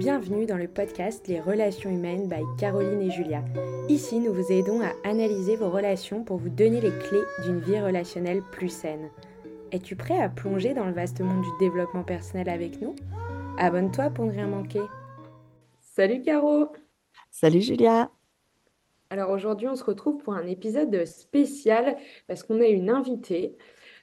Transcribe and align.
Bienvenue 0.00 0.46
dans 0.46 0.56
le 0.56 0.66
podcast 0.66 1.28
Les 1.28 1.40
relations 1.40 1.90
humaines 1.90 2.26
by 2.26 2.40
Caroline 2.58 3.02
et 3.02 3.10
Julia. 3.10 3.44
Ici, 3.90 4.18
nous 4.18 4.32
vous 4.32 4.50
aidons 4.50 4.80
à 4.80 4.94
analyser 5.04 5.56
vos 5.56 5.68
relations 5.68 6.24
pour 6.24 6.38
vous 6.38 6.48
donner 6.48 6.80
les 6.80 6.88
clés 6.88 7.20
d'une 7.44 7.60
vie 7.60 7.78
relationnelle 7.78 8.40
plus 8.50 8.70
saine. 8.70 9.10
Es-tu 9.72 9.96
prêt 9.96 10.18
à 10.18 10.30
plonger 10.30 10.72
dans 10.72 10.86
le 10.86 10.94
vaste 10.94 11.20
monde 11.20 11.42
du 11.42 11.50
développement 11.60 12.02
personnel 12.02 12.48
avec 12.48 12.80
nous? 12.80 12.96
Abonne-toi 13.58 14.08
pour 14.08 14.24
ne 14.24 14.30
rien 14.30 14.46
manquer. 14.46 14.80
Salut 15.80 16.22
Caro 16.22 16.68
Salut 17.30 17.60
Julia 17.60 18.10
Alors 19.10 19.28
aujourd'hui, 19.28 19.68
on 19.68 19.76
se 19.76 19.84
retrouve 19.84 20.16
pour 20.22 20.32
un 20.32 20.46
épisode 20.46 21.04
spécial 21.04 21.98
parce 22.26 22.42
qu'on 22.42 22.62
a 22.62 22.66
une 22.68 22.88
invitée. 22.88 23.58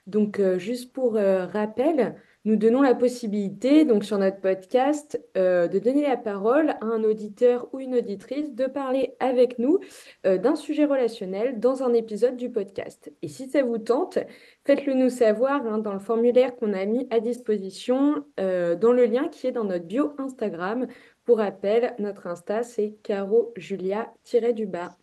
Donc, 0.06 0.40
euh, 0.40 0.60
juste 0.60 0.94
pour 0.94 1.16
euh, 1.16 1.48
rappel, 1.48 2.22
nous 2.48 2.56
donnons 2.56 2.82
la 2.82 2.96
possibilité, 2.96 3.84
donc 3.84 4.06
sur 4.06 4.18
notre 4.18 4.40
podcast, 4.40 5.22
euh, 5.36 5.68
de 5.68 5.80
donner 5.80 6.04
la 6.04 6.16
parole 6.16 6.70
à 6.70 6.86
un 6.86 7.04
auditeur 7.04 7.68
ou 7.74 7.82
une 7.82 7.94
auditrice 7.96 8.56
de 8.56 8.68
parler 8.68 9.16
avec 9.20 9.60
nous 9.60 9.80
euh, 10.26 10.38
d'un 10.38 10.56
sujet 10.56 10.86
relationnel 10.86 11.60
dans 11.60 11.84
un 11.84 11.94
épisode 11.94 12.38
du 12.38 12.50
podcast. 12.50 13.12
Et 13.22 13.28
si 13.28 13.50
ça 13.50 13.64
vous 13.64 13.80
tente, 13.80 14.20
faites-le 14.64 14.94
nous 14.94 15.10
savoir 15.10 15.68
hein, 15.68 15.80
dans 15.80 15.92
le 15.92 16.00
formulaire 16.00 16.56
qu'on 16.56 16.72
a 16.72 16.86
mis 16.86 17.06
à 17.12 17.20
disposition 17.20 18.24
euh, 18.40 18.78
dans 18.78 18.94
le 18.94 19.04
lien 19.08 19.28
qui 19.28 19.48
est 19.48 19.52
dans 19.52 19.66
notre 19.66 19.86
bio 19.86 20.14
Instagram. 20.18 20.88
Pour 21.26 21.40
rappel, 21.40 21.96
notre 22.00 22.28
Insta, 22.28 22.64
c'est 22.64 22.96
caro 23.04 23.52
julia-du-bas. 23.58 24.96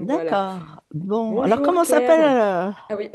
D'accord. 0.00 0.82
Bon, 0.92 1.40
alors 1.40 1.62
comment 1.62 1.84
s'appelle 1.84 2.24
Ah 2.24 2.74
oui. 2.98 3.12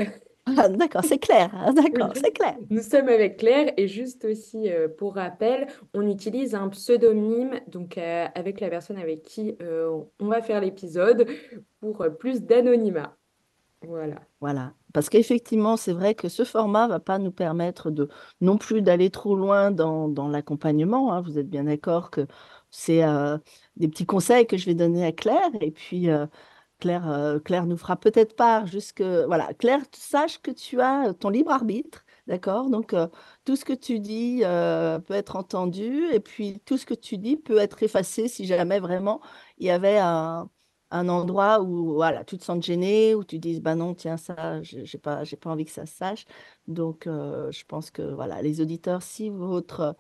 Ah, 0.58 0.70
d'accord, 0.70 1.04
c'est 1.04 1.20
clair. 1.20 1.52
Ah, 1.54 1.72
d'accord, 1.72 2.12
c'est 2.16 2.32
clair. 2.32 2.56
Nous 2.70 2.82
sommes 2.82 3.10
avec 3.10 3.38
Claire 3.38 3.72
et 3.78 3.88
juste 3.88 4.26
aussi 4.26 4.70
euh, 4.70 4.88
pour 4.88 5.16
rappel, 5.16 5.68
on 5.94 6.08
utilise 6.08 6.56
un 6.56 6.70
pseudonyme 6.70 7.60
donc 7.68 7.98
euh, 7.98 8.28
avec 8.36 8.60
la 8.60 8.70
personne 8.70 8.98
avec 8.98 9.24
qui 9.24 9.56
euh, 9.62 10.00
on 10.20 10.28
va 10.28 10.42
faire 10.42 10.62
l'épisode 10.62 11.28
pour 11.80 12.06
plus 12.20 12.42
d'anonymat. 12.42 13.16
Voilà. 13.88 14.16
Voilà. 14.42 14.74
Parce 14.94 15.08
qu'effectivement, 15.10 15.78
c'est 15.78 15.94
vrai 15.94 16.14
que 16.14 16.28
ce 16.28 16.44
format 16.44 16.88
va 16.88 17.00
pas 17.00 17.18
nous 17.18 17.32
permettre 17.32 17.92
de 17.92 18.10
non 18.42 18.58
plus 18.58 18.82
d'aller 18.82 19.10
trop 19.10 19.36
loin 19.36 19.72
dans, 19.72 20.10
dans 20.10 20.28
l'accompagnement. 20.28 21.14
Hein. 21.14 21.22
Vous 21.22 21.38
êtes 21.40 21.50
bien 21.50 21.64
d'accord 21.64 22.12
que 22.12 22.28
c'est 22.72 23.02
des 23.78 23.88
petits 23.88 24.06
conseils 24.06 24.46
que 24.48 24.58
je 24.58 24.66
vais 24.66 24.76
donner 24.76 25.06
à 25.06 25.14
Claire 25.14 25.50
et 25.62 25.72
puis 25.72 26.10
Claire, 26.80 27.10
euh, 27.10 27.40
Claire 27.40 27.66
nous 27.66 27.78
fera 27.78 27.98
peut-être 27.98 28.36
part 28.36 28.66
jusque. 28.66 29.02
Voilà, 29.02 29.54
Claire, 29.54 29.82
sache 29.94 30.42
que 30.42 30.52
tu 30.52 30.80
as 30.82 31.14
ton 31.14 31.30
libre 31.30 31.52
arbitre, 31.52 32.06
d'accord? 32.28 32.70
Donc, 32.70 32.94
euh, 32.94 33.08
tout 33.46 33.56
ce 33.56 33.66
que 33.66 33.74
tu 33.74 34.00
dis 34.00 34.42
euh, 34.44 35.00
peut 35.00 35.14
être 35.14 35.36
entendu, 35.36 36.06
et 36.12 36.20
puis 36.22 36.60
tout 36.66 36.78
ce 36.78 36.86
que 36.86 36.94
tu 36.94 37.18
dis 37.18 37.36
peut 37.38 37.58
être 37.58 37.84
effacé 37.84 38.28
si 38.28 38.46
jamais 38.46 38.80
vraiment 38.80 39.22
il 39.58 39.68
y 39.68 39.70
avait 39.72 39.98
un, 40.00 40.50
endroit 40.92 41.62
où 41.62 41.94
voilà, 41.94 42.24
tu 42.24 42.38
te 42.38 42.44
sens 42.44 42.64
gêné, 42.66 43.14
où 43.14 43.24
tu 43.24 43.40
dis, 43.40 43.60
bah 43.62 43.76
non, 43.76 43.94
tiens, 43.94 44.18
ça, 44.18 44.62
j'ai 44.64 44.98
pas, 44.98 45.24
j'ai 45.24 45.38
pas 45.38 45.50
envie 45.52 45.66
que 45.66 45.72
ça 45.72 45.86
se 45.86 45.96
sache. 45.96 46.26
Donc, 46.68 47.04
je 47.06 47.64
pense 47.66 47.92
que 47.92 48.02
voilà, 48.02 48.42
les 48.42 48.62
auditeurs, 48.62 49.04
si 49.04 49.30
votre 49.30 49.96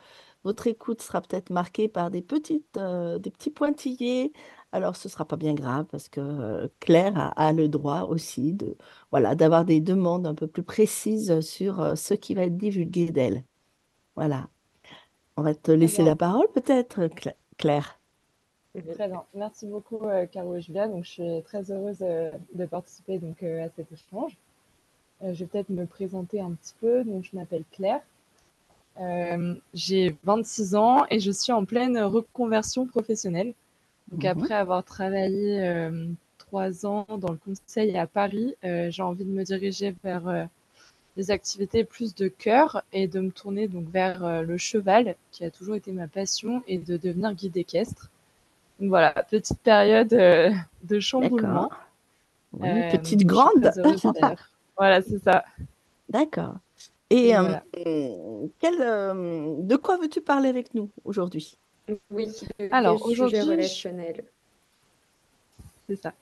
votre 0.45 0.67
écoute 0.67 1.01
sera 1.01 1.21
peut-être 1.21 1.49
marquée 1.49 1.89
par 1.89 2.09
des 2.11 2.21
petites, 2.21 2.75
des 2.75 3.31
petits 3.31 3.51
pointillés, 3.51 4.31
alors 4.71 4.95
ce 4.95 5.07
ne 5.07 5.11
sera 5.11 5.25
pas 5.25 5.35
bien 5.35 5.53
grave 5.53 5.85
parce 5.91 6.09
que 6.09 6.69
Claire 6.79 7.33
a, 7.35 7.53
le 7.53 7.67
droit 7.67 8.01
aussi 8.03 8.53
de, 8.53 8.77
voilà, 9.11 9.35
d'avoir 9.35 9.65
des 9.65 9.79
demandes 9.81 10.27
un 10.27 10.35
peu 10.35 10.47
plus 10.47 10.63
précises 10.63 11.39
sur 11.41 11.97
ce 11.97 12.13
qui 12.13 12.35
va 12.35 12.43
être 12.43 12.57
divulgué 12.57 13.09
d'elle. 13.11 13.43
Voilà. 14.15 14.47
On 15.37 15.41
va 15.41 15.55
te 15.55 15.71
laisser 15.71 16.03
la 16.03 16.15
parole 16.15 16.47
peut-être, 16.53 17.09
Claire. 17.57 17.99
Très 18.93 19.07
bien. 19.07 19.23
Merci 19.33 19.65
beaucoup, 19.65 20.01
Caro 20.31 20.55
et 20.55 20.61
Julia. 20.61 20.87
Donc, 20.87 21.05
je 21.05 21.09
suis 21.09 21.43
très 21.43 21.71
heureuse 21.71 21.99
de 21.99 22.65
participer 22.65 23.17
donc, 23.17 23.41
à 23.41 23.69
cet 23.69 23.91
échange. 23.91 24.37
je 25.21 25.31
vais 25.31 25.45
peut-être 25.45 25.69
me 25.69 25.85
présenter 25.85 26.41
un 26.41 26.51
petit 26.51 26.75
peu. 26.79 27.03
Donc, 27.03 27.23
je 27.23 27.35
m'appelle 27.35 27.63
Claire. 27.71 28.01
j'ai 29.73 30.15
26 30.23 30.75
ans 30.75 31.05
et 31.09 31.19
je 31.19 31.31
suis 31.31 31.53
en 31.53 31.65
pleine 31.65 31.97
reconversion 31.97 32.85
professionnelle. 32.85 33.53
Donc, 34.11 34.23
mhm. 34.23 34.29
après 34.29 34.53
avoir 34.55 34.83
travaillé 34.83 35.61
euh, 35.61 36.07
trois 36.37 36.85
ans 36.85 37.05
dans 37.17 37.31
le 37.31 37.37
conseil 37.37 37.97
à 37.97 38.07
Paris, 38.07 38.55
euh, 38.63 38.89
j'ai 38.89 39.03
envie 39.03 39.25
de 39.25 39.31
me 39.31 39.43
diriger 39.43 39.95
vers 40.03 40.27
euh, 40.27 40.45
des 41.15 41.31
activités 41.31 41.83
plus 41.83 42.15
de 42.15 42.27
cœur 42.27 42.83
et 42.91 43.07
de 43.07 43.19
me 43.19 43.31
tourner 43.31 43.67
donc 43.67 43.87
vers 43.89 44.43
le 44.43 44.57
cheval, 44.57 45.15
qui 45.31 45.43
a 45.43 45.51
toujours 45.51 45.75
été 45.75 45.91
ma 45.91 46.07
passion, 46.07 46.63
et 46.67 46.77
de 46.77 46.97
devenir 46.97 47.33
guide 47.33 47.57
équestre. 47.57 48.09
Donc 48.79 48.89
voilà, 48.89 49.11
petite 49.29 49.59
période 49.59 50.09
de 50.83 50.99
chamboulement. 50.99 51.69
petite 52.57 53.25
grande. 53.25 53.71
voilà, 54.77 55.01
c'est 55.01 55.21
ça. 55.21 55.43
D'accord. 56.07 56.55
Et 57.09 57.33
quel, 58.59 58.77
de 58.77 59.75
quoi 59.75 59.97
veux-tu 59.97 60.21
parler 60.21 60.47
avec 60.47 60.73
nous 60.73 60.89
aujourd'hui? 61.03 61.57
Oui, 62.11 62.27
alors 62.71 63.05
aujourd'hui, 63.05 63.41
relationnel. 63.41 64.23
C'est 65.87 65.95
ça. 65.95 66.13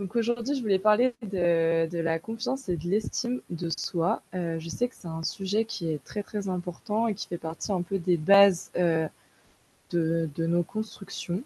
Donc 0.00 0.16
aujourd'hui, 0.16 0.56
je 0.56 0.62
voulais 0.62 0.78
parler 0.78 1.14
de, 1.22 1.98
la 1.98 2.18
confiance 2.18 2.70
et 2.70 2.76
de 2.78 2.88
l'estime 2.88 3.42
de 3.50 3.68
soi. 3.68 4.22
Euh, 4.34 4.58
je 4.58 4.70
sais 4.70 4.88
que 4.88 4.94
c'est 4.98 5.08
un 5.08 5.22
sujet 5.22 5.66
qui 5.66 5.90
est 5.90 6.02
très 6.02 6.22
très 6.22 6.48
important 6.48 7.06
et 7.06 7.14
qui 7.14 7.26
fait 7.26 7.36
partie 7.36 7.70
un 7.70 7.82
peu 7.82 7.98
des 7.98 8.16
bases 8.16 8.70
euh, 8.78 9.06
de, 9.90 10.30
nos 10.38 10.62
constructions. 10.62 11.42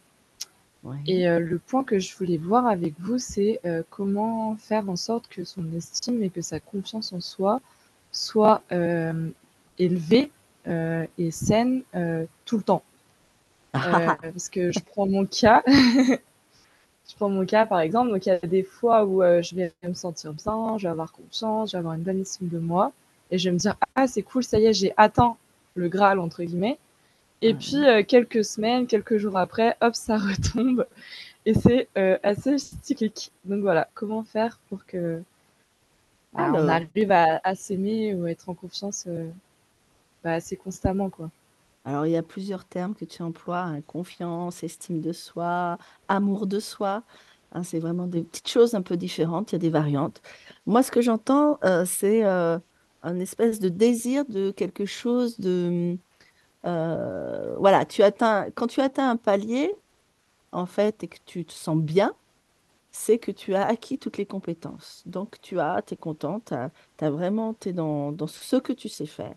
Et 1.08 1.26
euh, 1.26 1.40
le 1.40 1.58
point 1.58 1.82
que 1.82 1.98
je 1.98 2.14
voulais 2.16 2.36
voir 2.36 2.68
avec 2.68 2.94
vous, 3.00 3.18
c'est 3.18 3.60
comment 3.90 4.54
faire 4.54 4.88
en 4.88 4.96
sorte 4.96 5.26
que 5.26 5.42
son 5.42 5.64
estime 5.72 6.22
et 6.22 6.30
que 6.30 6.40
sa 6.40 6.60
confiance 6.60 7.12
en 7.12 7.20
soi 7.20 7.60
soit 8.12 8.62
élevée 9.78 10.30
et 10.68 11.30
saine 11.32 11.82
tout 12.44 12.58
le 12.58 12.62
temps. 12.62 12.84
Euh, 13.74 13.78
parce 14.22 14.48
que 14.48 14.72
je 14.72 14.80
prends 14.80 15.06
mon 15.06 15.26
cas. 15.26 15.62
je 15.66 17.14
prends 17.16 17.28
mon 17.28 17.44
cas 17.44 17.66
par 17.66 17.80
exemple. 17.80 18.10
Donc 18.10 18.26
il 18.26 18.30
y 18.30 18.32
a 18.32 18.38
des 18.38 18.62
fois 18.62 19.04
où 19.04 19.22
euh, 19.22 19.42
je 19.42 19.54
vais 19.54 19.72
me 19.82 19.94
sentir 19.94 20.32
bien, 20.32 20.78
je 20.78 20.84
vais 20.84 20.90
avoir 20.90 21.12
confiance, 21.12 21.70
je 21.70 21.76
vais 21.76 21.78
avoir 21.78 21.94
une 21.94 22.02
bonne 22.02 22.20
estime 22.20 22.48
de 22.48 22.58
moi. 22.58 22.92
Et 23.30 23.38
je 23.38 23.48
vais 23.48 23.52
me 23.52 23.58
dire, 23.58 23.76
ah 23.96 24.06
c'est 24.06 24.22
cool, 24.22 24.44
ça 24.44 24.58
y 24.58 24.66
est, 24.66 24.72
j'ai 24.72 24.92
atteint 24.96 25.36
le 25.74 25.88
Graal, 25.88 26.20
entre 26.20 26.42
guillemets. 26.42 26.78
Et 27.42 27.54
puis 27.54 27.84
euh, 27.84 28.02
quelques 28.02 28.44
semaines, 28.44 28.86
quelques 28.86 29.16
jours 29.16 29.36
après, 29.36 29.76
hop, 29.80 29.94
ça 29.94 30.16
retombe. 30.18 30.86
Et 31.46 31.54
c'est 31.54 31.88
assez 32.22 32.56
cyclique. 32.58 33.30
Donc 33.44 33.60
voilà, 33.60 33.88
comment 33.94 34.22
faire 34.24 34.58
pour 34.70 34.86
que 34.86 35.22
bah, 36.32 36.50
on 36.54 36.68
arrive 36.68 37.12
à, 37.12 37.54
s'aimer 37.54 38.14
ou 38.14 38.26
être 38.26 38.48
en 38.48 38.54
confiance 38.54 39.06
bah, 40.22 40.32
assez 40.32 40.56
constamment, 40.56 41.10
quoi? 41.10 41.30
Alors, 41.84 42.06
il 42.06 42.12
y 42.12 42.16
a 42.16 42.22
plusieurs 42.22 42.64
termes 42.64 42.94
que 42.94 43.04
tu 43.04 43.22
emploies, 43.22 43.60
hein, 43.60 43.80
confiance, 43.82 44.62
estime 44.64 45.00
de 45.00 45.12
soi, 45.12 45.78
amour 46.08 46.46
de 46.46 46.58
soi. 46.58 47.02
Hein, 47.52 47.62
c'est 47.62 47.78
vraiment 47.78 48.06
des 48.06 48.22
petites 48.22 48.48
choses 48.48 48.74
un 48.74 48.82
peu 48.82 48.96
différentes, 48.96 49.52
il 49.52 49.54
y 49.54 49.56
a 49.56 49.58
des 49.58 49.70
variantes. 49.70 50.22
Moi, 50.66 50.82
ce 50.82 50.90
que 50.90 51.02
j'entends, 51.02 51.58
euh, 51.64 51.84
c'est 51.86 52.24
euh, 52.24 52.58
un 53.02 53.20
espèce 53.20 53.60
de 53.60 53.68
désir 53.68 54.24
de 54.26 54.50
quelque 54.50 54.86
chose 54.86 55.38
de... 55.40 55.96
Euh, 56.66 57.56
voilà, 57.58 57.84
tu 57.84 58.02
atteins, 58.02 58.50
quand 58.54 58.66
tu 58.68 58.80
atteins 58.80 59.10
un 59.10 59.16
palier, 59.16 59.74
en 60.52 60.66
fait, 60.66 61.04
et 61.04 61.08
que 61.08 61.18
tu 61.26 61.44
te 61.44 61.52
sens 61.52 61.76
bien, 61.78 62.14
c'est 62.92 63.18
que 63.18 63.32
tu 63.32 63.54
as 63.54 63.66
acquis 63.66 63.98
toutes 63.98 64.18
les 64.18 64.26
compétences. 64.26 65.02
Donc, 65.06 65.40
tu 65.42 65.60
as, 65.60 65.82
tu 65.82 65.94
es 65.94 65.96
contente, 65.96 66.54
tu 66.98 67.06
vraiment, 67.06 67.54
tu 67.54 67.70
es 67.70 67.72
dans, 67.72 68.12
dans 68.12 68.26
ce 68.26 68.56
que 68.56 68.72
tu 68.72 68.88
sais 68.88 69.06
faire. 69.06 69.34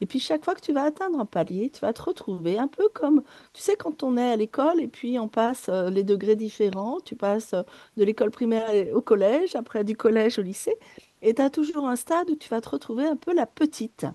Et 0.00 0.06
puis 0.06 0.20
chaque 0.20 0.44
fois 0.44 0.54
que 0.54 0.60
tu 0.60 0.72
vas 0.72 0.84
atteindre 0.84 1.18
un 1.18 1.26
palier, 1.26 1.70
tu 1.70 1.80
vas 1.80 1.92
te 1.92 2.02
retrouver 2.02 2.58
un 2.58 2.68
peu 2.68 2.88
comme, 2.92 3.22
tu 3.52 3.62
sais, 3.62 3.76
quand 3.76 4.02
on 4.02 4.16
est 4.16 4.30
à 4.30 4.36
l'école 4.36 4.80
et 4.80 4.86
puis 4.88 5.18
on 5.18 5.28
passe 5.28 5.68
euh, 5.68 5.90
les 5.90 6.04
degrés 6.04 6.36
différents, 6.36 6.98
tu 7.00 7.16
passes 7.16 7.54
euh, 7.54 7.62
de 7.96 8.04
l'école 8.04 8.30
primaire 8.30 8.70
au 8.94 9.00
collège, 9.00 9.56
après 9.56 9.84
du 9.84 9.96
collège 9.96 10.38
au 10.38 10.42
lycée, 10.42 10.76
et 11.22 11.34
tu 11.34 11.42
as 11.42 11.50
toujours 11.50 11.88
un 11.88 11.96
stade 11.96 12.30
où 12.30 12.36
tu 12.36 12.48
vas 12.48 12.60
te 12.60 12.68
retrouver 12.68 13.06
un 13.06 13.16
peu 13.16 13.34
la 13.34 13.46
petite. 13.46 14.06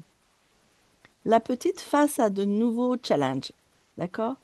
La 1.25 1.39
petite 1.39 1.79
face 1.81 2.19
à 2.19 2.29
de 2.29 2.45
nouveaux 2.45 2.95
challenges. 3.01 3.51
D'accord? 3.97 4.35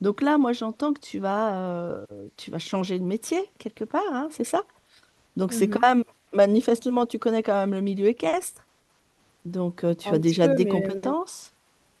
Donc 0.00 0.22
là, 0.22 0.38
moi, 0.38 0.52
j'entends 0.52 0.92
que 0.92 1.00
tu 1.00 1.18
vas, 1.18 1.56
euh, 1.56 2.04
tu 2.36 2.50
vas 2.50 2.58
changer 2.58 2.98
de 2.98 3.04
métier 3.04 3.50
quelque 3.58 3.84
part, 3.84 4.02
hein, 4.12 4.28
c'est 4.30 4.44
ça? 4.44 4.62
Donc 5.36 5.52
c'est 5.52 5.68
quand 5.68 5.80
mmh 5.80 5.98
même, 5.98 6.04
manifestement, 6.32 7.06
tu 7.06 7.18
connais 7.18 7.42
quand 7.42 7.54
même 7.54 7.72
le 7.72 7.80
milieu 7.80 8.06
équestre. 8.08 8.64
Donc, 9.48 9.84
euh, 9.84 9.94
tu 9.94 10.08
as 10.08 10.18
déjà 10.18 10.48
des 10.48 10.66
euh, 10.66 10.70
compétences? 10.70 11.52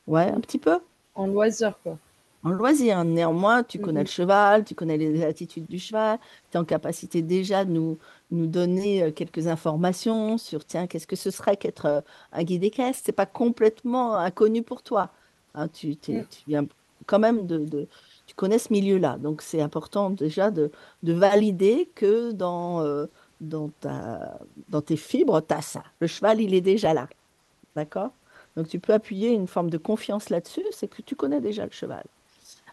Ouais, 0.06 0.30
un 0.30 0.40
petit 0.40 0.58
peu 0.58 0.78
En 1.14 1.26
loisir, 1.26 1.78
quoi. 1.82 1.98
En 2.44 2.50
loisir. 2.50 3.04
Néanmoins, 3.04 3.64
tu 3.64 3.78
connais 3.78 4.00
le 4.00 4.04
mhm. 4.04 4.12
cheval, 4.12 4.64
tu 4.64 4.74
connais 4.74 4.96
les 4.96 5.24
attitudes 5.24 5.66
du 5.66 5.78
cheval, 5.78 6.18
tu 6.50 6.56
es 6.56 6.60
en 6.60 6.64
capacité 6.64 7.20
déjà 7.20 7.64
de 7.64 7.72
nous, 7.72 7.98
nous 8.30 8.46
donner 8.46 9.02
euh, 9.02 9.10
quelques 9.10 9.48
informations 9.48 10.38
sur, 10.38 10.64
tiens, 10.64 10.86
qu'est-ce 10.86 11.06
que 11.06 11.16
ce 11.16 11.30
serait 11.30 11.56
qu'être 11.56 12.04
un 12.32 12.42
guide 12.44 12.64
équestre? 12.64 13.04
Ce 13.04 13.10
n'est 13.10 13.14
pas 13.14 13.26
complètement 13.26 14.16
inconnu 14.16 14.62
pour 14.62 14.82
toi. 14.82 15.10
Hein, 15.54 15.68
tu, 15.68 15.88
mm. 15.88 15.96
tu, 15.96 16.24
viens 16.46 16.66
quand 17.06 17.18
même 17.18 17.46
de, 17.46 17.88
tu 18.26 18.34
connais 18.34 18.58
ce 18.58 18.72
milieu-là. 18.72 19.18
Donc, 19.18 19.42
c'est 19.42 19.60
important 19.60 20.10
déjà 20.10 20.50
de, 20.50 20.70
valider 21.02 21.90
que 21.94 22.30
dans, 22.32 22.82
euh, 22.82 23.06
dans, 23.40 23.70
ta, 23.80 24.38
dans 24.68 24.82
tes 24.82 24.96
fibres, 24.96 25.40
tu 25.40 25.54
as 25.54 25.62
ça. 25.62 25.82
Le 26.00 26.06
cheval, 26.06 26.40
il 26.40 26.54
est 26.54 26.60
déjà 26.60 26.94
là. 26.94 27.08
D'accord? 27.78 28.10
Donc, 28.56 28.66
tu 28.66 28.80
peux 28.80 28.92
appuyer 28.92 29.28
une 29.30 29.46
forme 29.46 29.70
de 29.70 29.78
confiance 29.78 30.30
là-dessus, 30.30 30.64
c'est 30.72 30.88
que 30.88 31.00
tu 31.00 31.14
connais 31.14 31.40
déjà 31.40 31.64
le 31.64 31.70
cheval. 31.70 32.02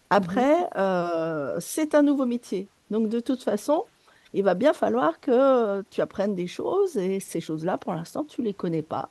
Après, 0.10 0.62
mhm. 0.62 0.70
euh, 0.78 1.58
c'est 1.60 1.94
un 1.94 2.02
nouveau 2.02 2.26
métier. 2.26 2.68
Donc, 2.90 3.08
de 3.10 3.20
toute 3.20 3.44
façon, 3.44 3.86
il 4.34 4.44
va 4.44 4.56
bien 4.56 4.74
falloir 4.74 5.20
que 5.20 5.84
tu 5.92 6.02
apprennes 6.02 6.34
des 6.34 6.48
choses 6.48 6.98
et 6.98 7.20
ces 7.20 7.40
choses-là, 7.40 7.78
pour 7.78 7.94
l'instant, 7.94 8.24
tu 8.24 8.42
ne 8.42 8.48
les 8.48 8.56
connais 8.56 8.82
pas. 8.82 9.10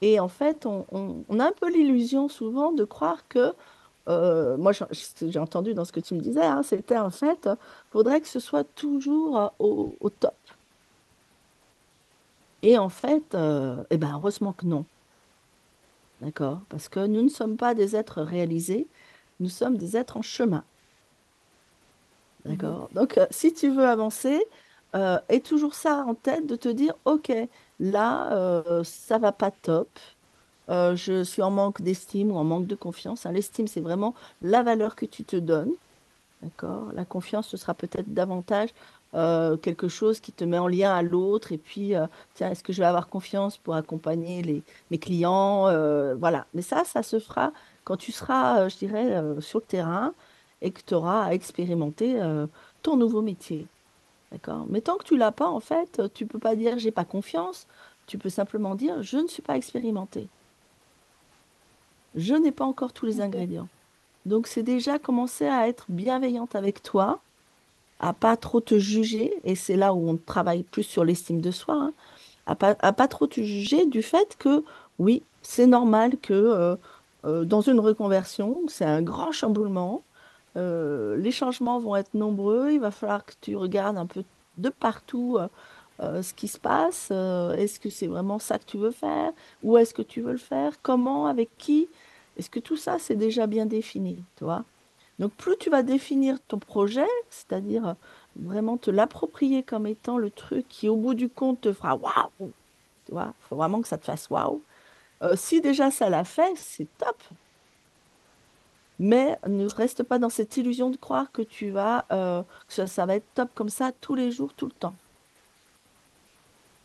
Et 0.00 0.18
en 0.18 0.28
fait, 0.28 0.64
on, 0.64 0.84
a 1.38 1.44
un 1.44 1.52
peu 1.52 1.70
l'illusion 1.70 2.28
souvent 2.28 2.72
de 2.72 2.84
croire 2.84 3.28
que, 3.28 3.52
euh, 4.08 4.56
moi 4.56 4.72
j'ai 4.72 5.38
entendu 5.38 5.74
dans 5.74 5.84
ce 5.84 5.92
que 5.92 6.00
tu 6.00 6.14
me 6.14 6.20
disais, 6.20 6.44
hein, 6.44 6.62
c'était 6.62 6.96
en 6.96 7.10
fait, 7.10 7.40
il 7.44 7.56
faudrait 7.90 8.22
que 8.22 8.28
ce 8.28 8.40
soit 8.40 8.64
toujours 8.74 9.38
euh, 9.38 9.48
au, 9.58 10.10
top. 10.10 10.34
Et 12.62 12.78
en 12.78 12.88
fait, 12.88 13.34
euh, 13.34 13.84
eh 13.90 13.98
ben, 13.98 14.12
heureusement 14.14 14.52
que 14.52 14.66
non. 14.66 14.84
D'accord 16.20 16.62
Parce 16.68 16.88
que 16.88 17.06
nous 17.06 17.22
ne 17.22 17.28
sommes 17.28 17.56
pas 17.56 17.74
des 17.74 17.96
êtres 17.96 18.22
réalisés, 18.22 18.88
nous 19.40 19.48
sommes 19.48 19.76
des 19.78 19.96
êtres 19.96 20.16
en 20.16 20.22
chemin. 20.22 20.64
D'accord 22.44 22.88
mmh 22.90 22.94
Donc, 22.94 23.20
si 23.30 23.52
tu 23.54 23.68
veux 23.70 23.86
avancer, 23.86 24.42
euh, 24.96 25.18
aie 25.28 25.40
toujours 25.40 25.74
ça 25.74 26.04
en 26.06 26.14
tête 26.14 26.46
de 26.46 26.56
te 26.56 26.68
dire, 26.68 26.94
OK, 27.04 27.32
là, 27.78 28.32
euh, 28.32 28.84
ça 28.84 29.18
va 29.18 29.32
pas 29.32 29.50
top. 29.50 29.88
Euh, 30.68 30.96
je 30.96 31.24
suis 31.24 31.42
en 31.42 31.50
manque 31.50 31.82
d'estime 31.82 32.30
ou 32.32 32.36
en 32.36 32.44
manque 32.44 32.66
de 32.66 32.76
confiance. 32.76 33.26
Hein. 33.26 33.32
L'estime, 33.32 33.66
c'est 33.68 33.80
vraiment 33.80 34.14
la 34.42 34.62
valeur 34.62 34.96
que 34.96 35.06
tu 35.06 35.24
te 35.24 35.36
donnes. 35.36 35.72
D'accord 36.42 36.92
La 36.94 37.04
confiance, 37.04 37.48
ce 37.48 37.56
sera 37.56 37.74
peut-être 37.74 38.12
davantage 38.14 38.70
quelque 39.12 39.88
chose 39.88 40.20
qui 40.20 40.32
te 40.32 40.44
met 40.44 40.58
en 40.58 40.68
lien 40.68 40.94
à 40.94 41.02
l'autre. 41.02 41.52
Et 41.52 41.58
puis, 41.58 41.94
tiens, 42.34 42.50
est-ce 42.50 42.62
que 42.62 42.72
je 42.72 42.80
vais 42.80 42.86
avoir 42.86 43.08
confiance 43.08 43.58
pour 43.58 43.74
accompagner 43.74 44.42
les, 44.42 44.62
mes 44.90 44.98
clients 44.98 45.64
Voilà. 46.16 46.46
Mais 46.54 46.62
ça, 46.62 46.84
ça 46.84 47.02
se 47.02 47.18
fera 47.18 47.52
quand 47.84 47.96
tu 47.96 48.12
seras, 48.12 48.68
je 48.68 48.76
dirais, 48.76 49.22
sur 49.40 49.60
le 49.60 49.64
terrain 49.64 50.14
et 50.62 50.70
que 50.70 50.80
tu 50.84 50.94
auras 50.94 51.24
à 51.24 51.34
expérimenter 51.34 52.20
ton 52.82 52.96
nouveau 52.96 53.22
métier. 53.22 53.66
D'accord? 54.32 54.66
Mais 54.68 54.80
tant 54.80 54.96
que 54.96 55.04
tu 55.04 55.16
l'as 55.16 55.32
pas, 55.32 55.48
en 55.48 55.60
fait, 55.60 56.00
tu 56.14 56.26
peux 56.26 56.38
pas 56.38 56.54
dire 56.54 56.78
j'ai 56.78 56.92
pas 56.92 57.04
confiance. 57.04 57.66
Tu 58.06 58.18
peux 58.18 58.28
simplement 58.28 58.74
dire 58.74 59.02
je 59.02 59.18
ne 59.18 59.26
suis 59.26 59.42
pas 59.42 59.56
expérimenté. 59.56 60.28
Je 62.14 62.34
n'ai 62.34 62.52
pas 62.52 62.64
encore 62.64 62.92
tous 62.92 63.06
les 63.06 63.20
ingrédients. 63.20 63.68
Donc 64.26 64.46
c'est 64.46 64.62
déjà 64.62 64.98
commencer 64.98 65.46
à 65.46 65.68
être 65.68 65.86
bienveillante 65.88 66.54
avec 66.54 66.82
toi, 66.82 67.20
à 68.00 68.12
pas 68.12 68.36
trop 68.36 68.60
te 68.60 68.78
juger, 68.78 69.34
et 69.44 69.54
c'est 69.54 69.76
là 69.76 69.94
où 69.94 70.08
on 70.08 70.16
travaille 70.16 70.62
plus 70.64 70.82
sur 70.82 71.04
l'estime 71.04 71.40
de 71.40 71.50
soi, 71.50 71.74
hein, 71.74 71.92
à, 72.46 72.54
pas, 72.56 72.74
pas 72.74 73.08
trop 73.08 73.26
te 73.26 73.40
juger 73.42 73.86
du 73.86 74.02
fait 74.02 74.36
que 74.38 74.64
oui, 74.98 75.22
c'est 75.42 75.66
normal 75.66 76.18
que 76.20 76.34
euh, 76.34 76.76
euh, 77.24 77.44
dans 77.44 77.60
une 77.60 77.80
reconversion, 77.80 78.60
c'est 78.68 78.84
un 78.84 79.02
grand 79.02 79.32
chamboulement, 79.32 80.02
euh, 80.56 81.16
les 81.16 81.30
changements 81.30 81.78
vont 81.78 81.96
être 81.96 82.14
nombreux. 82.14 82.72
Il 82.72 82.80
va 82.80 82.90
falloir 82.90 83.24
que 83.24 83.34
tu 83.40 83.56
regardes 83.56 83.96
un 83.98 84.06
peu 84.06 84.24
de 84.58 84.68
partout 84.68 85.38
ce 86.00 86.34
qui 86.34 86.48
se 86.48 86.58
passe. 86.58 87.10
est-ce 87.10 87.78
que 87.80 87.90
c'est 87.90 88.06
vraiment 88.06 88.38
ça 88.38 88.58
que 88.58 88.64
tu 88.64 88.78
veux 88.78 88.90
faire 88.90 89.32
Où 89.62 89.78
est-ce 89.78 89.94
que 89.94 90.02
tu 90.02 90.22
veux 90.22 90.32
le 90.32 90.38
faire 90.38 90.72
Comment 90.82 91.26
Avec 91.26 91.50
qui 91.58 91.88
Est-ce 92.36 92.50
que 92.50 92.60
tout 92.60 92.76
ça, 92.76 92.98
c'est 92.98 93.16
déjà 93.16 93.46
bien 93.46 93.66
défini 93.66 94.24
tu 94.36 94.44
vois 94.44 94.64
Donc, 95.20 95.32
plus 95.34 95.56
tu 95.58 95.70
vas 95.70 95.84
définir 95.84 96.38
ton 96.48 96.58
projet, 96.58 97.06
c'est-à-dire 97.28 97.94
vraiment 98.34 98.76
te 98.76 98.90
l'approprier 98.90 99.62
comme 99.62 99.86
étant 99.86 100.18
le 100.18 100.30
truc 100.30 100.66
qui, 100.68 100.88
au 100.88 100.96
bout 100.96 101.14
du 101.14 101.28
compte, 101.28 101.60
te 101.60 101.72
fera 101.72 101.94
waouh 101.94 102.50
Tu 103.06 103.12
vois 103.12 103.32
Il 103.38 103.48
faut 103.48 103.56
vraiment 103.56 103.80
que 103.80 103.88
ça 103.88 103.98
te 103.98 104.04
fasse 104.04 104.28
waouh. 104.30 104.62
si 105.34 105.60
déjà 105.60 105.92
ça 105.92 106.10
l'a 106.10 106.24
fait, 106.24 106.54
c'est 106.56 106.88
top. 106.98 107.16
Mais 109.00 109.38
ne 109.48 109.66
reste 109.66 110.02
pas 110.02 110.18
dans 110.18 110.28
cette 110.28 110.58
illusion 110.58 110.90
de 110.90 110.98
croire 110.98 111.32
que 111.32 111.40
tu 111.40 111.70
vas, 111.70 112.04
euh, 112.12 112.42
que 112.68 112.86
ça, 112.86 113.06
va 113.06 113.16
être 113.16 113.24
top 113.32 113.48
comme 113.54 113.70
ça 113.70 113.92
tous 113.98 114.14
les 114.14 114.30
jours, 114.30 114.52
tout 114.52 114.66
le 114.66 114.72
temps. 114.72 114.94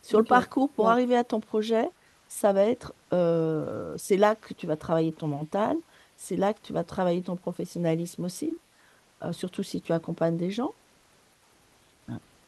Sur 0.00 0.20
le 0.20 0.24
parcours 0.24 0.70
pour 0.70 0.88
arriver 0.88 1.14
à 1.14 1.24
ton 1.24 1.40
projet, 1.40 1.90
ça 2.26 2.54
va 2.54 2.62
être, 2.62 2.94
euh, 3.12 3.94
c'est 3.98 4.16
là 4.16 4.34
que 4.34 4.54
tu 4.54 4.66
vas 4.66 4.78
travailler 4.78 5.12
ton 5.12 5.26
mental, 5.26 5.76
c'est 6.16 6.36
là 6.36 6.54
que 6.54 6.60
tu 6.62 6.72
vas 6.72 6.84
travailler 6.84 7.22
ton 7.22 7.36
professionnalisme 7.36 8.24
aussi, 8.24 8.56
euh, 9.22 9.32
surtout 9.32 9.62
si 9.62 9.80
tu 9.80 9.92
accompagnes 9.92 10.36
des 10.36 10.50
gens. 10.50 10.72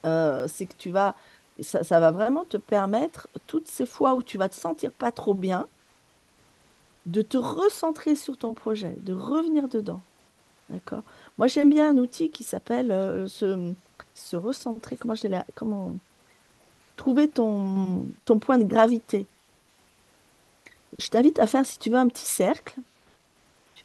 c'est 0.04 0.66
que 0.66 0.74
tu 0.78 0.90
vas, 0.90 1.14
ça, 1.60 2.00
va 2.00 2.10
vraiment 2.10 2.44
te 2.44 2.56
permettre 2.56 3.28
toutes 3.46 3.68
ces 3.68 3.86
fois 3.86 4.14
où 4.14 4.22
tu 4.22 4.38
vas 4.38 4.48
te 4.48 4.54
sentir 4.54 4.92
pas 4.92 5.12
trop 5.12 5.34
bien, 5.34 5.66
de 7.06 7.22
te 7.22 7.36
recentrer 7.36 8.16
sur 8.16 8.36
ton 8.36 8.54
projet, 8.54 8.94
de 9.00 9.12
revenir 9.14 9.68
dedans. 9.68 10.00
D'accord? 10.68 11.02
Moi, 11.38 11.46
j'aime 11.46 11.70
bien 11.70 11.90
un 11.90 11.96
outil 11.96 12.30
qui 12.30 12.44
s'appelle 12.44 12.90
euh, 12.92 13.26
se, 13.28 14.36
recentrer. 14.36 14.96
Comment 14.96 15.14
je 15.14 15.26
là 15.26 15.46
Comment 15.54 15.94
trouver 16.96 17.28
ton, 17.28 18.06
ton 18.24 18.38
point 18.38 18.58
de 18.58 18.64
gravité. 18.64 19.26
Je 20.98 21.08
t'invite 21.08 21.38
à 21.38 21.46
faire, 21.46 21.64
si 21.64 21.78
tu 21.78 21.90
veux, 21.90 21.96
un 21.96 22.08
petit 22.08 22.26
cercle. 22.26 22.74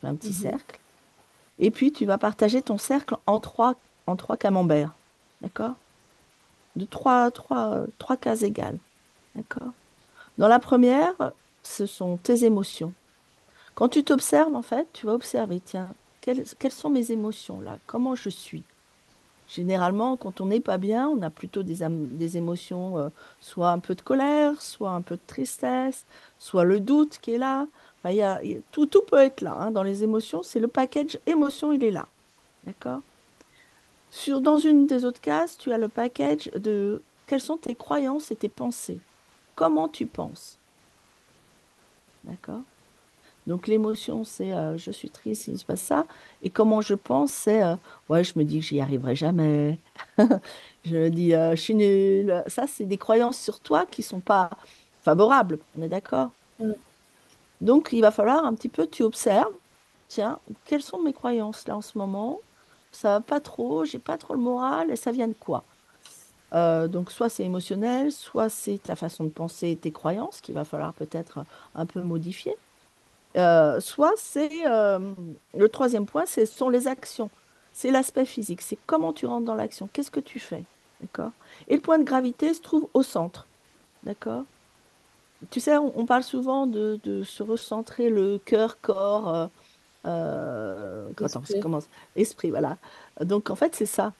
Un 0.03 0.15
petit 0.15 0.29
mhm. 0.29 0.33
cercle. 0.51 0.79
Et 1.59 1.71
puis, 1.71 1.91
tu 1.91 2.05
vas 2.05 2.17
partager 2.17 2.61
ton 2.61 2.77
cercle 2.77 3.15
en 3.25 3.39
trois, 3.39 3.75
en 4.07 4.15
trois 4.15 4.37
camemberts. 4.37 4.93
D'accord? 5.41 5.75
De 6.75 6.85
trois, 6.85 7.31
trois, 7.31 7.85
trois 7.99 8.17
cases 8.17 8.43
égales. 8.43 8.77
D'accord? 9.35 9.71
Dans 10.37 10.47
la 10.47 10.59
première, 10.59 11.13
ce 11.61 11.85
sont 11.85 12.17
tes 12.17 12.43
émotions. 12.43 12.93
Quand 13.75 13.89
tu 13.89 14.03
t'observes, 14.03 14.55
en 14.55 14.61
fait, 14.61 14.87
tu 14.93 15.05
vas 15.05 15.13
observer, 15.13 15.59
tiens, 15.59 15.89
quelles, 16.21 16.71
sont 16.71 16.89
mes 16.89 17.11
émotions 17.11 17.59
là? 17.59 17.77
Comment 17.85 18.15
je 18.15 18.29
suis? 18.29 18.63
Généralement, 19.47 20.15
quand 20.15 20.39
on 20.41 20.45
n'est 20.45 20.61
pas 20.61 20.77
bien, 20.77 21.09
on 21.09 21.21
a 21.21 21.29
plutôt 21.29 21.63
des, 21.63 21.85
des 21.89 22.37
émotions, 22.37 22.97
euh, 22.97 23.09
soit 23.41 23.71
un 23.71 23.79
peu 23.79 23.93
de 23.93 24.01
colère, 24.01 24.61
soit 24.61 24.91
un 24.91 25.01
peu 25.01 25.15
de 25.15 25.21
tristesse, 25.27 26.05
soit 26.39 26.63
le 26.63 26.79
doute 26.79 27.19
qui 27.21 27.33
est 27.33 27.37
là. 27.37 27.67
Y 28.11 28.21
a, 28.21 28.41
tout, 28.71 28.85
tout 28.85 29.01
peut 29.01 29.17
être 29.17 29.41
là. 29.41 29.55
Hein, 29.57 29.71
dans 29.71 29.83
les 29.83 30.03
émotions, 30.03 30.43
c'est 30.43 30.59
le 30.59 30.67
package 30.67 31.19
émotion, 31.25 31.71
il 31.71 31.83
est 31.83 31.91
là. 31.91 32.07
D'accord? 32.65 32.99
Sur, 34.11 34.41
Dans 34.41 34.57
une 34.57 34.85
des 34.87 35.05
autres 35.05 35.21
cases, 35.21 35.57
tu 35.57 35.71
as 35.71 35.77
le 35.77 35.87
package 35.87 36.51
de 36.55 37.01
quelles 37.27 37.41
sont 37.41 37.57
tes 37.57 37.75
croyances 37.75 38.31
et 38.31 38.35
tes 38.35 38.49
pensées. 38.49 38.99
Comment 39.55 39.87
tu 39.87 40.05
penses? 40.05 40.59
D'accord? 42.23 42.61
Donc 43.47 43.67
l'émotion, 43.67 44.23
c'est 44.23 44.53
euh, 44.53 44.77
je 44.77 44.91
suis 44.91 45.09
triste, 45.09 45.47
il 45.47 45.57
se 45.57 45.65
passe 45.65 45.81
ça. 45.81 46.05
Et 46.41 46.49
comment 46.49 46.81
je 46.81 46.93
pense, 46.93 47.31
c'est 47.31 47.61
euh, 47.63 47.75
ouais, 48.09 48.23
je 48.23 48.37
me 48.37 48.43
dis 48.45 48.59
que 48.59 48.65
j'y 48.65 48.79
arriverai 48.79 49.15
jamais. 49.15 49.79
je 50.85 50.95
me 50.95 51.09
dis 51.09 51.33
euh, 51.33 51.51
je 51.55 51.61
suis 51.61 51.75
nulle. 51.75 52.43
Ça, 52.47 52.67
c'est 52.67 52.85
des 52.85 52.97
croyances 52.97 53.39
sur 53.39 53.59
toi 53.59 53.85
qui 53.85 54.01
sont 54.03 54.21
pas 54.21 54.49
favorables. 55.01 55.59
On 55.77 55.81
est 55.81 55.89
d'accord? 55.89 56.31
Mm. 56.59 56.71
Donc 57.63 57.89
il 57.93 58.01
va 58.01 58.11
falloir 58.11 58.45
un 58.45 58.53
petit 58.53 58.69
peu, 58.69 58.85
tu 58.85 59.01
observes. 59.01 59.53
Tiens, 60.07 60.37
quelles 60.65 60.83
sont 60.83 61.01
mes 61.01 61.13
croyances 61.13 61.67
là 61.67 61.75
en 61.75 61.81
ce 61.81 61.97
moment? 61.97 62.39
Ça 62.91 63.13
va 63.13 63.21
pas 63.21 63.39
trop, 63.39 63.85
j'ai 63.85 63.97
pas 63.97 64.17
trop 64.19 64.35
le 64.35 64.39
moral 64.39 64.91
et 64.91 64.95
ça 64.95 65.11
vient 65.11 65.27
de 65.27 65.33
quoi? 65.33 65.63
Donc 66.53 67.11
soit 67.11 67.29
c'est 67.29 67.43
émotionnel, 67.43 68.11
soit 68.11 68.49
c'est 68.49 68.77
ta 68.83 68.95
façon 68.95 69.23
de 69.23 69.29
penser, 69.29 69.75
tes 69.81 69.91
croyances 69.91 70.39
qu'il 70.39 70.53
va 70.53 70.65
falloir 70.65 70.93
peut-être 70.93 71.45
un 71.73 71.87
peu 71.87 72.01
modifier. 72.03 72.55
Euh, 73.35 73.79
soit 73.79 74.13
c'est 74.17 74.67
euh, 74.67 75.15
le 75.55 75.69
troisième 75.69 76.05
point, 76.05 76.27
ce 76.27 76.45
sont 76.45 76.69
les 76.69 76.87
actions. 76.87 77.31
C'est 77.71 77.89
l'aspect 77.89 78.25
physique, 78.25 78.61
c'est 78.61 78.77
comment 78.85 79.13
tu 79.13 79.25
rentres 79.25 79.45
dans 79.45 79.55
l'action, 79.55 79.89
qu'est-ce 79.91 80.11
que 80.11 80.19
tu 80.19 80.39
fais, 80.39 80.63
d'accord? 81.01 81.31
Et 81.67 81.75
le 81.75 81.81
point 81.81 81.97
de 81.97 82.03
gravité 82.03 82.53
se 82.53 82.61
trouve 82.61 82.87
au 82.93 83.01
centre, 83.01 83.47
d'accord? 84.03 84.43
Tu 85.51 85.59
sais, 85.59 85.77
on, 85.77 86.05
parle 86.05 86.23
souvent 86.23 86.67
de, 86.67 87.23
se 87.23 87.43
recentrer 87.43 88.09
le 88.09 88.39
cœur, 88.39 88.79
corps, 88.81 89.49
euh, 90.05 91.09
esprit. 91.19 91.59
commence, 91.59 91.87
esprit, 92.15 92.49
voilà. 92.49 92.77
Donc 93.21 93.49
en 93.49 93.55
fait, 93.55 93.75
c'est 93.75 93.85
ça. 93.85 94.13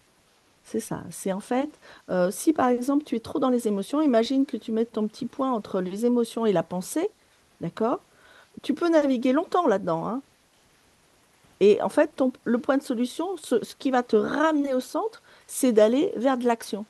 C'est 0.66 0.80
ça. 0.80 1.04
C'est 1.12 1.34
en 1.34 1.42
fait, 1.42 1.70
si 2.32 2.54
par 2.54 2.70
exemple 2.70 3.04
tu 3.04 3.16
es 3.16 3.20
trop 3.20 3.40
dans 3.40 3.50
les 3.50 3.68
émotions, 3.68 4.02
imagine 4.02 4.46
que 4.46 4.56
tu 4.56 4.72
mets 4.72 4.86
ton 4.86 5.08
petit 5.08 5.26
point 5.26 5.52
entre 5.52 5.82
les 5.82 6.06
émotions 6.06 6.46
et 6.46 6.54
la 6.54 6.64
pensée, 6.64 7.10
d'accord? 7.60 8.00
Tu 8.62 8.74
peux 8.74 8.88
naviguer 8.88 9.34
longtemps 9.34 9.68
là-dedans. 9.68 10.08
Hein. 10.08 10.22
Et 11.60 11.82
en 11.82 11.88
fait, 11.88 12.12
ton, 12.16 12.34
le 12.44 12.58
point 12.58 12.78
de 12.78 12.84
solution, 12.84 13.38
ce, 13.38 13.56
qui 13.80 13.90
va 13.90 14.04
te 14.04 14.18
ramener 14.18 14.74
au 14.74 14.82
centre, 14.82 15.22
c'est 15.48 15.72
d'aller 15.72 16.12
vers 16.18 16.38
de 16.38 16.46
l'action. 16.46 16.86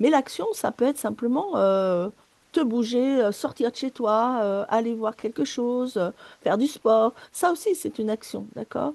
Mais 0.00 0.10
l'action, 0.10 0.46
ça 0.54 0.72
peut 0.72 0.86
être 0.86 0.98
simplement, 0.98 1.56
euh, 1.56 2.08
te 2.52 2.60
bouger, 2.60 3.32
sortir 3.32 3.70
de 3.70 3.76
chez 3.76 3.90
toi, 3.90 4.64
aller 4.68 4.94
voir 4.94 5.16
quelque 5.16 5.44
chose, 5.44 6.12
faire 6.42 6.58
du 6.58 6.66
sport. 6.66 7.14
Ça 7.32 7.50
aussi, 7.50 7.74
c'est 7.74 7.98
une 7.98 8.10
action, 8.10 8.46
d'accord? 8.54 8.92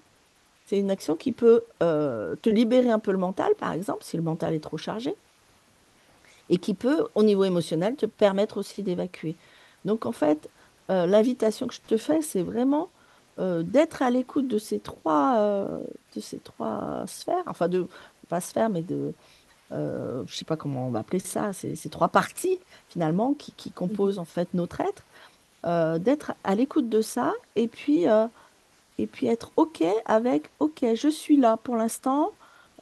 C'est 0.66 0.78
une 0.78 0.92
action 0.92 1.16
qui 1.16 1.32
peut 1.32 1.64
te 1.80 2.50
libérer 2.50 2.92
un 2.92 3.00
peu 3.00 3.12
le 3.12 3.18
mental, 3.18 3.54
par 3.58 3.74
exemple, 3.74 4.04
si 4.04 4.16
le 4.18 4.24
mental 4.24 4.54
est 4.54 4.60
trop 4.60 4.78
chargé, 4.78 5.16
et 6.50 6.58
qui 6.58 6.74
peut, 6.74 7.08
au 7.16 7.24
niveau 7.24 7.44
émotionnel, 7.44 7.96
te 7.96 8.06
permettre 8.06 8.58
aussi 8.58 8.84
d'évacuer. 8.84 9.36
Donc, 9.86 10.06
en 10.06 10.12
fait, 10.12 10.50
l'invitation 10.90 11.68
que 11.68 11.74
je 11.74 11.82
te 11.82 11.98
fais, 11.98 12.22
c'est 12.22 12.44
vraiment 12.44 12.90
d'être 13.40 14.02
à 14.02 14.10
l'écoute 14.10 14.48
de 14.48 14.58
ces 14.58 14.80
trois, 14.80 15.38
de 16.16 16.20
ces 16.20 16.40
trois 16.40 17.04
sphères, 17.08 17.44
enfin 17.46 17.68
de 17.68 17.88
pas 18.30 18.42
sphères, 18.42 18.70
mais 18.70 18.82
de 18.82 19.14
euh, 19.72 20.24
je 20.28 20.36
sais 20.36 20.46
pas 20.46 20.56
comment 20.56 20.88
on 20.88 20.92
va 20.92 21.00
appeler 21.00 21.20
ça, 21.20 21.52
ces, 21.52 21.76
ces 21.76 21.90
trois 21.90 22.08
parties 22.08 22.60
finalement 22.88 23.34
qui, 23.34 23.52
qui, 23.52 23.72
composent 23.72 24.18
en 24.18 24.26
fait 24.26 24.48
notre 24.54 24.80
être, 24.80 25.04
euh, 25.66 26.00
d'être 26.00 26.34
à 26.46 26.56
l'écoute 26.56 26.88
de 26.88 27.02
ça 27.02 27.34
et 27.58 27.68
puis, 27.68 28.08
euh, 28.08 28.28
et 28.98 29.08
puis 29.08 29.28
être 29.28 29.52
OK 29.58 29.84
avec 30.06 30.50
OK, 30.60 30.86
je 30.96 31.10
suis 31.10 31.36
là 31.38 31.58
pour 31.58 31.76
l'instant, 31.76 32.32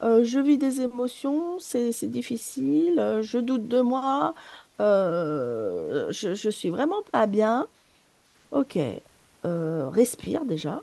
je 0.02 0.38
vis 0.38 0.58
des 0.58 0.82
émotions, 0.82 1.58
c'est 1.58 2.04
difficile, 2.04 3.20
je 3.22 3.38
doute 3.38 3.66
de 3.66 3.80
moi, 3.80 4.34
je, 4.78 6.08
je 6.10 6.50
suis 6.50 6.70
vraiment 6.70 7.02
pas 7.10 7.26
bien. 7.26 7.66
OK, 8.52 8.78
respire 9.42 10.44
déjà. 10.44 10.82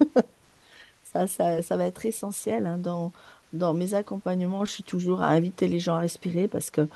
ça, 1.04 1.26
ça, 1.26 1.62
ça, 1.62 1.76
va 1.76 1.86
être 1.86 2.06
essentiel 2.06 2.66
hein, 2.66 2.78
dans 2.78 3.12
dans 3.54 3.72
mes 3.72 3.94
accompagnements, 3.94 4.64
je 4.64 4.72
suis 4.72 4.82
toujours 4.82 5.22
à 5.22 5.28
inviter 5.28 5.68
les 5.68 5.80
gens 5.80 5.94
à 5.94 6.00
respirer 6.00 6.48
parce 6.48 6.70
que, 6.70 6.88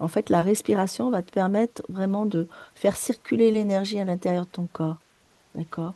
en 0.00 0.08
fait, 0.08 0.30
la 0.30 0.42
respiration 0.42 1.10
va 1.10 1.22
te 1.22 1.30
permettre 1.30 1.82
vraiment 1.88 2.26
de 2.26 2.48
faire 2.74 2.96
circuler 2.96 3.50
l'énergie 3.50 4.00
à 4.00 4.04
l'intérieur 4.04 4.46
de 4.46 4.50
ton 4.50 4.66
corps. 4.72 4.96
D'accord? 5.54 5.94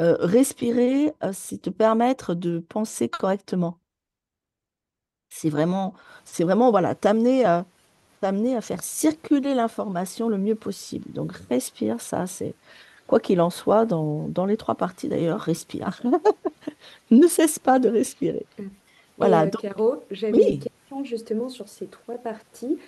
Euh, 0.00 0.16
Respirer, 0.20 1.12
euh, 1.24 1.32
c'est 1.34 1.60
te 1.60 1.70
permettre 1.70 2.34
de 2.34 2.60
penser 2.60 3.08
correctement. 3.08 3.78
C'est 5.28 5.50
vraiment, 5.50 5.94
c'est 6.24 6.44
vraiment, 6.44 6.70
voilà, 6.70 6.94
t'amener 6.94 7.44
à, 7.44 7.66
t'amener 8.20 8.56
à 8.56 8.60
faire 8.60 8.82
circuler 8.82 9.54
l'information 9.54 10.28
le 10.28 10.38
mieux 10.38 10.54
possible. 10.54 11.12
Donc, 11.12 11.32
respire, 11.50 12.00
ça, 12.00 12.26
c'est, 12.26 12.54
quoi 13.08 13.20
qu'il 13.20 13.40
en 13.40 13.50
soit, 13.50 13.86
dans, 13.86 14.28
dans 14.28 14.46
les 14.46 14.56
trois 14.56 14.76
parties 14.76 15.08
d'ailleurs, 15.08 15.40
respire. 15.40 16.00
ne 17.10 17.26
cesse 17.26 17.58
pas 17.58 17.78
de 17.80 17.88
respirer. 17.88 18.46
Voilà. 19.18 19.42
Euh, 19.42 19.50
Caro, 19.50 20.04
j'avais 20.10 20.52
une 20.52 20.60
question 20.60 21.04
justement 21.04 21.48
sur 21.48 21.68
ces 21.68 21.86
trois 21.86 22.16
parties. 22.16 22.78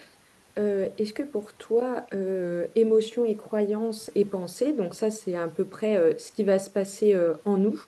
Euh, 0.58 0.88
est-ce 0.98 1.12
que 1.12 1.22
pour 1.22 1.52
toi, 1.52 2.06
euh, 2.14 2.66
émotion 2.74 3.24
et 3.24 3.34
croyance 3.34 4.10
et 4.14 4.24
pensée, 4.24 4.72
donc 4.72 4.94
ça 4.94 5.10
c'est 5.10 5.36
à 5.36 5.48
peu 5.48 5.64
près 5.64 6.16
ce 6.18 6.32
qui 6.32 6.44
va 6.44 6.58
se 6.58 6.70
passer 6.70 7.16
en 7.44 7.56
nous, 7.56 7.80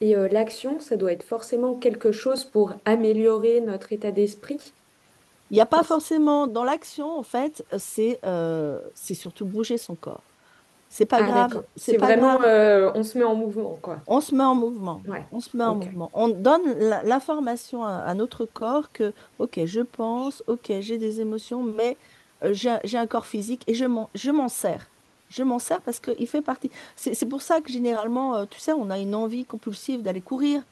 et 0.00 0.14
l'action, 0.14 0.80
ça 0.80 0.96
doit 0.96 1.12
être 1.12 1.22
forcément 1.22 1.74
quelque 1.74 2.12
chose 2.12 2.44
pour 2.44 2.72
améliorer 2.84 3.60
notre 3.60 3.92
état 3.92 4.12
d'esprit? 4.12 4.72
Il 5.50 5.54
n'y 5.54 5.60
a 5.60 5.66
pas 5.66 5.82
forcément 5.82 6.46
dans 6.46 6.64
l'action, 6.64 7.18
en 7.18 7.22
fait, 7.22 7.64
c'est 7.78 8.18
c'est 8.94 9.14
surtout 9.14 9.44
bouger 9.44 9.78
son 9.78 9.94
corps. 9.94 10.22
C'est 10.92 11.06
pas 11.06 11.18
ah, 11.20 11.22
grave. 11.22 11.64
C'est 11.76 11.96
vraiment, 11.96 12.42
euh, 12.42 12.90
on 12.96 13.04
se 13.04 13.16
met 13.16 13.22
en 13.22 13.36
mouvement, 13.36 13.78
quoi. 13.80 13.98
On 14.08 14.20
se 14.20 14.34
met 14.34 14.42
en 14.42 14.56
mouvement. 14.56 15.00
On 15.30 15.38
se 15.38 15.56
met 15.56 15.62
en 15.62 15.76
mouvement. 15.76 16.10
On 16.14 16.28
donne 16.28 16.62
l'information 17.04 17.84
à, 17.84 18.12
notre 18.14 18.44
corps 18.44 18.90
que, 18.92 19.12
ok, 19.38 19.60
je 19.64 19.80
pense, 19.80 20.42
ok, 20.48 20.72
j'ai 20.80 20.98
des 20.98 21.20
émotions, 21.20 21.62
mais 21.62 21.96
euh, 22.42 22.52
j'ai 22.52 22.98
un 22.98 23.06
corps 23.06 23.26
physique 23.26 23.62
et 23.68 23.74
je 23.74 23.84
m'en 23.84 24.48
sers. 24.48 24.88
Je 25.28 25.44
m'en 25.44 25.60
sers 25.60 25.80
parce 25.80 26.00
qu'il 26.00 26.26
fait 26.26 26.42
partie. 26.42 26.72
C'est 26.96 27.26
pour 27.26 27.40
ça 27.40 27.60
que 27.60 27.70
généralement, 27.70 28.34
euh, 28.34 28.44
tu 28.50 28.58
sais, 28.58 28.72
on 28.72 28.90
a 28.90 28.98
une 28.98 29.14
envie 29.14 29.44
compulsive 29.44 30.02
d'aller 30.02 30.20
courir. 30.20 30.62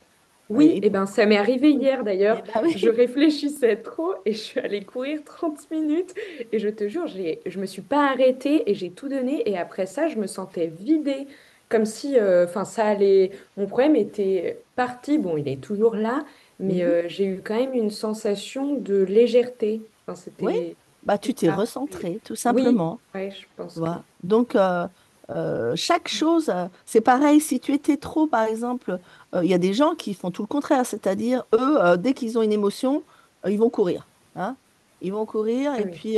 Oui, 0.50 0.66
et, 0.66 0.80
eh 0.84 0.90
ben 0.90 1.06
ça 1.06 1.26
m'est 1.26 1.36
arrivé 1.36 1.70
hier 1.70 2.04
d'ailleurs. 2.04 2.42
Eh 2.48 2.62
ben 2.62 2.70
je 2.76 2.88
réfléchissais 2.88 3.76
trop 3.76 4.14
et 4.24 4.32
je 4.32 4.38
suis 4.38 4.60
allée 4.60 4.82
courir 4.82 5.20
30 5.24 5.70
minutes 5.70 6.14
et 6.52 6.58
je 6.58 6.68
te 6.68 6.88
jure, 6.88 7.06
je 7.06 7.58
me 7.58 7.66
suis 7.66 7.82
pas 7.82 8.10
arrêtée 8.10 8.70
et 8.70 8.74
j'ai 8.74 8.90
tout 8.90 9.08
donné 9.08 9.48
et 9.48 9.58
après 9.58 9.86
ça, 9.86 10.08
je 10.08 10.16
me 10.16 10.26
sentais 10.26 10.66
vidée 10.66 11.26
comme 11.68 11.84
si 11.84 12.18
euh, 12.18 12.46
enfin 12.46 12.64
ça 12.64 12.86
allait 12.86 13.30
mon 13.56 13.66
problème 13.66 13.94
était 13.94 14.58
parti. 14.74 15.18
Bon, 15.18 15.36
il 15.36 15.48
est 15.48 15.60
toujours 15.60 15.94
là, 15.94 16.24
mais 16.58 16.74
mhm. 16.74 16.80
euh, 16.82 17.02
j'ai 17.08 17.26
eu 17.26 17.42
quand 17.44 17.56
même 17.56 17.74
une 17.74 17.90
sensation 17.90 18.74
de 18.74 19.02
légèreté. 19.02 19.82
Enfin, 20.06 20.30
oui. 20.40 20.74
Bah, 21.04 21.16
tu 21.16 21.32
t'es 21.32 21.50
recentré, 21.50 22.20
tout 22.24 22.34
simplement. 22.34 22.98
Oui, 23.14 23.30
je 23.30 23.46
pense. 23.56 23.80
Donc, 24.22 24.54
euh, 24.54 24.86
euh, 25.30 25.76
chaque 25.76 26.08
chose, 26.08 26.48
euh, 26.48 26.68
c'est 26.86 27.02
pareil, 27.02 27.40
si 27.40 27.60
tu 27.60 27.74
étais 27.74 27.98
trop, 27.98 28.26
par 28.26 28.44
exemple, 28.44 28.98
euh, 29.34 29.44
il 29.44 29.50
y 29.50 29.54
a 29.54 29.58
des 29.58 29.74
gens 29.74 29.94
qui 29.94 30.14
font 30.14 30.30
tout 30.30 30.42
le 30.42 30.48
contraire, 30.48 30.86
c'est-à-dire, 30.86 31.44
eux, 31.54 31.96
dès 31.98 32.14
qu'ils 32.14 32.38
ont 32.38 32.42
une 32.42 32.52
émotion, 32.52 33.02
ils 33.46 33.58
vont 33.58 33.70
courir. 33.70 34.06
Hein 34.36 34.56
ils 35.00 35.12
vont 35.12 35.26
courir, 35.26 35.74
et 35.76 35.86
puis, 35.86 36.16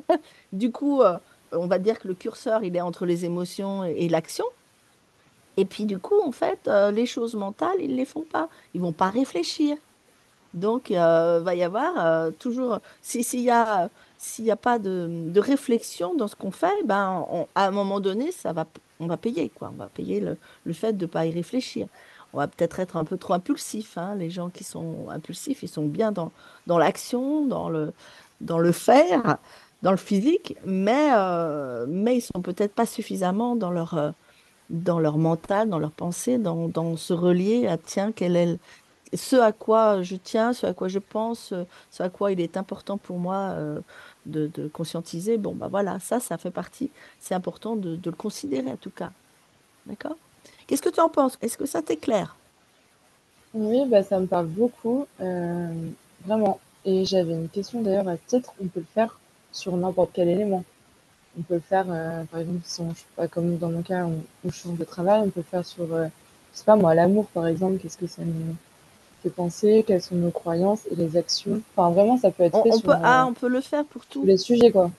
du 0.52 0.70
coup, 0.70 1.02
on 1.52 1.66
va 1.66 1.78
dire 1.78 1.98
que 1.98 2.08
le 2.08 2.14
curseur, 2.14 2.64
il 2.64 2.74
est 2.76 2.80
entre 2.80 3.04
les 3.04 3.24
émotions 3.24 3.84
et, 3.84 4.08
l'action. 4.08 4.46
Et 5.58 5.66
puis, 5.66 5.84
du 5.84 5.98
coup, 5.98 6.18
en 6.24 6.32
fait, 6.32 6.66
les 6.92 7.04
choses 7.04 7.34
mentales, 7.34 7.76
ils 7.78 7.90
ne 7.90 7.96
les 7.96 8.06
font 8.06 8.22
pas. 8.22 8.48
Ils 8.72 8.80
vont 8.80 8.92
pas 8.92 9.10
réfléchir. 9.10 9.76
Donc, 10.54 10.88
il 10.88 10.96
va 10.96 11.54
y 11.54 11.62
avoir 11.62 12.32
toujours, 12.38 12.78
s'il 13.02 13.40
y 13.40 13.50
a 13.50 13.90
s'il 14.22 14.44
n'y 14.44 14.52
a 14.52 14.56
pas 14.56 14.78
de, 14.78 15.32
réflexion 15.36 16.14
dans 16.14 16.28
ce 16.28 16.36
qu'on 16.36 16.52
fait, 16.52 16.84
ben, 16.84 17.26
à 17.56 17.66
un 17.66 17.70
moment 17.72 17.98
donné, 17.98 18.30
ça 18.30 18.52
va, 18.52 18.66
on 19.00 19.08
va 19.08 19.16
payer. 19.16 19.48
Quoi. 19.48 19.72
On 19.74 19.76
va 19.76 19.88
payer 19.88 20.20
le, 20.20 20.72
fait 20.72 20.92
de 20.92 21.06
ne 21.06 21.10
pas 21.10 21.26
y 21.26 21.32
réfléchir. 21.32 21.88
On 22.32 22.38
va 22.38 22.46
peut-être 22.46 22.78
être 22.78 22.96
un 22.96 23.04
peu 23.04 23.18
trop 23.18 23.34
impulsif. 23.34 23.98
Hein. 23.98 24.14
Les 24.14 24.30
gens 24.30 24.48
qui 24.48 24.62
sont 24.62 25.08
impulsifs, 25.10 25.64
ils 25.64 25.68
sont 25.68 25.86
bien 25.86 26.12
dans, 26.12 26.30
dans 26.68 26.78
l'action, 26.78 27.46
dans 27.46 27.68
le, 27.68 27.92
dans 28.40 28.60
le 28.60 28.70
faire, 28.70 29.38
dans 29.82 29.90
le 29.90 29.96
physique, 29.96 30.56
mais, 30.64 31.10
euh, 31.16 31.84
mais 31.88 32.18
ils 32.18 32.22
sont 32.22 32.42
peut-être 32.42 32.74
pas 32.74 32.86
suffisamment 32.86 33.56
dans 33.56 33.72
leur, 33.72 33.98
euh, 33.98 34.12
dans 34.70 35.00
leur 35.00 35.18
mental, 35.18 35.68
dans 35.68 35.80
leur 35.80 35.90
pensée, 35.90 36.38
dans, 36.38 36.68
dans 36.68 36.96
se 36.96 37.12
relier 37.12 37.66
à 37.66 37.76
tiens, 37.76 38.12
quel 38.14 38.36
est 38.36 38.56
ce 39.14 39.36
à 39.36 39.52
quoi 39.52 40.02
je 40.02 40.16
tiens, 40.16 40.52
ce 40.52 40.66
à 40.66 40.74
quoi 40.74 40.88
je 40.88 40.98
pense, 40.98 41.52
ce 41.90 42.02
à 42.02 42.08
quoi 42.08 42.32
il 42.32 42.40
est 42.40 42.56
important 42.56 42.96
pour 42.96 43.18
moi 43.18 43.54
euh, 43.56 43.80
de, 44.26 44.68
conscientiser, 44.72 45.36
bon, 45.38 45.54
bah 45.54 45.68
voilà, 45.68 45.98
ça, 46.00 46.20
ça 46.20 46.38
fait 46.38 46.50
partie, 46.50 46.90
c'est 47.20 47.34
important 47.34 47.76
de, 47.76 47.98
le 48.04 48.12
considérer 48.12 48.70
en 48.70 48.76
tout 48.76 48.90
cas. 48.90 49.10
D'accord? 49.86 50.16
Qu'est-ce 50.66 50.82
que 50.82 50.88
tu 50.88 51.00
en 51.00 51.08
penses? 51.08 51.38
Est-ce 51.42 51.58
que 51.58 51.66
ça 51.66 51.82
t'éclaire? 51.82 52.36
Oui, 53.54 53.84
bah, 53.88 54.02
ça 54.02 54.18
me 54.18 54.26
parle 54.26 54.46
beaucoup, 54.46 55.06
euh, 55.20 55.72
vraiment. 56.24 56.60
Et 56.84 57.04
j'avais 57.04 57.32
une 57.32 57.48
question 57.48 57.82
d'ailleurs, 57.82 58.04
peut-être 58.04 58.54
on 58.60 58.66
peut 58.66 58.80
le 58.80 58.86
faire 58.94 59.18
sur 59.52 59.76
n'importe 59.76 60.10
quel 60.14 60.28
élément. 60.28 60.64
On 61.38 61.42
peut 61.42 61.54
le 61.54 61.60
faire, 61.60 61.86
euh, 61.88 62.24
par 62.24 62.40
exemple, 62.40 62.64
pas, 63.16 63.28
comme 63.28 63.56
dans 63.58 63.70
mon 63.70 63.82
cas, 63.82 64.04
on, 64.04 64.22
on 64.44 64.50
change 64.50 64.78
de 64.78 64.84
travail, 64.84 65.20
on 65.20 65.30
peut 65.30 65.40
le 65.40 65.44
faire 65.44 65.64
sur, 65.64 65.92
euh, 65.92 66.06
je 66.52 66.58
sais 66.58 66.64
pas 66.64 66.76
moi, 66.76 66.94
l'amour 66.94 67.26
par 67.28 67.46
exemple, 67.46 67.78
qu'est-ce 67.78 67.98
que 67.98 68.06
ça 68.06 68.22
nous 68.24 68.56
penser 69.30 69.84
quelles 69.86 70.02
sont 70.02 70.14
nos 70.14 70.30
croyances 70.30 70.86
et 70.90 70.94
les 70.94 71.16
actions. 71.16 71.60
Enfin, 71.74 71.90
vraiment, 71.90 72.18
ça 72.18 72.30
peut 72.30 72.44
être 72.44 72.62
fait 72.62 72.70
on, 72.72 72.78
sur, 72.78 72.82
peut, 72.82 72.98
ah, 73.02 73.26
on 73.28 73.32
peut 73.32 73.48
le 73.48 73.60
faire 73.60 73.84
pour 73.84 74.04
tous 74.06 74.24
les 74.24 74.36
sujets, 74.36 74.70
quoi. 74.70 74.90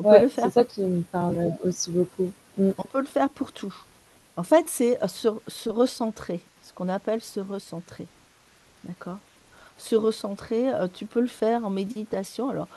On 0.00 0.10
peut 0.10 0.20
le 0.20 0.28
faire. 0.28 0.44
C'est 0.46 0.50
ça 0.52 0.64
qui 0.64 0.82
me 0.82 1.02
parle 1.02 1.52
aussi 1.64 1.90
beaucoup. 1.90 2.30
Mm. 2.58 2.70
On 2.78 2.82
peut 2.82 3.00
le 3.00 3.06
faire 3.06 3.28
pour 3.28 3.52
tout. 3.52 3.74
En 4.36 4.42
fait, 4.42 4.66
c'est 4.68 5.02
euh, 5.02 5.08
se, 5.08 5.28
se, 5.48 5.70
recentrer, 5.70 6.40
ce 6.62 6.72
qu'on 6.72 6.88
appelle 6.88 7.22
se 7.22 7.40
recentrer. 7.40 8.06
D'accord? 8.84 9.18
Se 9.78 9.96
recentrer, 9.96 10.72
euh, 10.72 10.88
tu 10.92 11.06
peux 11.06 11.20
le 11.20 11.26
faire 11.26 11.64
en 11.64 11.70
méditation. 11.70 12.50
Alors, 12.50 12.68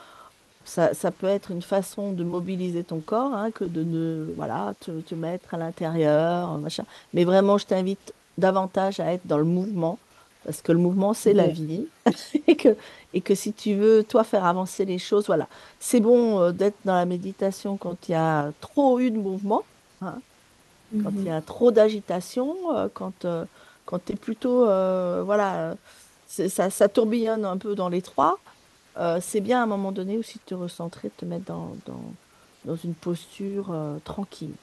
ça, 0.64 0.94
ça, 0.94 1.10
peut 1.10 1.26
être 1.26 1.50
une 1.50 1.62
façon 1.62 2.12
de 2.12 2.22
mobiliser 2.24 2.84
ton 2.84 3.00
corps, 3.00 3.34
hein, 3.34 3.50
que 3.50 3.64
de 3.64 3.82
ne 3.82 4.32
voilà, 4.36 4.74
te, 4.80 4.90
te 5.00 5.14
mettre 5.14 5.54
à 5.54 5.56
l'intérieur, 5.58 6.56
machin. 6.58 6.84
Mais 7.14 7.24
vraiment, 7.24 7.58
je 7.58 7.66
t'invite 7.66 8.14
davantage 8.38 9.00
à 9.00 9.12
être 9.12 9.26
dans 9.26 9.38
le 9.38 9.44
mouvement, 9.44 9.98
parce 10.44 10.62
que 10.62 10.72
le 10.72 10.78
mouvement, 10.78 11.12
c'est 11.12 11.32
la 11.32 11.46
vie. 11.46 11.86
et, 12.46 12.56
que, 12.56 12.76
et 13.12 13.20
que 13.20 13.34
si 13.34 13.52
tu 13.52 13.74
veux, 13.74 14.04
toi, 14.04 14.24
faire 14.24 14.44
avancer 14.44 14.84
les 14.84 14.98
choses, 14.98 15.26
voilà. 15.26 15.48
C'est 15.78 16.00
bon 16.00 16.40
euh, 16.40 16.52
d'être 16.52 16.78
dans 16.84 16.94
la 16.94 17.04
méditation 17.04 17.76
quand 17.76 18.08
il 18.08 18.12
y 18.12 18.14
a 18.14 18.52
trop 18.60 18.98
eu 19.00 19.10
de 19.10 19.18
mouvement, 19.18 19.62
hein. 20.00 20.14
quand 21.02 21.10
il 21.14 21.24
y 21.24 21.30
a 21.30 21.40
mhm. 21.40 21.44
trop 21.44 21.70
d'agitation, 21.72 22.56
euh, 22.74 22.88
quand, 22.92 23.24
euh, 23.24 23.44
quand 23.84 24.04
tu 24.04 24.12
es 24.12 24.16
plutôt, 24.16 24.64
voilà, 25.24 25.76
ça, 26.26 26.70
ça, 26.70 26.88
tourbillonne 26.88 27.44
un 27.44 27.58
peu 27.58 27.74
dans 27.74 27.88
les 27.88 28.02
trois. 28.02 28.38
c'est 29.20 29.40
bien 29.40 29.60
à 29.60 29.62
un 29.64 29.66
moment 29.66 29.92
donné 29.92 30.16
aussi 30.16 30.38
de 30.38 30.44
te 30.46 30.54
recentrer, 30.54 31.08
de 31.08 31.14
te 31.16 31.24
mettre 31.24 31.46
dans, 31.46 31.76
dans, 31.86 32.02
dans 32.64 32.76
une 32.76 32.94
posture 32.94 33.74
tranquille. 34.04 34.54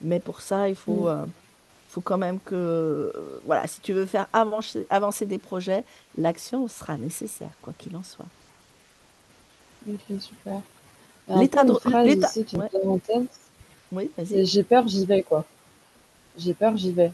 Mais 0.00 0.20
pour 0.20 0.42
ça, 0.42 0.68
il 0.68 0.76
faut... 0.76 1.08
Mhm 1.08 1.26
faut 1.98 2.02
quand 2.02 2.18
même 2.18 2.38
que, 2.44 2.54
euh, 2.54 3.40
voilà, 3.44 3.66
si 3.66 3.80
tu 3.80 3.92
veux 3.92 4.06
faire 4.06 4.28
avancer, 4.32 4.86
avancer 4.88 5.26
des 5.26 5.38
projets, 5.38 5.82
l'action 6.16 6.68
sera 6.68 6.96
nécessaire, 6.96 7.50
quoi 7.60 7.72
qu'il 7.76 7.96
en 7.96 8.04
soit. 8.04 8.26
Ok, 9.88 10.20
super. 10.20 10.60
L'état 11.36 11.64
de 11.64 11.72
l'état 12.04 12.28
qui 12.28 12.56
me 12.56 12.88
en 12.88 12.98
tête. 12.98 13.28
Oui, 13.90 14.10
vas-y. 14.16 14.46
J'ai 14.46 14.62
peur, 14.62 14.86
j'y 14.86 15.06
vais 15.06 15.22
quoi. 15.22 15.44
J'ai 16.36 16.54
peur, 16.54 16.76
j'y 16.76 16.92
vais. 16.92 17.10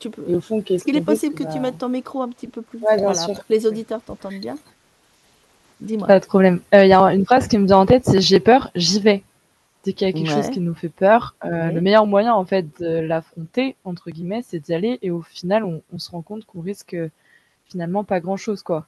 Tu 0.00 0.10
peux... 0.10 0.24
Et 0.28 0.34
au 0.34 0.40
fond, 0.40 0.62
Est-ce 0.68 0.84
qu'il 0.84 0.96
est 0.96 1.00
possible 1.00 1.36
que 1.36 1.44
tu 1.44 1.60
mettes 1.60 1.78
ton 1.78 1.88
micro 1.88 2.20
un 2.20 2.28
petit 2.28 2.48
peu 2.48 2.62
plus 2.62 2.80
ouais, 2.80 2.96
bien 2.96 3.14
sûr. 3.14 3.26
pour 3.26 3.46
que 3.46 3.52
les 3.52 3.66
auditeurs 3.66 4.00
t'entendent 4.00 4.40
bien? 4.40 4.58
Dis-moi. 5.80 6.08
Pas 6.08 6.18
de 6.18 6.26
problème. 6.26 6.60
Euh, 6.74 6.84
il 6.84 6.88
y 6.88 6.92
a 6.92 7.00
une 7.12 7.24
phrase 7.24 7.46
qui 7.46 7.56
me 7.58 7.66
vient 7.66 7.78
en 7.78 7.86
tête, 7.86 8.04
c'est 8.04 8.20
j'ai 8.20 8.40
peur, 8.40 8.70
j'y 8.74 9.00
vais. 9.00 9.22
Dès 9.84 9.92
qu'il 9.92 10.06
y 10.06 10.10
a 10.10 10.14
quelque 10.14 10.30
chose 10.30 10.48
qui 10.48 10.60
nous 10.60 10.74
fait 10.74 10.88
peur, 10.88 11.36
euh, 11.44 11.70
le 11.70 11.80
meilleur 11.82 12.06
moyen 12.06 12.32
en 12.32 12.46
fait 12.46 12.80
de 12.80 13.00
l'affronter 13.00 13.76
entre 13.84 14.10
guillemets, 14.10 14.42
c'est 14.42 14.58
d'y 14.58 14.72
aller 14.72 14.98
et 15.02 15.10
au 15.10 15.20
final, 15.20 15.62
on, 15.64 15.98
se 15.98 16.10
rend 16.10 16.22
compte 16.22 16.46
qu'on 16.46 16.62
risque 16.62 16.96
finalement 17.66 18.02
pas 18.02 18.18
grand 18.20 18.38
chose 18.38 18.62
quoi. 18.62 18.86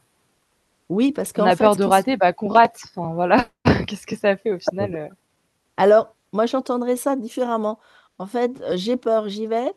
Oui, 0.88 1.12
parce 1.12 1.34
qu'on 1.34 1.44
a 1.44 1.54
peur 1.54 1.76
de 1.76 1.84
rater, 1.84 2.16
bah 2.16 2.32
qu'on 2.32 2.48
rate. 2.48 2.80
Enfin 2.84 3.12
voilà, 3.12 3.46
qu'est-ce 3.86 4.06
que 4.06 4.16
ça 4.16 4.36
fait 4.36 4.52
au 4.52 4.58
final 4.58 4.94
euh? 4.94 5.08
Alors, 5.76 6.14
moi 6.32 6.46
j'entendrais 6.46 6.96
ça 6.96 7.14
différemment. 7.14 7.78
En 8.18 8.26
fait, 8.26 8.52
j'ai 8.74 8.96
peur, 8.96 9.28
j'y 9.28 9.46
vais. 9.46 9.70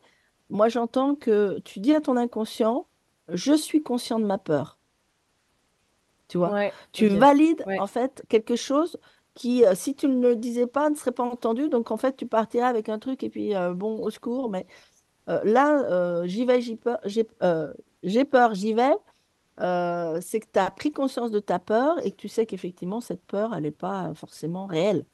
Moi 0.50 0.70
j'entends 0.70 1.16
que 1.16 1.60
tu 1.66 1.82
dis 1.82 1.94
à 1.94 2.00
ton 2.00 2.16
inconscient, 2.16 2.86
je 3.28 3.54
suis 3.54 3.84
conscient 3.84 4.20
de 4.20 4.26
ma 4.26 4.38
peur. 4.38 4.78
Tu 6.30 6.38
vois, 6.38 6.70
tu 6.94 7.08
valides 7.08 7.66
en 7.80 7.88
fait 7.88 8.24
quelque 8.30 8.56
chose 8.56 8.98
qui, 9.40 9.64
euh, 9.66 9.74
si 9.74 9.96
tu 9.96 10.10
ne 10.10 10.20
le 10.22 10.36
disais 10.36 10.68
pas, 10.68 10.90
ne 10.90 10.96
serait 10.96 11.14
pas 11.14 11.24
entendu. 11.24 11.70
Donc, 11.70 11.92
en 11.92 11.98
fait, 11.98 12.18
tu 12.18 12.28
partirais 12.28 12.68
avec 12.68 12.90
un 12.90 13.00
truc 13.00 13.24
et 13.24 13.30
puis, 13.30 13.56
euh, 13.56 13.74
bon, 13.74 13.98
au 14.04 14.10
secours. 14.10 14.50
Mais 14.50 14.68
euh, 15.30 15.40
là, 15.46 16.26
j'y 16.28 16.46
vais, 16.46 16.62
j'ai 16.62 16.76
peur, 16.76 17.00
j'ai 18.04 18.26
peur, 18.26 18.54
j'y 18.54 18.74
vais. 18.74 18.96
c'est 20.22 20.40
que 20.42 20.48
tu 20.52 20.60
as 20.60 20.72
pris 20.72 20.92
conscience 20.92 21.32
de 21.32 21.40
ta 21.40 21.58
peur 21.58 22.06
et 22.06 22.12
que 22.12 22.18
tu 22.18 22.28
sais 22.28 22.46
qu'effectivement, 22.46 23.00
cette 23.00 23.24
peur, 23.24 23.56
elle 23.56 23.64
n'est 23.64 23.72
pas 23.72 24.14
forcément 24.14 24.66
réelle. 24.66 25.06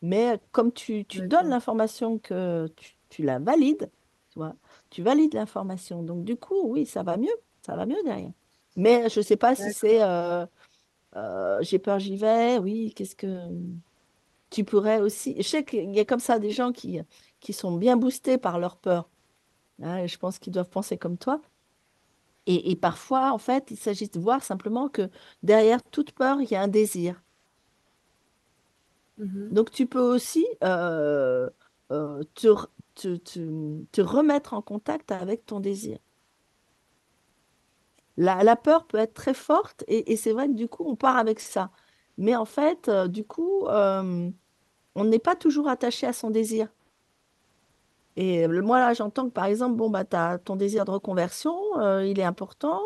Mais 0.00 0.40
comme 0.52 0.72
tu, 0.72 1.04
tu 1.04 1.28
donnes 1.28 1.48
l'information 1.50 2.18
que 2.18 2.68
tu, 2.76 2.96
tu, 3.10 3.22
la 3.22 3.38
valides, 3.38 3.90
tu 4.30 4.38
vois, 4.38 4.54
tu 4.88 5.02
valides 5.02 5.34
l'information. 5.34 6.02
Donc, 6.02 6.24
du 6.24 6.36
coup, 6.36 6.62
oui, 6.64 6.86
ça 6.86 7.02
va 7.02 7.18
mieux. 7.18 7.36
Ça 7.60 7.76
va 7.76 7.84
mieux 7.84 8.02
derrière. 8.04 8.32
Mais 8.76 9.08
je 9.10 9.20
ne 9.20 9.24
sais 9.24 9.36
pas 9.36 9.54
si 9.54 9.72
c'est 9.72 10.02
euh, 10.02 10.46
euh, 11.16 11.58
j'ai 11.62 11.78
peur, 11.78 11.98
j'y 11.98 12.16
vais. 12.16 12.58
Oui, 12.58 12.92
qu'est-ce 12.94 13.16
que 13.16 13.38
tu 14.50 14.64
pourrais 14.64 15.00
aussi. 15.00 15.34
Je 15.38 15.42
sais 15.48 15.64
qu'il 15.64 15.94
y 15.94 16.00
a 16.00 16.04
comme 16.04 16.20
ça 16.20 16.38
des 16.38 16.50
gens 16.50 16.72
qui, 16.72 17.00
qui 17.40 17.52
sont 17.52 17.76
bien 17.76 17.96
boostés 17.96 18.38
par 18.38 18.58
leur 18.58 18.76
peur. 18.76 19.08
Hein, 19.82 20.06
je 20.06 20.16
pense 20.18 20.38
qu'ils 20.38 20.52
doivent 20.52 20.70
penser 20.70 20.96
comme 20.98 21.18
toi. 21.18 21.40
Et, 22.48 22.76
parfois, 22.76 23.32
en 23.32 23.38
fait, 23.38 23.72
il 23.72 23.76
s'agit 23.76 24.08
de 24.08 24.20
voir 24.20 24.40
simplement 24.44 24.88
que 24.88 25.10
derrière 25.42 25.82
toute 25.82 26.12
peur, 26.12 26.40
il 26.40 26.48
y 26.48 26.54
a 26.54 26.62
un 26.62 26.68
désir. 26.68 27.20
Mmh 29.18 29.48
Donc, 29.50 29.72
tu 29.72 29.86
peux 29.86 30.00
aussi 30.00 30.46
euh, 30.62 31.50
te, 31.88 32.54
te, 32.94 33.16
te, 33.90 34.00
remettre 34.00 34.54
en 34.54 34.62
contact 34.62 35.10
avec 35.10 35.44
ton 35.44 35.58
désir. 35.58 35.98
La, 38.16 38.56
peur 38.56 38.86
peut 38.86 38.98
être 38.98 39.14
très 39.14 39.34
forte 39.34 39.84
et, 39.88 40.16
c'est 40.16 40.32
vrai 40.32 40.48
que 40.48 40.54
du 40.54 40.68
coup, 40.68 40.84
on 40.86 40.96
part 40.96 41.16
avec 41.16 41.40
ça. 41.40 41.70
Mais 42.16 42.34
en 42.34 42.46
fait, 42.46 42.88
euh, 42.88 43.08
du 43.08 43.24
coup, 43.24 43.66
euh, 43.66 44.30
on 44.94 45.04
n'est 45.04 45.18
pas 45.18 45.36
toujours 45.36 45.68
attaché 45.68 46.06
à 46.06 46.12
son 46.12 46.30
désir. 46.30 46.68
Et 48.16 48.48
moi, 48.48 48.80
là, 48.80 48.94
j'entends 48.94 49.26
que 49.26 49.32
par 49.32 49.44
exemple, 49.44 49.76
bon, 49.76 49.90
bah, 49.90 50.04
ton 50.38 50.56
désir 50.56 50.86
de 50.86 50.90
reconversion, 50.90 51.54
euh, 51.78 52.06
il 52.06 52.18
est 52.18 52.24
important. 52.24 52.80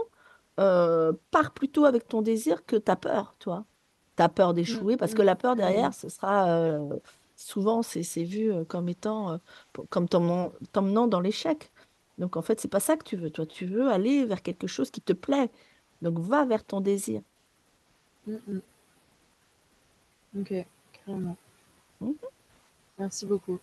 pars 0.56 1.52
plutôt 1.54 1.84
avec 1.84 2.08
ton 2.08 2.22
désir 2.22 2.66
que 2.66 2.76
ta 2.76 2.96
peur, 2.96 3.36
toi. 3.38 3.64
Tu 4.16 4.22
as 4.24 4.28
peur 4.28 4.52
d'échouer 4.52 4.96
parce 4.96 5.14
que 5.14 5.22
la 5.22 5.36
peur 5.36 5.54
derrière, 5.54 5.94
ce 5.94 6.08
sera 6.08 6.78
souvent, 7.36 7.82
c'est 7.82 8.24
vu 8.24 8.52
comme 8.66 8.88
étant, 8.88 9.38
comme 9.90 10.08
t'emmenant 10.08 11.06
dans 11.06 11.20
l'échec. 11.20 11.70
Donc 12.20 12.36
en 12.36 12.42
fait, 12.42 12.60
c'est 12.60 12.68
pas 12.68 12.80
ça 12.80 12.96
que 12.96 13.02
tu 13.04 13.16
veux. 13.16 13.30
Toi, 13.30 13.46
tu 13.46 13.64
veux 13.64 13.88
aller 13.88 14.26
vers 14.26 14.42
quelque 14.42 14.66
chose 14.66 14.90
qui 14.90 15.00
te 15.00 15.14
plaît. 15.14 15.50
Donc 16.02 16.18
va 16.18 16.44
vers 16.44 16.64
ton 16.64 16.80
désir. 16.80 17.22
Mm, 18.26 18.34
mm. 18.46 18.60
Ok, 20.40 20.54
carrément. 20.92 21.36
Mm-hmm. 22.02 22.14
Merci 22.98 23.26
beaucoup. 23.26 23.58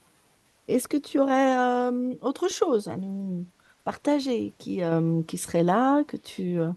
Est-ce 0.68 0.88
que 0.88 0.98
tu 0.98 1.20
aurais 1.20 1.58
euh, 1.58 2.16
autre 2.22 2.50
chose 2.50 2.88
à 2.88 2.98
nous 2.98 3.46
partager 3.84 4.54
qui, 4.58 4.84
euh, 4.84 5.22
qui 5.24 5.38
serait 5.38 5.64
là, 5.64 6.04
que 6.04 6.18
tu... 6.18 6.60
Euh, 6.60 6.72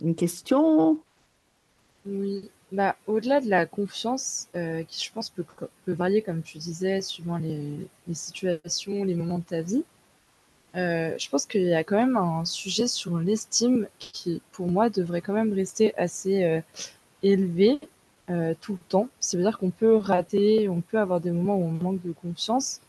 une 0.00 0.14
question? 0.14 1.00
Oui. 2.06 2.50
Bah, 2.70 2.96
au-delà 3.06 3.40
de 3.40 3.48
la 3.48 3.64
confiance, 3.64 4.48
euh, 4.54 4.82
qui 4.84 5.02
je 5.02 5.10
pense 5.12 5.30
peut, 5.30 5.44
peut 5.86 5.92
varier, 5.92 6.20
comme 6.20 6.42
tu 6.42 6.58
disais, 6.58 7.00
suivant 7.00 7.38
les, 7.38 7.88
les 8.06 8.14
situations, 8.14 9.04
les 9.04 9.14
moments 9.14 9.38
de 9.38 9.44
ta 9.44 9.62
vie, 9.62 9.84
euh, 10.76 11.14
je 11.18 11.28
pense 11.30 11.46
qu'il 11.46 11.62
y 11.62 11.74
a 11.74 11.84
quand 11.84 11.96
même 11.96 12.16
un 12.18 12.44
sujet 12.44 12.86
sur 12.88 13.18
l'estime 13.18 13.88
qui, 13.98 14.42
pour 14.52 14.68
moi, 14.68 14.90
devrait 14.90 15.22
quand 15.22 15.32
même 15.32 15.52
rester 15.54 15.96
assez 15.96 16.44
euh, 16.44 16.60
élevé 17.22 17.80
tout 18.60 18.74
le 18.74 18.78
temps. 18.90 19.08
Ça 19.20 19.38
veut 19.38 19.42
dire 19.42 19.58
qu'on 19.58 19.70
peut 19.70 19.96
rater, 19.96 20.68
on 20.68 20.82
peut 20.82 20.98
avoir 20.98 21.20
des 21.20 21.30
moments 21.30 21.56
où 21.56 21.64
on 21.64 21.72
manque 21.72 22.02
de 22.02 22.12
confiance. 22.12 22.82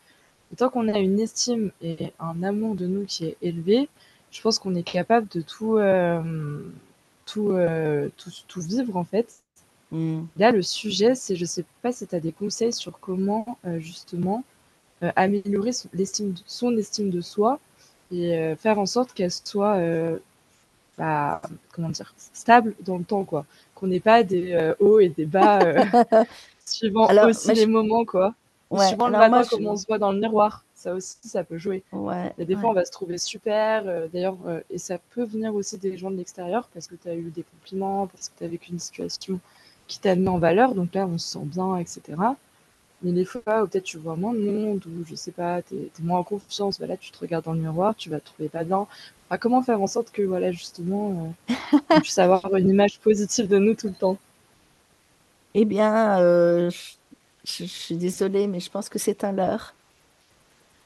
Et 0.54 0.58
tant 0.58 0.70
qu'on 0.70 0.90
a 0.90 1.00
une 1.00 1.20
estime 1.20 1.72
et 1.82 2.12
un 2.20 2.44
amour 2.44 2.76
de 2.76 2.88
nous 2.88 3.06
qui 3.06 3.26
est 3.26 3.38
élevé, 3.42 3.90
je 4.32 4.42
pense 4.42 4.60
qu'on 4.60 4.76
est 4.76 4.84
capable 4.84 5.30
de 5.30 5.42
tout, 5.42 5.80
tout, 7.26 7.54
tout, 8.18 8.32
tout 8.48 8.62
vivre 8.62 8.98
en 8.98 9.06
fait 9.06 9.44
Mmh. 9.92 10.22
Là, 10.38 10.52
le 10.52 10.62
sujet, 10.62 11.16
c'est, 11.16 11.36
je 11.36 11.46
sais 11.46 11.66
pas 11.82 11.92
si 11.92 12.06
tu 12.06 12.16
as 12.16 12.20
des 12.20 12.32
conseils 12.32 12.74
sur 12.74 13.00
comment 13.00 13.58
euh, 13.66 13.80
justement 13.80 14.44
euh, 15.02 15.12
améliorer 15.16 15.72
son 15.72 15.90
estime, 15.98 16.36
son 16.46 16.78
estime 16.78 17.10
de 17.10 17.22
soi 17.22 17.60
et 18.12 18.38
euh, 18.38 18.56
faire 18.56 18.78
en 18.78 18.86
sorte 18.86 19.14
qu'elle 19.14 19.32
soit, 19.32 19.80
bah, 20.98 21.42
comment 21.72 21.90
dire, 21.90 22.14
stable 22.34 22.76
dans 22.82 22.98
le 22.98 23.04
temps, 23.04 23.24
quoi. 23.24 23.46
Qu'on 23.74 23.88
n'ait 23.88 24.00
pas 24.00 24.24
des 24.24 24.74
hauts 24.80 25.00
et 25.00 25.10
des 25.10 25.26
bas 25.26 25.60
suivant 26.66 27.08
aussi 27.28 27.54
les 27.54 27.66
moments, 27.66 28.06
quoi. 28.06 28.36
suivant 28.88 29.08
le 29.08 29.18
matin, 29.18 29.44
comment 29.50 29.72
on 29.72 29.78
se 29.78 29.88
voit 29.88 29.98
dans 29.98 30.12
le 30.12 30.20
miroir. 30.20 30.64
Ça 30.76 30.94
aussi, 30.94 31.18
ça 31.24 31.44
peut 31.44 31.58
jouer. 31.58 31.84
Ouais, 31.92 32.34
et 32.38 32.46
des 32.46 32.56
fois, 32.56 32.70
on 32.70 32.74
va 32.74 32.86
se 32.86 32.92
trouver 32.92 33.18
super. 33.18 33.84
D'ailleurs, 34.10 34.38
et 34.70 34.78
ça 34.78 34.98
peut 35.12 35.24
venir 35.24 35.54
aussi 35.56 35.78
des 35.78 35.98
gens 35.98 36.12
de 36.12 36.18
l'extérieur 36.18 36.70
parce 36.74 36.88
que 36.88 36.96
tu 36.96 37.10
as 37.10 37.16
eu 37.16 37.32
des 37.32 37.44
compliments, 37.44 38.08
parce 38.08 38.30
que 38.30 38.38
tu 38.38 38.44
as 38.44 38.48
vécu 38.48 38.72
une 38.72 38.80
situation 38.80 39.40
qui 39.90 40.00
t'a 40.00 40.16
mis 40.16 40.30
en 40.30 40.38
valeur, 40.38 40.74
donc 40.76 40.94
là 40.94 41.06
on 41.06 41.18
se 41.18 41.34
sent 41.34 41.46
bien, 41.46 41.76
etc. 41.78 42.02
Mais 43.02 43.12
les 43.12 43.26
fois 43.26 43.64
où 43.64 43.68
peut-être 43.68 43.84
tu 43.84 43.98
vois 43.98 44.16
moins 44.16 44.34
de 44.34 44.40
monde, 44.40 44.86
ou 44.86 45.04
je 45.06 45.16
sais 45.16 45.32
pas, 45.32 45.62
tu 45.62 45.76
es, 45.76 45.92
moins 46.02 46.20
en 46.20 46.24
confiance, 46.24 46.80
bah 46.80 46.88
là 46.88 46.96
tu 46.96 47.12
te 47.12 47.20
regardes 47.20 47.46
dans 47.46 47.54
le 47.54 47.60
miroir, 47.60 47.96
tu 47.96 48.10
vas 48.10 48.20
te 48.20 48.28
trouver 48.28 48.48
pas 48.48 48.64
bien. 48.64 48.88
comment 49.40 49.62
faire 49.64 49.82
en 49.82 49.88
sorte 49.88 50.12
que 50.12 50.22
voilà 50.22 50.52
justement 50.52 51.34
euh, 51.50 51.76
on 51.90 52.00
puisse 52.02 52.20
avoir 52.20 52.56
une 52.56 52.70
image 52.70 53.00
positive 53.00 53.48
de 53.48 53.58
nous 53.58 53.74
tout 53.74 53.88
le 53.88 53.94
temps? 53.94 54.18
Eh 55.56 55.66
bien, 55.66 56.20
euh, 56.22 56.70
je, 57.44 57.64
suis 57.64 57.96
désolée, 57.96 58.46
mais 58.48 58.60
je 58.60 58.70
pense 58.70 58.88
que 58.88 59.00
c'est 59.00 59.24
un 59.24 59.32
leurre. 59.32 59.74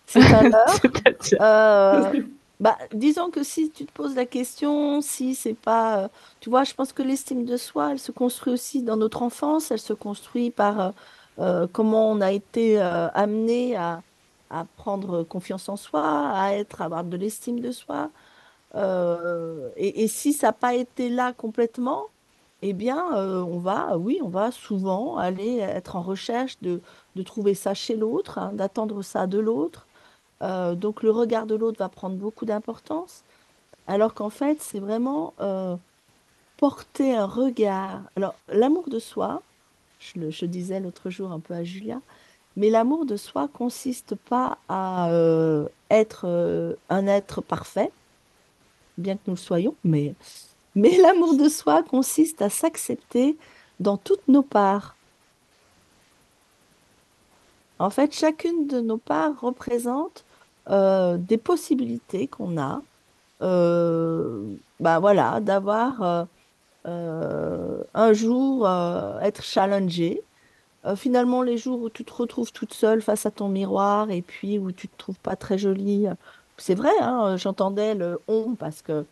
C'est 0.05 0.21
un 0.21 0.43
leurre. 1.39 2.11
Bah, 2.59 2.77
disons 2.93 3.29
que 3.31 3.43
si 3.43 3.71
tu 3.71 3.85
te 3.85 3.91
poses 3.91 4.15
la 4.15 4.25
question, 4.25 5.01
si 5.01 5.35
c'est 5.35 5.53
pas, 5.55 6.03
euh, 6.05 6.07
tu 6.39 6.49
vois, 6.49 6.63
je 6.63 6.73
pense 6.73 6.93
que 6.93 7.01
l'estime 7.01 7.45
de 7.45 7.57
soi, 7.57 7.91
elle 7.91 7.99
se 7.99 8.11
construit 8.11 8.53
aussi 8.53 8.83
dans 8.83 8.95
notre 8.95 9.21
enfance, 9.21 9.71
elle 9.71 9.79
se 9.79 9.93
construit 9.93 10.51
par 10.51 10.79
euh, 10.79 10.91
euh, 11.39 11.67
comment 11.71 12.09
on 12.11 12.21
a 12.21 12.31
été 12.31 12.79
amené 12.79 13.75
à, 13.75 14.01
prendre 14.77 15.23
confiance 15.23 15.67
en 15.67 15.77
soi, 15.77 16.03
à 16.31 16.53
être, 16.53 16.81
à 16.81 16.85
avoir 16.85 17.03
de 17.03 17.17
l'estime 17.17 17.59
de 17.59 17.71
soi. 17.71 18.11
et, 19.77 20.03
et 20.03 20.07
si 20.07 20.33
ça 20.33 20.47
n'a 20.47 20.53
pas 20.53 20.75
été 20.75 21.09
là 21.09 21.33
complètement, 21.33 22.07
eh 22.61 22.73
bien, 22.73 23.03
on 23.15 23.59
va, 23.59 23.97
oui, 23.97 24.19
on 24.23 24.29
va 24.29 24.51
souvent 24.51 25.17
aller 25.17 25.57
être 25.59 25.95
en 25.95 26.01
recherche 26.01 26.59
de, 26.61 26.81
de 27.15 27.23
trouver 27.23 27.55
ça 27.55 27.73
chez 27.73 27.95
l'autre, 27.95 28.37
hein, 28.39 28.51
d'attendre 28.53 29.01
ça 29.03 29.27
de 29.27 29.39
l'autre. 29.39 29.87
Euh, 30.43 30.75
donc 30.75 31.03
le 31.03 31.11
regard 31.11 31.45
de 31.45 31.55
l'autre 31.55 31.79
va 31.79 31.89
prendre 31.89 32.15
beaucoup 32.17 32.45
d'importance, 32.45 33.23
alors 33.87 34.13
qu'en 34.13 34.29
fait, 34.29 34.61
c'est 34.61 34.79
vraiment 34.79 35.33
euh, 35.39 35.75
porter 36.57 37.15
un 37.15 37.25
regard. 37.25 38.01
Alors, 38.15 38.35
l'amour 38.49 38.89
de 38.89 38.99
soi, 38.99 39.41
je 39.99 40.19
le 40.19 40.47
disais 40.47 40.79
l'autre 40.79 41.09
jour 41.09 41.31
un 41.31 41.39
peu 41.39 41.53
à 41.53 41.63
Julia, 41.63 42.01
mais 42.57 42.69
l'amour 42.69 43.05
de 43.05 43.15
soi 43.15 43.47
consiste 43.47 44.15
pas 44.15 44.57
à 44.67 45.09
euh, 45.11 45.67
être 45.89 46.77
un 46.89 47.07
être 47.07 47.41
parfait, 47.41 47.91
bien 48.97 49.15
que 49.15 49.21
nous 49.27 49.33
le 49.33 49.39
soyons, 49.39 49.75
mais 49.83 50.13
l'amour 50.75 51.35
de 51.35 51.47
soi 51.47 51.83
consiste 51.83 52.41
à 52.41 52.49
s'accepter 52.49 53.37
dans 53.79 53.97
toutes 53.97 54.27
nos 54.27 54.43
parts. 54.43 54.95
En 57.79 57.89
fait, 57.89 58.13
chacune 58.13 58.67
de 58.67 58.81
nos 58.81 58.97
parts 58.97 59.39
représente 59.41 60.25
euh, 60.69 61.17
des 61.17 61.37
possibilités 61.37 62.27
qu'on 62.27 62.57
a, 62.57 62.81
euh, 63.41 64.55
bah 64.79 64.99
voilà, 64.99 65.41
d'avoir 65.41 66.27
euh, 66.85 67.83
un 67.93 68.13
jour 68.13 68.69
être 69.21 69.43
challengé. 69.43 70.21
Finalement, 70.95 71.41
les 71.41 71.57
jours 71.57 71.81
où 71.81 71.89
tu 71.89 72.03
te 72.03 72.13
retrouves 72.13 72.51
toute 72.51 72.73
seule 72.73 73.01
face 73.01 73.25
à 73.25 73.31
ton 73.31 73.47
miroir 73.47 74.09
et 74.11 74.21
puis 74.21 74.59
où 74.59 74.73
tu 74.73 74.89
te 74.89 74.97
trouves 74.97 75.19
pas 75.19 75.37
très 75.37 75.57
jolie, 75.57 76.07
c'est 76.57 76.75
vrai, 76.75 76.91
hein, 76.99 77.37
j'entendais 77.37 77.95
le 77.95 78.19
on 78.27 78.55
parce 78.55 78.81
que 78.81 79.05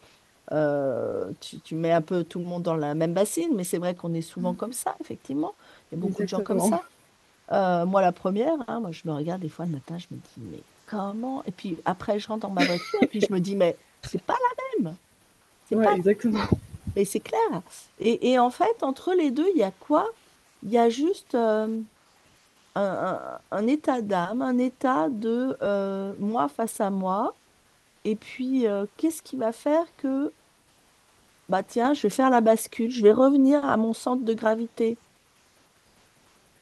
tu, 1.40 1.60
tu 1.62 1.76
mets 1.76 1.94
un 1.94 2.02
peu 2.02 2.26
tout 2.26 2.40
le 2.40 2.46
monde 2.46 2.64
dans 2.64 2.76
la 2.76 2.94
même 2.94 3.14
bassine, 3.14 3.52
mais 3.56 3.64
c'est 3.64 3.78
vrai 3.78 3.96
qu'on 3.96 4.14
est 4.14 4.22
souvent 4.22 4.54
comme 4.54 4.74
ça, 4.74 4.96
effectivement. 5.00 5.54
Il 5.92 5.98
y 5.98 6.02
a 6.02 6.02
beaucoup 6.02 6.24
de 6.24 6.28
gens 6.28 6.44
comme 6.44 6.60
ça. 6.60 7.86
moi, 7.86 8.02
la 8.02 8.12
première, 8.12 8.56
hein, 8.68 8.82
moi, 8.82 8.92
je 8.92 9.02
me 9.06 9.14
regarde 9.14 9.42
des 9.42 9.50
fois 9.50 9.66
le 9.66 9.72
matin, 9.72 9.98
je 9.98 10.08
me 10.12 10.18
dis, 10.18 10.52
mais 10.52 10.62
comment? 10.92 11.44
Et 11.46 11.52
puis 11.52 11.80
après, 11.86 12.20
je 12.20 12.28
rentre 12.28 12.48
dans 12.48 12.54
ma 12.54 12.66
voiture 12.66 13.00
et 13.04 13.08
puis 13.08 13.22
je 13.22 13.34
me 13.34 13.40
dis, 13.40 13.56
mais 13.56 13.80
c'est 14.02 14.24
pas 14.26 14.36
la 14.36 14.90
même. 14.90 14.98
C'est 15.66 15.76
Ouais, 15.76 15.82
pas 15.82 15.96
exactement. 15.96 16.48
mais 16.96 17.06
c'est 17.06 17.22
clair. 17.22 17.64
Et, 17.98 18.32
et 18.32 18.40
en 18.40 18.50
fait, 18.52 18.84
entre 18.84 19.14
les 19.14 19.32
deux, 19.32 19.48
il 19.56 19.58
y 19.60 19.64
a 19.64 19.72
quoi? 19.72 20.08
Il 20.62 20.70
y 20.72 20.78
a 20.78 20.90
juste 20.90 21.36
euh, 21.36 21.82
un, 22.76 22.82
un- 22.84 23.42
un 23.52 23.68
état 23.68 24.02
d'âme, 24.02 24.42
un 24.42 24.58
état 24.58 25.10
de 25.10 25.58
euh, 25.64 26.16
moi 26.20 26.48
face 26.50 26.82
à 26.82 26.90
moi. 26.92 27.40
Et 28.06 28.16
puis, 28.18 28.68
euh, 28.68 28.88
qu'est-ce 28.98 29.24
qui 29.24 29.38
va 29.38 29.52
faire 29.54 29.96
que, 29.98 30.36
bah 31.50 31.62
tiens, 31.64 31.94
je 31.94 32.02
vais 32.04 32.10
faire 32.10 32.30
la 32.32 32.42
bascule, 32.42 32.90
je 32.92 33.04
vais 33.04 33.12
revenir 33.14 33.64
à 33.66 33.78
mon 33.78 33.94
centre 33.94 34.24
de 34.26 34.34
gravité? 34.34 35.00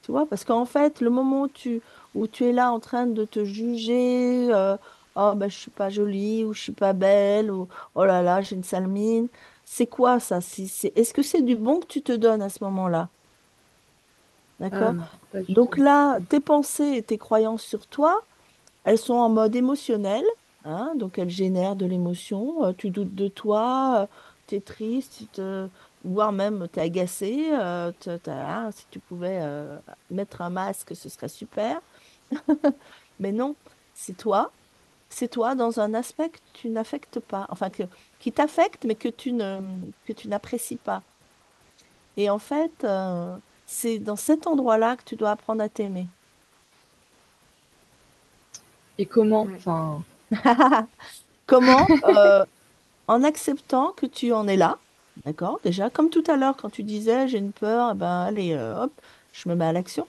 Tu 0.02 0.12
vois? 0.12 0.28
Parce 0.28 0.46
qu'en 0.46 0.65
fait, 0.65 1.02
le 1.02 1.10
moment 1.10 1.42
où 1.44 1.48
tu, 1.50 1.82
où 2.13 2.28
tu 2.28 2.45
es 2.45 2.52
là 2.54 2.72
en 2.72 2.80
train 2.80 3.08
de 3.08 3.26
te 3.26 3.43
juger, 3.45 4.52
euh, 4.54 4.78
oh, 5.15 5.34
bah, 5.36 5.48
je 5.50 5.58
suis 5.58 5.72
pas 5.72 5.89
jolie, 5.89 6.43
ou 6.45 6.54
je 6.54 6.62
suis 6.62 6.72
pas 6.74 6.93
belle, 6.93 7.52
ou 7.52 7.67
oh 7.95 8.06
là 8.06 8.22
là, 8.22 8.41
j'ai 8.41 8.56
une 8.56 8.63
sale 8.63 8.88
mine, 8.88 9.30
c'est 9.65 9.88
quoi 9.88 10.19
ça? 10.19 10.41
C'est- 10.41 10.91
est-ce 10.98 11.13
que 11.13 11.22
c'est 11.24 11.41
du 11.43 11.56
bon 11.56 11.80
que 11.80 11.88
tu 11.88 12.02
te 12.04 12.12
donnes 12.13 12.41
à 12.41 12.50
ce 12.50 12.63
moment-là? 12.63 13.12
D'accord? 14.60 14.95
du 15.34 15.56
Donc 15.56 15.78
là, 15.78 16.19
tes 16.30 16.39
pensées 16.41 16.95
et 16.98 17.04
tes 17.04 17.17
croyances 17.17 17.63
sur 17.63 17.88
toi, 17.88 18.28
elles 18.86 18.98
sont 19.00 19.15
en 19.15 19.30
mode 19.30 19.56
émotionnel, 19.56 20.26
hein, 20.65 20.93
donc 20.98 21.19
elles 21.19 21.30
génèrent 21.30 21.76
de 21.78 21.86
l'émotion. 21.88 22.65
euh, 22.65 22.74
tu 22.74 22.91
doutes 22.91 23.15
de 23.15 23.28
toi, 23.30 24.10
tu 24.48 24.56
es 24.56 24.62
triste, 24.62 25.17
tu 25.17 25.28
te- 25.30 25.69
voire 26.04 26.32
même 26.34 26.67
tu 26.74 26.80
es 26.80 26.84
agacé. 26.84 27.50
euh, 27.54 27.91
t'as- 27.93 28.19
ah, 28.67 28.72
si 28.74 28.88
tu 28.89 29.00
pouvais 29.00 29.39
euh, 29.41 29.80
mettre 30.10 30.41
un 30.41 30.50
masque, 30.52 30.95
ce 30.95 31.10
serait 31.10 31.30
super. 31.30 31.82
Mais 33.20 33.32
non, 33.32 33.56
c'est 33.94 34.18
toi, 34.18 34.52
c'est 35.10 35.30
toi 35.30 35.56
dans 35.56 35.80
un 35.80 35.94
aspect 35.94 36.30
que 36.30 36.39
tu 36.54 36.70
n'affectes 36.70 37.20
pas, 37.20 37.46
enfin 37.50 37.70
que, 37.70 37.84
qui 38.20 38.32
t'affecte, 38.32 38.86
mais 38.86 38.96
que 38.96 39.10
tu 39.10 39.32
ne, 39.34 39.60
que 40.06 40.13
tu 40.13 40.28
n'apprécies 40.28 40.78
pas. 40.78 41.04
Et 42.18 42.30
en 42.30 42.39
fait, 42.39 42.84
euh, 42.84 43.36
c'est 43.65 44.00
dans 44.00 44.15
cet 44.15 44.48
endroit-là 44.48 44.96
que 44.98 45.04
tu 45.04 45.15
dois 45.15 45.32
apprendre 45.32 45.62
à 45.63 45.70
t'aimer. 45.70 46.08
Et 48.98 49.06
comment? 49.06 49.48
Enfin, 49.56 50.04
Comment? 51.48 51.88
Euh, 52.04 52.46
en 53.08 53.24
acceptant 53.24 53.94
que 53.94 54.06
tu 54.06 54.34
en 54.34 54.48
es 54.48 54.58
là, 54.58 54.78
d'accord? 55.26 55.60
Déjà, 55.63 55.89
comme 55.89 56.10
tout 56.10 56.24
à 56.28 56.38
l'heure, 56.38 56.56
quand 56.58 56.70
tu 56.70 56.84
disais 56.84 57.28
j'ai 57.28 57.39
une 57.39 57.54
peur, 57.54 57.92
eh 57.94 57.98
ben 57.98 58.22
allez, 58.28 58.54
euh, 58.54 58.84
hop, 58.84 58.94
je 59.34 59.50
me 59.50 59.56
mets 59.56 59.65
à 59.65 59.74
l'action. 59.74 60.08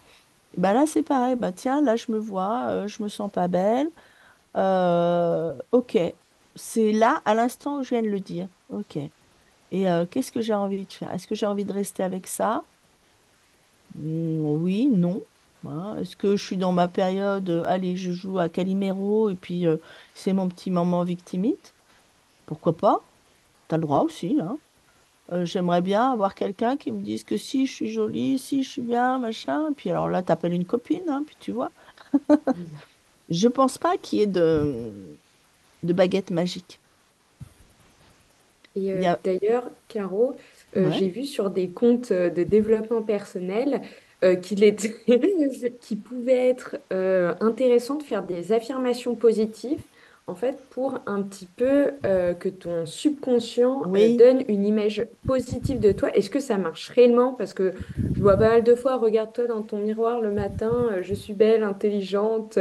Ben 0.57 0.73
là, 0.75 0.87
c'est 0.87 1.03
pareil. 1.03 1.37
Ben 1.37 1.53
tiens, 1.53 1.81
là, 1.83 1.97
je 1.97 2.11
me 2.13 2.19
vois, 2.19 2.69
euh, 2.71 2.89
je 2.89 3.03
me 3.03 3.09
sens 3.09 3.31
pas 3.31 3.49
belle. 3.49 3.91
Euh, 4.57 5.55
ok, 5.73 5.99
c'est 6.57 6.93
là, 6.93 7.23
à 7.27 7.35
l'instant 7.35 7.79
où 7.81 7.85
je 7.85 7.91
viens 7.91 8.03
de 8.03 8.09
le 8.09 8.21
dire. 8.21 8.49
Ok. 8.71 8.97
Et 9.73 9.91
euh, 9.91 10.07
qu'est-ce 10.07 10.33
que 10.33 10.43
j'ai 10.43 10.55
envie 10.55 10.87
de 10.87 10.93
faire? 10.93 11.13
Est-ce 11.13 11.29
que 11.29 11.35
j'ai 11.35 11.47
envie 11.47 11.65
de 11.65 11.73
rester 11.73 12.03
avec 12.05 12.27
ça? 12.27 12.65
Hmm, 13.95 14.41
oui, 14.63 14.87
non. 14.87 15.23
Hein, 15.67 15.97
Est-ce 16.01 16.17
que 16.17 16.37
je 16.37 16.45
suis 16.45 16.57
dans 16.57 16.73
ma 16.73 16.89
période, 16.89 17.63
allez, 17.67 17.97
je 17.97 18.13
joue 18.13 18.39
à 18.39 18.49
Calimero 18.49 19.31
et 19.31 19.37
puis 19.37 19.67
c'est 20.15 20.33
mon 20.33 20.49
petit 20.49 20.71
moment 20.71 21.05
victimite? 21.05 21.75
Pourquoi 22.47 22.77
pas? 22.77 23.11
T'as 23.69 23.77
le 23.79 23.83
droit 23.83 24.01
aussi, 24.03 24.39
hein. 24.43 24.61
Euh, 25.33 25.45
j'aimerais 25.45 25.81
bien 25.81 26.13
avoir 26.13 26.35
quelqu'un 26.35 26.77
qui 26.77 26.91
me 26.91 27.01
dise 27.03 27.23
que 27.25 27.37
si 27.37 27.67
je 27.67 27.73
suis 27.73 27.91
jolie, 27.93 28.39
si 28.39 28.63
je 28.63 28.69
suis 28.69 28.83
bien, 28.83 29.19
machin. 29.19 29.73
Puis 29.77 29.91
alors 29.91 30.09
là, 30.09 30.23
t'appelles 30.23 30.55
une 30.55 30.65
copine, 30.65 31.09
hein, 31.09 31.23
puis 31.27 31.37
tu 31.41 31.53
vois. 31.53 31.71
Je 33.31 33.47
pense 33.47 33.79
pas 33.79 33.97
qu'il 33.97 34.19
y 34.19 34.23
ait 34.23 34.27
de, 34.27 34.91
de 35.85 35.93
baguette 35.93 36.33
magique. 36.33 36.81
Et 38.77 38.93
euh, 38.93 39.13
a... 39.13 39.19
d'ailleurs, 39.23 39.71
Caro, 39.89 40.37
euh, 40.77 40.89
Ouais. 40.89 40.93
j'ai 40.93 41.09
vu 41.09 41.25
sur 41.25 41.51
des 41.51 41.69
comptes 41.69 42.13
de 42.13 42.43
développement 42.45 43.03
personnel 43.03 43.83
euh, 44.23 44.37
qu'il 44.37 44.63
était, 44.63 44.95
qu'il 45.81 46.01
pouvait 46.01 46.49
être 46.49 46.77
intéressant 47.41 47.97
de 47.97 48.03
faire 48.03 48.23
des 48.23 48.53
affirmations 48.53 49.15
positives, 49.15 49.83
en 50.31 50.37
fait, 50.37 50.63
pour 50.71 51.01
un 51.07 51.23
petit 51.23 51.47
peu 51.47 51.91
euh, 52.07 52.35
que 52.35 52.49
ton 52.49 52.87
subconscient 52.87 53.83
euh, 53.83 53.89
Oui. 53.89 54.17
donne 54.17 54.45
une 54.49 54.65
image 54.65 55.05
positive 55.27 55.81
de 55.81 55.91
toi. 55.91 56.15
Est-ce 56.15 56.31
que 56.31 56.39
ça 56.39 56.57
marche 56.57 56.89
réellement? 56.91 57.35
Parce 57.35 57.53
que 57.53 57.73
je 58.15 58.21
vois 58.21 58.37
pas 58.37 58.49
mal 58.51 58.63
de 58.63 58.75
fois, 58.77 58.97
regarde-toi 58.97 59.49
dans 59.49 59.63
ton 59.63 59.79
miroir 59.79 60.21
le 60.21 60.31
matin, 60.31 60.71
euh, 60.93 61.03
je 61.03 61.15
suis 61.15 61.33
belle, 61.35 61.65
intelligente, 61.65 62.59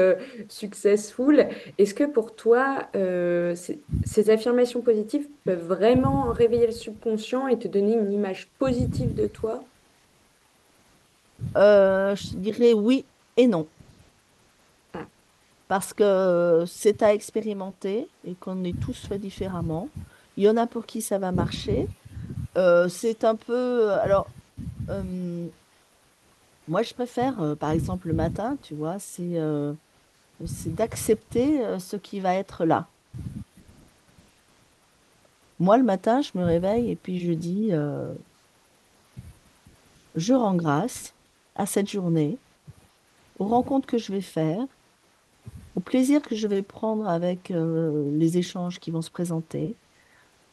successful. 0.50 1.48
Est-ce 1.78 1.94
que 1.94 2.06
pour 2.06 2.36
toi, 2.36 2.90
ces 2.94 4.30
affirmations 4.32 4.82
positives 4.82 5.28
peuvent 5.46 5.68
vraiment 5.68 6.32
réveiller 6.32 6.66
le 6.66 6.72
subconscient 6.72 7.48
et 7.48 7.60
te 7.60 7.68
donner 7.68 7.94
une 7.94 8.12
image 8.12 8.50
positive 8.58 9.14
de 9.14 9.28
toi? 9.28 9.64
Je 11.56 12.36
dirais 12.38 12.74
oui 12.74 13.06
et 13.38 13.46
non. 13.48 13.68
Parce 15.70 15.94
que 15.94 16.66
c'est 16.68 17.02
à 17.04 17.14
expérimenter 17.14 18.10
et 18.26 18.34
qu'on 18.34 18.64
est 18.66 18.78
tous 18.78 19.08
fait 19.08 19.20
différemment. 19.20 19.88
Il 20.36 20.44
y 20.44 20.50
en 20.50 20.58
a 20.58 20.68
pour 20.68 20.86
qui 20.86 21.02
ça 21.02 21.20
va 21.20 21.32
marcher. 21.32 21.88
Euh, 22.58 22.90
c'est 22.90 23.24
un 23.24 23.36
peu... 23.36 23.92
Alors, 23.92 24.28
euh, 24.90 25.48
moi, 26.68 26.82
je 26.82 26.94
préfère, 26.94 27.40
euh, 27.40 27.56
par 27.56 27.70
exemple, 27.70 28.08
le 28.08 28.16
matin, 28.16 28.58
tu 28.64 28.74
vois, 28.74 28.98
c'est 28.98 29.38
euh, 29.38 29.74
d'accepter 30.66 31.64
euh, 31.64 31.78
ce 31.78 31.98
qui 31.98 32.20
va 32.20 32.34
être 32.34 32.66
là. 32.66 32.88
Moi, 35.60 35.78
le 35.78 35.84
matin, 35.84 36.22
je 36.22 36.32
me 36.34 36.44
réveille 36.44 36.90
et 36.90 36.96
puis 36.96 37.20
je 37.20 37.34
dis, 37.34 37.70
euh, 37.72 38.12
je 40.16 40.34
rends 40.34 40.56
grâce 40.56 41.14
à 41.56 41.68
cette 41.68 41.90
journée, 41.90 42.38
aux 43.38 43.46
rencontres 43.46 43.88
que 43.88 44.00
je 44.00 44.12
vais 44.12 44.22
faire, 44.22 44.66
au 45.76 45.80
plaisir 45.80 46.22
que 46.22 46.36
je 46.36 46.48
vais 46.48 46.62
prendre 46.62 47.08
avec 47.08 47.52
euh, 47.52 48.10
les 48.14 48.38
échanges 48.38 48.80
qui 48.80 48.92
vont 48.92 49.02
se 49.02 49.12
présenter. 49.12 49.76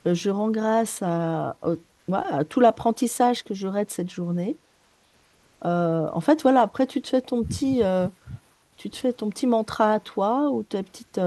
Euh, 0.07 0.15
je 0.15 0.31
rends 0.31 0.51
grâce 0.51 1.03
à, 1.03 1.57
tout 2.49 2.61
l'apprentissage 2.61 3.43
que 3.43 3.55
j'aurai 3.55 3.85
de 3.85 3.91
cette 3.91 4.11
journée. 4.11 4.57
Euh, 5.65 6.09
en 6.13 6.21
fait, 6.21 6.43
voilà, 6.43 6.61
après, 6.61 6.87
tu 6.87 7.03
te 7.03 7.09
fais 7.09 7.21
ton 7.21 7.43
petit, 7.43 7.83
tu 8.77 8.91
te 8.91 8.97
fais 8.97 9.13
ton 9.13 9.31
petit 9.31 9.47
mantra 9.47 9.95
à 9.95 10.01
toi 10.01 10.51
ou 10.51 10.63
ta 10.63 10.83
petite, 10.83 11.21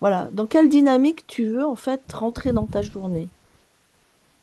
voilà, 0.00 0.28
dans 0.32 0.46
quelle 0.46 0.68
dynamique 0.68 1.26
tu 1.28 1.46
veux 1.46 1.64
en 1.64 1.76
fait 1.76 2.00
rentrer 2.12 2.52
dans 2.52 2.66
ta 2.66 2.82
journée? 2.82 3.28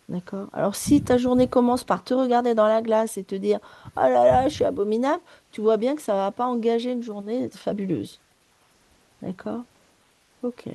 D'accord? 0.10 0.48
Alors, 0.54 0.76
si 0.76 1.04
ta 1.04 1.20
journée 1.20 1.48
commence 1.48 1.84
par 1.84 2.04
te 2.04 2.16
regarder 2.16 2.56
dans 2.56 2.68
la 2.68 2.82
glace 2.82 3.18
et 3.18 3.24
te 3.24 3.36
dire, 3.36 3.60
oh 3.96 4.02
là 4.02 4.26
là, 4.26 4.48
je 4.50 4.56
suis 4.56 4.66
abominable, 4.66 5.22
tu 5.52 5.62
vois 5.62 5.78
bien 5.78 5.96
que 5.96 6.02
ça 6.02 6.16
va 6.16 6.32
pas 6.32 6.48
engager 6.48 6.92
une 6.92 7.04
journée 7.04 7.48
fabuleuse. 7.50 8.20
D'accord? 9.22 9.62
Ok. 10.42 10.66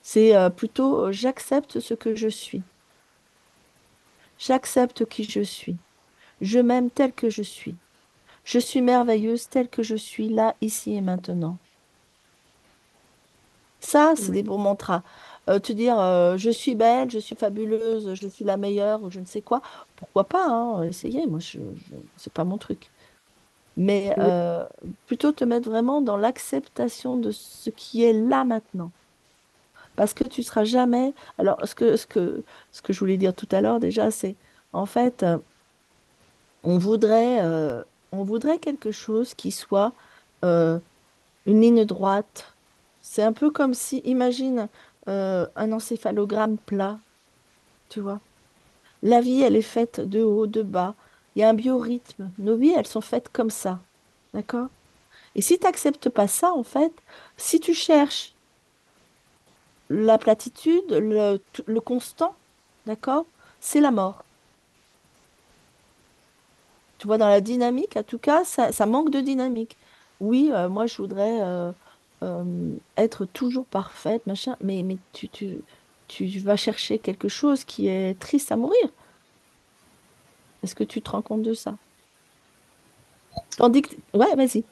C'est 0.00 0.36
euh, 0.36 0.48
plutôt, 0.48 1.06
euh, 1.06 1.12
j'accepte 1.12 1.80
ce 1.80 1.94
que 1.94 2.14
je 2.14 2.28
suis. 2.28 2.62
J'accepte 4.38 5.04
qui 5.06 5.24
je 5.24 5.40
suis. 5.40 5.76
Je 6.40 6.60
m'aime 6.60 6.88
tel 6.88 7.12
que 7.12 7.30
je 7.30 7.42
suis. 7.42 7.74
Je 8.44 8.60
suis 8.60 8.80
merveilleuse 8.80 9.48
telle 9.48 9.68
que 9.68 9.82
je 9.82 9.96
suis 9.96 10.28
là, 10.28 10.54
ici 10.60 10.94
et 10.94 11.00
maintenant. 11.00 11.58
Ça, 13.80 14.14
c'est 14.16 14.32
des 14.32 14.42
bons 14.42 14.58
mantras. 14.58 15.02
Euh, 15.48 15.58
te 15.60 15.72
dire, 15.72 15.98
euh, 15.98 16.36
je 16.36 16.50
suis 16.50 16.74
belle, 16.74 17.10
je 17.10 17.18
suis 17.18 17.36
fabuleuse, 17.36 18.14
je 18.14 18.28
suis 18.28 18.44
la 18.44 18.56
meilleure, 18.58 19.02
ou 19.02 19.10
je 19.10 19.20
ne 19.20 19.24
sais 19.24 19.42
quoi. 19.42 19.62
Pourquoi 19.96 20.24
pas, 20.24 20.46
hein, 20.48 20.82
essayer. 20.84 21.26
Moi, 21.26 21.40
je, 21.40 21.58
je- 21.74 21.94
c'est 22.16 22.32
pas 22.32 22.44
mon 22.44 22.58
truc. 22.58 22.92
Mais 23.76 24.14
euh, 24.20 24.66
plutôt 25.06 25.32
te 25.32 25.44
mettre 25.44 25.70
vraiment 25.70 26.02
dans 26.02 26.16
l'acceptation 26.16 27.16
de 27.16 27.30
ce 27.32 27.70
qui 27.70 28.04
est 28.04 28.12
là 28.12 28.44
maintenant. 28.44 28.92
Parce 29.96 30.14
que 30.14 30.24
tu 30.24 30.42
seras 30.42 30.64
jamais. 30.64 31.14
Alors, 31.38 31.58
ce 31.66 31.74
que, 31.74 31.96
ce 31.96 32.06
que, 32.06 32.44
ce 32.72 32.82
que 32.82 32.92
je 32.92 32.98
voulais 33.00 33.16
dire 33.16 33.34
tout 33.34 33.48
à 33.50 33.60
l'heure 33.60 33.80
déjà, 33.80 34.10
c'est 34.10 34.36
en 34.72 34.86
fait, 34.86 35.24
on 36.62 36.78
voudrait, 36.78 37.40
on 38.12 38.24
voudrait 38.24 38.58
quelque 38.58 38.90
chose 38.92 39.34
qui 39.34 39.50
soit 39.50 39.92
une 41.46 41.60
ligne 41.60 41.84
droite. 41.84 42.54
C'est 43.00 43.22
un 43.22 43.32
peu 43.32 43.50
comme 43.50 43.74
si, 43.74 43.98
imagine 44.04 44.68
euh, 45.08 45.46
un 45.56 45.72
encéphalogramme 45.72 46.58
plat, 46.58 46.98
tu 47.88 48.00
vois. 48.00 48.20
La 49.02 49.20
vie, 49.20 49.42
elle 49.42 49.56
est 49.56 49.62
faite 49.62 50.00
de 50.00 50.22
haut, 50.22 50.46
de 50.46 50.62
bas. 50.62 50.94
Il 51.34 51.40
y 51.40 51.44
a 51.44 51.48
un 51.48 51.54
biorhythme. 51.54 52.30
Nos 52.38 52.56
vies, 52.56 52.74
elles 52.76 52.86
sont 52.86 53.00
faites 53.00 53.30
comme 53.30 53.50
ça. 53.50 53.80
D'accord? 54.34 54.68
Et 55.34 55.40
si 55.40 55.58
tu 55.58 55.64
n'acceptes 55.64 56.08
pas 56.08 56.28
ça, 56.28 56.52
en 56.52 56.64
fait, 56.64 56.92
si 57.36 57.60
tu 57.60 57.74
cherches 57.74 58.34
la 59.88 60.18
platitude, 60.18 60.90
le, 60.90 61.80
constant, 61.80 62.34
d'accord 62.86 63.24
C'est 63.60 63.80
la 63.80 63.90
mort. 63.90 64.24
Tu 66.98 67.06
vois, 67.06 67.18
dans 67.18 67.28
la 67.28 67.40
dynamique, 67.40 67.96
en 67.96 68.02
tout 68.02 68.18
cas, 68.18 68.44
ça, 68.44 68.72
ça 68.72 68.86
manque 68.86 69.10
de 69.10 69.20
dynamique. 69.20 69.76
Oui, 70.20 70.50
euh, 70.52 70.68
moi, 70.68 70.86
je 70.86 70.96
voudrais 70.96 71.40
euh, 71.40 71.70
euh, 72.22 72.72
être 72.96 73.24
toujours 73.26 73.66
parfaite, 73.66 74.26
machin, 74.26 74.56
mais, 74.60 74.82
mais 74.82 74.98
tu, 75.12 75.28
tu, 75.28 75.58
tu 76.08 76.26
vas 76.40 76.56
chercher 76.56 76.98
quelque 76.98 77.28
chose 77.28 77.64
qui 77.64 77.88
est 77.88 78.18
triste 78.18 78.50
à 78.52 78.56
mourir. 78.56 78.88
Est-ce 80.62 80.74
que 80.74 80.84
tu 80.84 81.00
te 81.00 81.10
rends 81.10 81.22
compte 81.22 81.42
de 81.42 81.54
ça? 81.54 81.76
Tandis 83.56 83.82
que... 83.82 83.94
Ouais, 84.14 84.34
vas-y. 84.34 84.64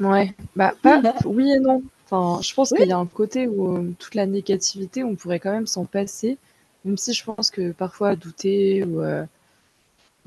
Ouais, 0.00 0.34
bah, 0.54 0.74
pas... 0.82 1.00
oui 1.24 1.50
et 1.50 1.58
non. 1.58 1.82
Enfin, 2.10 2.42
je 2.42 2.54
pense 2.54 2.70
qu'il 2.70 2.88
y 2.88 2.92
a 2.92 2.98
un 2.98 3.06
côté 3.06 3.48
où 3.48 3.92
toute 3.98 4.14
la 4.14 4.26
négativité, 4.26 5.04
on 5.04 5.14
pourrait 5.14 5.40
quand 5.40 5.52
même 5.52 5.66
s'en 5.66 5.84
passer, 5.84 6.38
même 6.84 6.96
si 6.96 7.12
je 7.12 7.24
pense 7.24 7.50
que 7.50 7.72
parfois 7.72 8.16
douter 8.16 8.84
ou 8.84 9.02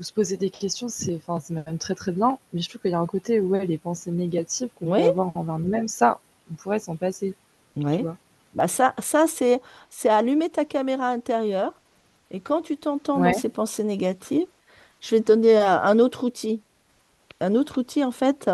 se 0.02 0.12
poser 0.12 0.36
des 0.36 0.50
questions, 0.50 0.88
c'est 0.88 1.20
enfin, 1.26 1.38
même 1.50 1.78
très 1.78 1.94
très 1.94 2.12
bien. 2.12 2.38
Mais 2.52 2.60
je 2.60 2.68
trouve 2.68 2.82
qu'il 2.82 2.90
y 2.90 2.94
a 2.94 3.00
un 3.00 3.06
côté 3.06 3.40
où 3.40 3.50
ouais, 3.50 3.66
les 3.66 3.78
pensées 3.78 4.10
négatives 4.10 4.68
qu'on 4.78 4.86
peut 4.86 5.02
avoir 5.02 5.36
envers 5.36 5.58
nous-mêmes, 5.58 5.88
ça, 5.88 6.20
on 6.50 6.54
pourrait 6.54 6.78
s'en 6.78 6.96
passer. 6.96 7.34
Oui. 7.76 8.04
Bah 8.54 8.68
ça, 8.68 8.94
ça 8.98 9.26
c'est, 9.26 9.60
c'est 9.88 10.08
allumer 10.08 10.50
ta 10.50 10.64
caméra 10.64 11.08
intérieure. 11.08 11.72
Et 12.30 12.40
quand 12.40 12.62
tu 12.62 12.76
t'entends 12.76 13.18
dans 13.18 13.32
ces 13.32 13.48
pensées 13.48 13.84
négatives, 13.84 14.46
je 15.00 15.14
vais 15.14 15.20
te 15.20 15.32
donner 15.32 15.56
un 15.58 15.98
autre 15.98 16.24
outil. 16.24 16.60
Un 17.40 17.54
autre 17.54 17.78
outil, 17.80 18.04
en 18.04 18.10
fait, 18.10 18.50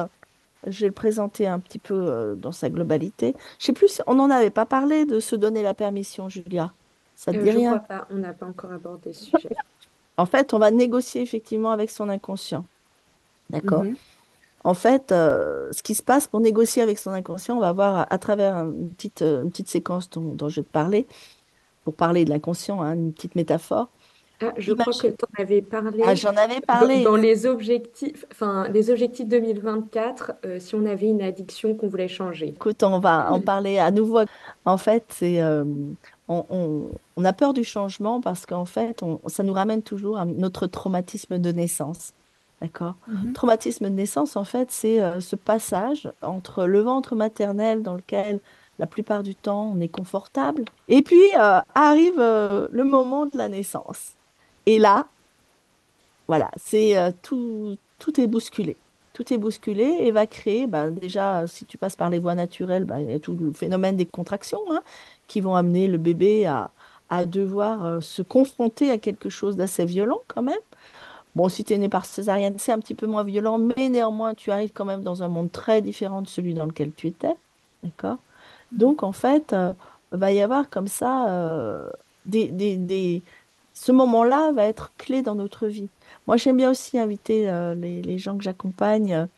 je 0.67 0.81
vais 0.81 0.87
le 0.87 0.93
présenter 0.93 1.47
un 1.47 1.61
petit 1.61 1.79
peu 1.79 1.95
euh, 1.95 2.35
dans 2.35 2.53
sa 2.53 2.71
globalité. 2.71 3.35
Je 3.59 3.67
sais 3.67 3.73
plus, 3.73 4.03
on 4.07 4.15
n'en 4.15 4.31
avait 4.31 4.51
pas 4.51 4.67
parlé 4.67 5.05
de 5.05 5.21
se 5.21 5.37
donner 5.37 5.63
la 5.63 5.75
permission, 5.75 6.29
Julia. 6.29 6.73
Ça 7.15 7.33
te 7.33 7.37
euh, 7.37 7.43
dit 7.43 7.51
rien? 7.51 7.79
Crois 7.79 7.99
pas. 7.99 8.09
On 8.11 8.17
n'a 8.17 8.33
pas 8.33 8.47
encore 8.47 8.73
abordé 8.73 9.13
ce 9.13 9.27
sujet. 9.27 9.55
En 10.17 10.27
fait, 10.27 10.53
on 10.55 10.59
va 10.59 10.71
négocier 10.71 11.23
effectivement 11.23 11.71
avec 11.71 11.91
son 11.91 12.09
inconscient. 12.09 12.65
D'accord 13.51 13.85
mhm. 13.85 13.97
En 14.65 14.75
fait, 14.75 15.13
euh, 15.13 15.69
ce 15.73 15.83
qui 15.83 15.95
se 15.95 16.03
passe 16.03 16.27
pour 16.27 16.41
négocier 16.41 16.83
avec 16.83 16.99
son 16.99 17.11
inconscient, 17.11 17.57
on 17.57 17.61
va 17.61 17.73
voir 17.73 18.07
à, 18.11 18.19
travers 18.19 18.57
une 18.57 18.91
petite, 18.91 19.23
euh, 19.23 19.43
une 19.43 19.51
petite 19.51 19.69
séquence 19.69 20.11
dont, 20.11 20.49
je 20.49 20.61
vais 20.61 20.65
te 20.65 20.73
parler, 20.73 21.07
pour 21.85 21.95
parler 21.95 22.25
de 22.25 22.31
l'inconscient, 22.31 22.83
hein, 22.83 22.95
une 22.95 23.13
petite 23.13 23.35
métaphore. 23.37 23.89
Ah, 24.41 24.53
je 24.57 24.73
crois 24.73 24.93
que 24.93 25.09
tu 25.09 25.25
en 25.25 25.43
avais 25.43 25.63
parlé. 25.63 26.03
Ah, 26.07 26.15
j'en 26.15 26.37
avais 26.37 26.61
parlé. 26.61 27.03
Dans, 27.03 27.17
les 27.17 27.47
objectifs, 27.47 28.25
enfin, 28.31 28.69
les 28.69 28.91
objectifs 28.91 29.27
2024, 29.27 30.33
euh, 30.45 30.61
si 30.61 30.77
on 30.77 30.87
avait 30.87 31.09
une 31.09 31.23
addiction 31.23 31.75
qu'on 31.75 31.89
voulait 31.89 32.07
changer. 32.07 32.49
Écoute, 32.49 32.83
on 32.85 33.01
va 33.01 33.33
en 33.33 33.41
parler 33.41 33.79
à 33.79 33.91
nouveau. 33.91 34.21
En 34.65 34.77
fait, 34.77 35.05
c'est, 35.09 35.43
on, 36.29 37.25
a 37.25 37.33
peur 37.33 37.53
du 37.53 37.65
changement 37.65 38.21
parce 38.21 38.47
qu'en 38.47 38.65
fait, 38.65 39.03
ça 39.27 39.43
nous 39.43 39.53
ramène 39.53 39.83
toujours 39.83 40.19
à 40.19 40.25
notre 40.25 40.67
traumatisme 40.67 41.39
de 41.39 41.51
naissance. 41.51 42.13
D'accord 42.61 42.97
mhm. 43.07 43.33
Traumatisme 43.35 43.85
de 43.85 43.91
naissance, 43.91 44.37
en 44.37 44.45
fait, 44.45 44.71
c'est 44.71 45.01
euh, 45.01 45.21
ce 45.21 45.37
passage 45.37 46.11
entre 46.23 46.65
le 46.65 46.81
ventre 46.81 47.15
maternel 47.15 47.83
dans 47.83 47.95
lequel 47.95 48.41
la 48.81 48.87
plupart 48.87 49.23
du 49.23 49.35
temps 49.35 49.73
on 49.75 49.81
est 49.81 49.89
confortable, 49.89 50.65
et 50.89 51.03
puis 51.03 51.23
euh, 51.37 51.61
arrive 51.75 52.19
euh, 52.19 52.69
le 52.71 52.85
moment 52.85 53.27
de 53.27 53.37
la 53.37 53.49
naissance. 53.49 54.13
Et 54.67 54.79
là, 54.79 55.07
voilà, 56.27 56.51
c'est 56.57 56.95
tout, 57.23 57.77
tout 57.99 58.21
est 58.21 58.27
bousculé. 58.27 58.77
Tout 59.15 59.33
est 59.33 59.39
bousculé 59.39 59.97
et 60.01 60.11
va 60.13 60.27
créer, 60.27 60.67
ben, 60.67 60.91
déjà, 60.91 61.47
si 61.47 61.65
tu 61.65 61.79
passes 61.79 61.97
par 61.97 62.11
les 62.11 62.19
voies 62.19 62.35
naturelles, 62.35 62.85
ben, 62.85 62.99
il 62.99 63.11
y 63.11 63.15
a 63.15 63.19
tout 63.19 63.35
le 63.35 63.53
phénomène 63.53 63.97
des 63.97 64.05
contractions 64.05 64.61
hein, 64.71 64.83
qui 65.27 65.41
vont 65.41 65.57
amener 65.57 65.89
le 65.89 65.97
bébé 65.97 66.45
à, 66.45 66.71
à 67.09 67.25
devoir 67.25 68.03
se 68.03 68.21
confronter 68.21 68.91
à 68.91 68.99
quelque 68.99 69.31
chose 69.31 69.57
d'assez 69.57 69.87
violent 69.87 70.21
quand 70.29 70.43
même. 70.43 70.61
Bon, 71.39 71.49
si 71.49 71.63
tu 71.63 71.73
es 71.73 71.79
né 71.79 71.89
par 71.89 72.05
césarienne, 72.05 72.57
c'est 72.59 72.73
un 72.73 72.81
petit 72.81 72.97
peu 72.97 73.07
moins 73.07 73.23
violent, 73.23 73.59
mais 73.59 73.89
néanmoins, 73.91 74.35
tu 74.35 74.51
arrives 74.51 74.73
quand 74.75 74.85
même 74.85 75.05
dans 75.05 75.23
un 75.23 75.29
monde 75.29 75.53
très 75.53 75.81
différent 75.81 76.21
de 76.21 76.27
celui 76.27 76.53
dans 76.53 76.67
lequel 76.67 76.91
tu 76.93 77.07
étais. 77.07 77.37
D'accord? 77.85 78.17
Donc, 78.73 79.05
en 79.05 79.13
fait, 79.13 79.53
euh, 79.53 79.73
va 80.11 80.33
y 80.33 80.41
avoir 80.41 80.69
comme 80.69 80.89
ça 80.89 81.31
euh. 81.31 81.89
Ce 83.73 83.93
moment-là 83.93 84.51
va 84.51 84.65
être 84.65 84.93
clé 84.99 85.23
dans 85.23 85.37
notre 85.37 85.69
vie. 85.69 85.89
Moi, 86.27 86.37
j'aime 86.39 86.57
bien 86.57 86.73
aussi 86.73 86.99
inviter 86.99 87.45
les, 87.77 88.03
les, 88.03 88.19
gens 88.19 88.37
que 88.37 88.43
j'accompagne 88.43 89.29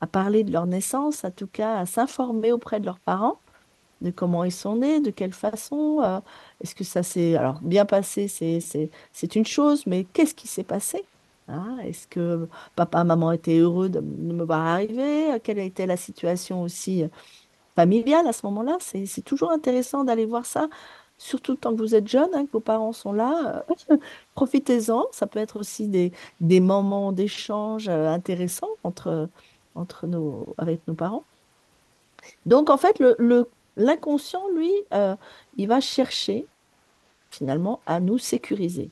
à 0.00 0.06
parler 0.06 0.44
de 0.44 0.52
leur 0.52 0.66
naissance, 0.66 1.24
en 1.24 1.32
tout 1.32 1.48
cas 1.48 1.76
à 1.78 1.86
s'informer 1.86 2.52
auprès 2.52 2.78
de 2.78 2.86
leurs 2.86 3.00
parents 3.00 3.40
de 4.00 4.12
comment 4.12 4.44
ils 4.44 4.52
sont 4.52 4.76
nés, 4.76 5.00
de 5.00 5.10
quelle 5.10 5.32
façon. 5.32 6.00
Euh, 6.04 6.20
est-ce 6.62 6.76
que 6.76 6.84
ça 6.84 7.02
s'est 7.02 7.36
alors 7.36 7.58
bien 7.62 7.84
passé 7.84 8.28
C'est 8.28 9.34
une 9.34 9.46
chose, 9.46 9.84
mais 9.86 10.04
qu'est-ce 10.04 10.34
qui 10.36 10.46
s'est 10.46 10.62
passé? 10.62 11.04
Hein? 11.48 11.78
Est-ce 11.84 12.06
que 12.06 12.48
papa, 12.76 13.04
maman 13.04 13.32
étaient 13.32 13.58
heureux 13.58 13.88
de, 13.88 14.00
me 14.00 14.44
voir 14.44 14.60
arriver? 14.60 15.38
Quelle 15.42 15.58
était 15.58 15.86
la 15.86 15.96
situation 15.96 16.62
aussi 16.62 17.04
euh, 17.04 17.08
familiale 17.76 18.26
à 18.26 18.32
ce 18.32 18.46
moment-là? 18.46 18.76
C'est 18.80 19.24
toujours 19.24 19.50
intéressant 19.50 20.04
d'aller 20.04 20.26
voir 20.26 20.46
ça, 20.46 20.68
surtout 21.18 21.56
tant 21.56 21.74
que 21.74 21.82
vous 21.82 21.94
êtes 21.94 22.08
jeune, 22.08 22.30
hein, 22.34 22.46
que 22.46 22.52
vos 22.52 22.60
parents 22.60 22.92
sont 22.92 23.12
là. 23.12 23.64
Euh, 23.90 23.96
profitez-en. 24.34 25.06
Ça 25.12 25.26
peut 25.26 25.38
être 25.40 25.58
aussi 25.58 25.88
des, 25.88 26.60
moments 26.60 27.12
d'échange 27.12 27.88
intéressants 27.88 28.70
entre, 28.84 29.28
entre 29.74 30.06
nos, 30.06 30.54
avec 30.58 30.86
nos 30.88 30.94
parents. 30.94 31.24
Donc, 32.46 32.70
en 32.70 32.76
fait, 32.76 33.00
L'inconscient, 33.78 34.42
lui, 34.56 34.72
euh, 34.92 35.14
il 35.56 35.68
va 35.68 35.80
chercher 35.80 36.46
finalement 37.30 37.80
à 37.86 38.00
nous 38.00 38.18
sécuriser. 38.18 38.90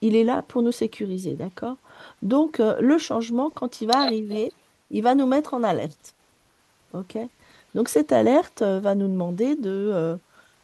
Il 0.00 0.16
est 0.16 0.24
là 0.24 0.42
pour 0.42 0.62
nous 0.62 0.72
sécuriser, 0.72 1.34
d'accord? 1.34 1.76
Donc, 2.22 2.60
euh, 2.60 2.76
le 2.80 2.98
changement, 2.98 3.50
quand 3.50 3.80
il 3.80 3.88
va 3.88 3.98
arriver, 3.98 4.52
il 4.90 5.02
va 5.02 5.14
nous 5.14 5.26
mettre 5.26 5.54
en 5.54 5.62
alerte. 5.62 6.14
OK? 6.92 7.18
Donc, 7.74 7.88
cette 7.88 8.12
alerte 8.12 8.62
euh, 8.62 8.80
va 8.80 8.94
nous 8.94 9.08
demander 9.08 9.56
de, 9.56 10.18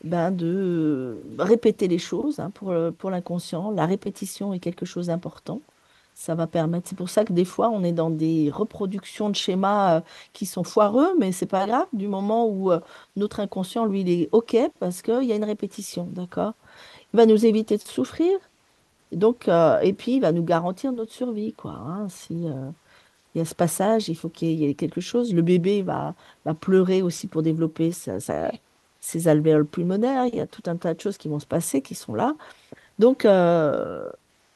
ben, 0.05 0.31
de 0.31 1.20
répéter 1.38 1.88
les 1.88 1.98
choses 1.98 2.38
hein, 2.40 2.50
pour, 2.55 2.74
pour 2.98 3.11
l'inconscient. 3.11 3.70
La 3.70 3.87
répétition 3.87 4.53
est 4.53 4.61
quelque 4.61 4.87
chose 4.87 5.09
d'important 5.09 5.61
ça 6.20 6.35
va 6.35 6.46
permettre. 6.46 6.87
C'est 6.87 6.98
pour 6.98 7.09
ça 7.09 7.24
que 7.24 7.33
des 7.33 7.46
fois, 7.46 7.70
on 7.70 7.83
est 7.83 7.92
dans 7.92 8.11
des 8.11 8.50
reproductions 8.53 9.31
de 9.31 9.37
schémas 9.37 9.96
euh, 9.96 10.00
qui 10.35 10.44
sont 10.44 10.64
foireux, 10.64 11.14
mais 11.18 11.33
c'est 11.33 11.46
pas 11.46 11.66
grave, 11.66 11.87
du 11.94 12.09
moment 12.09 12.46
où 12.46 12.70
euh, 12.70 12.81
notre 13.16 13.40
inconscient, 13.40 13.87
lui, 13.87 14.03
il 14.03 14.11
est 14.11 14.29
OK 14.33 14.55
parce 14.79 15.00
qu'il 15.00 15.22
y 15.24 15.33
a 15.33 15.37
une 15.37 15.44
répétition, 15.44 16.07
d'accord? 16.12 16.53
Il 17.14 17.16
va 17.16 17.24
nous 17.24 17.46
éviter 17.46 17.79
de 17.79 17.83
souffrir, 17.83 18.38
donc, 19.12 19.49
euh, 19.49 19.81
et 19.81 19.92
puis 19.92 20.16
il 20.16 20.20
va 20.20 20.33
nous 20.33 20.44
garantir 20.44 20.92
notre 20.92 21.12
survie, 21.12 21.53
quoi. 21.53 21.73
Hein. 21.73 22.09
si 22.09 22.46
il 23.35 23.38
y 23.38 23.40
a 23.40 23.44
ce 23.44 23.55
passage, 23.55 24.09
il 24.09 24.16
faut 24.16 24.29
qu'il 24.29 24.53
y 24.53 24.64
ait 24.64 24.75
quelque 24.75 25.01
chose. 25.01 25.33
Le 25.33 25.42
bébé 25.42 25.83
va, 25.83 26.14
pleurer 26.61 27.03
aussi 27.03 27.29
pour 27.29 27.42
développer 27.42 27.92
ses 27.92 29.29
alvéoles 29.29 29.66
pulmonaires. 29.66 30.27
Il 30.27 30.37
y 30.37 30.40
a 30.40 30.46
tout 30.46 30.62
un 30.66 30.77
tas 30.77 30.94
de 30.94 31.01
choses 31.01 31.16
qui 31.16 31.29
vont 31.29 31.38
se 31.38 31.46
passer, 31.46 31.81
qui 31.81 31.94
sont 31.94 32.14
là. 32.14 32.35
Donc, 32.99 33.25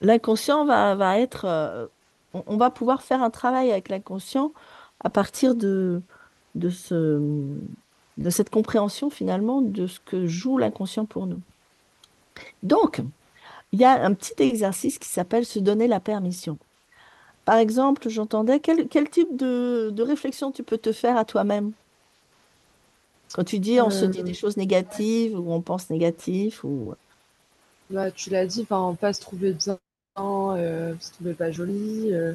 l'inconscient 0.01 0.65
va, 0.65 1.19
être. 1.19 1.45
Euh, 1.45 1.87
on, 2.33 2.57
va 2.57 2.71
pouvoir 2.71 3.03
faire 3.03 3.23
un 3.23 3.31
travail 3.31 3.71
avec 3.71 3.89
l'inconscient 3.89 4.53
à 5.01 5.11
partir 5.11 5.55
de, 5.55 6.03
de 6.57 6.71
cette 8.31 8.51
compréhension 8.51 9.11
finalement 9.11 9.63
de 9.63 9.87
ce 9.87 10.01
que 10.01 10.27
joue 10.27 10.59
l'inconscient 10.59 11.07
pour 11.07 11.27
nous. 11.27 11.41
Donc, 12.63 13.03
il 13.75 13.81
y 13.81 13.85
a 13.85 14.05
un 14.05 14.15
petit 14.15 14.41
exercice 14.41 15.01
qui 15.01 15.09
s'appelle 15.09 15.45
se 15.45 15.59
donner 15.59 15.89
la 15.89 15.99
permission. 15.99 16.59
Par 17.45 17.57
exemple, 17.57 18.09
j'entendais 18.09 18.61
quel, 18.61 18.87
quel, 18.87 19.11
type 19.11 19.37
de, 19.37 19.91
de, 19.93 20.03
réflexion 20.05 20.53
tu 20.53 20.63
peux 20.63 20.79
te 20.79 20.93
faire 20.93 21.17
à 21.17 21.25
toi-même? 21.25 21.73
Quand 23.33 23.43
tu 23.43 23.59
dis 23.59 23.81
on 23.81 23.91
se 23.91 24.05
dit 24.05 24.23
des 24.23 24.31
euh, 24.31 24.35
choses 24.35 24.57
négatives 24.57 25.37
ou 25.37 25.53
on 25.53 25.61
pense 25.61 25.91
négatif 25.91 26.63
ou 26.63 26.95
bah, 27.91 28.13
tu 28.13 28.31
l'as 28.31 28.47
dit, 28.47 28.65
pas 28.65 29.13
se 29.13 29.21
trouver 29.21 29.53
bien 29.53 29.77
euh, 30.19 30.95
se 31.01 31.11
trouvait 31.15 31.35
pas 31.35 31.51
jolie. 31.51 32.15
Euh. 32.15 32.35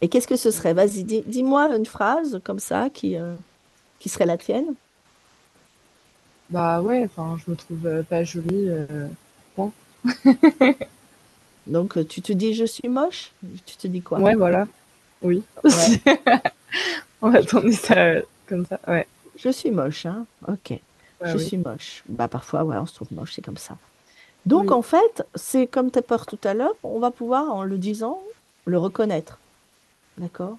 Et 0.00 0.08
qu'est-ce 0.08 0.26
que 0.26 0.36
ce 0.36 0.50
serait? 0.50 0.72
Vas-y, 0.72 1.04
dis, 1.04 1.42
moi 1.42 1.68
une 1.76 1.84
phrase 1.84 2.40
comme 2.42 2.60
ça 2.60 2.88
qui, 2.88 3.14
euh, 3.18 3.34
qui 3.98 4.08
serait 4.08 4.24
la 4.24 4.38
tienne. 4.38 4.72
Bah 6.48 6.80
ouais, 6.80 7.04
enfin, 7.04 7.36
je 7.44 7.50
me 7.50 7.56
trouve 7.56 8.02
pas 8.08 8.24
jolie. 8.24 8.70
bon. 9.54 9.70
Donc, 11.66 12.06
tu 12.08 12.22
te 12.22 12.32
dis 12.32 12.54
je 12.54 12.64
suis 12.64 12.88
moche? 12.88 13.32
Tu 13.66 13.76
te 13.76 13.86
dis 13.86 14.00
quoi? 14.00 14.18
Ouais, 14.18 14.34
voilà. 14.34 14.66
Oui. 15.22 15.42
On 17.20 17.30
va 17.30 17.42
tourner 17.42 17.72
ça 17.72 18.20
comme 18.46 18.64
ça, 18.64 18.78
ouais. 18.88 19.06
Je 19.36 19.50
suis 19.50 19.70
moche, 19.70 20.06
hein 20.06 20.26
Ok. 20.46 20.78
je 21.24 21.38
suis 21.38 21.58
moche. 21.58 22.02
Bah 22.08 22.28
parfois, 22.28 22.64
ouais, 22.64 22.76
on 22.76 22.86
se 22.86 22.94
trouve 22.94 23.12
moche, 23.12 23.34
c'est 23.34 23.44
comme 23.44 23.56
ça. 23.56 23.76
Donc, 24.46 24.70
en 24.72 24.82
fait, 24.82 25.26
c'est 25.34 25.66
comme 25.66 25.90
tu 25.90 25.98
as 25.98 26.02
peur 26.02 26.26
tout 26.26 26.38
à 26.44 26.54
l'heure, 26.54 26.74
on 26.82 26.98
va 26.98 27.10
pouvoir, 27.10 27.50
en 27.50 27.64
le 27.64 27.76
disant, 27.76 28.20
le 28.64 28.78
reconnaître. 28.78 29.38
D'accord? 30.16 30.56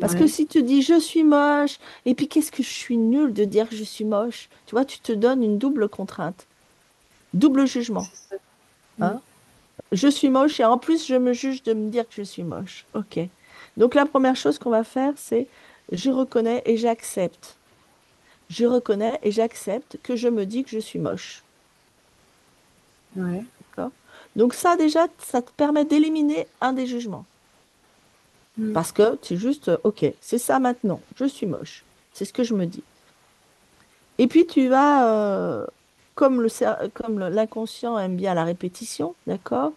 Parce 0.00 0.14
que 0.14 0.26
si 0.26 0.46
tu 0.46 0.62
dis 0.62 0.82
je 0.82 0.98
suis 0.98 1.22
moche, 1.22 1.78
et 2.06 2.14
puis 2.14 2.28
qu'est-ce 2.28 2.52
que 2.52 2.62
je 2.62 2.68
suis 2.68 2.96
nulle 2.96 3.32
de 3.32 3.44
dire 3.44 3.66
je 3.70 3.84
suis 3.84 4.04
moche, 4.04 4.48
tu 4.66 4.74
vois, 4.74 4.84
tu 4.84 5.00
te 5.00 5.12
donnes 5.12 5.42
une 5.42 5.58
double 5.58 5.88
contrainte, 5.88 6.46
double 7.34 7.66
jugement. 7.66 8.06
Hein 9.00 9.20
je 9.92 10.08
suis 10.08 10.28
moche 10.28 10.60
et 10.60 10.64
en 10.64 10.78
plus 10.78 11.06
je 11.06 11.14
me 11.14 11.32
juge 11.32 11.62
de 11.62 11.74
me 11.74 11.90
dire 11.90 12.08
que 12.08 12.14
je 12.14 12.22
suis 12.22 12.42
moche. 12.42 12.86
Ok. 12.94 13.18
Donc 13.76 13.94
la 13.94 14.06
première 14.06 14.36
chose 14.36 14.58
qu'on 14.58 14.70
va 14.70 14.84
faire, 14.84 15.12
c'est 15.16 15.46
je 15.90 16.10
reconnais 16.10 16.62
et 16.66 16.76
j'accepte. 16.76 17.56
Je 18.50 18.66
reconnais 18.66 19.18
et 19.22 19.30
j'accepte 19.30 19.98
que 20.02 20.16
je 20.16 20.28
me 20.28 20.46
dis 20.46 20.64
que 20.64 20.70
je 20.70 20.78
suis 20.78 20.98
moche. 20.98 21.42
Ouais. 23.16 23.44
Donc 24.36 24.54
ça 24.54 24.76
déjà, 24.76 25.06
ça 25.18 25.42
te 25.42 25.50
permet 25.52 25.84
d'éliminer 25.84 26.46
un 26.60 26.72
des 26.72 26.86
jugements. 26.86 27.26
Mm. 28.56 28.72
Parce 28.72 28.92
que 28.92 29.18
es 29.30 29.36
juste, 29.36 29.70
ok, 29.84 30.06
c'est 30.20 30.38
ça 30.38 30.58
maintenant, 30.58 31.00
je 31.16 31.24
suis 31.24 31.46
moche. 31.46 31.84
C'est 32.12 32.24
ce 32.24 32.32
que 32.32 32.44
je 32.44 32.54
me 32.54 32.66
dis. 32.66 32.82
Et 34.18 34.26
puis 34.26 34.46
tu 34.46 34.68
vas, 34.68 35.06
euh, 35.08 35.66
comme 36.14 36.42
l'inconscient 37.18 37.98
aime 37.98 38.16
bien 38.16 38.34
la 38.34 38.44
répétition, 38.44 39.14
d'accord 39.26 39.72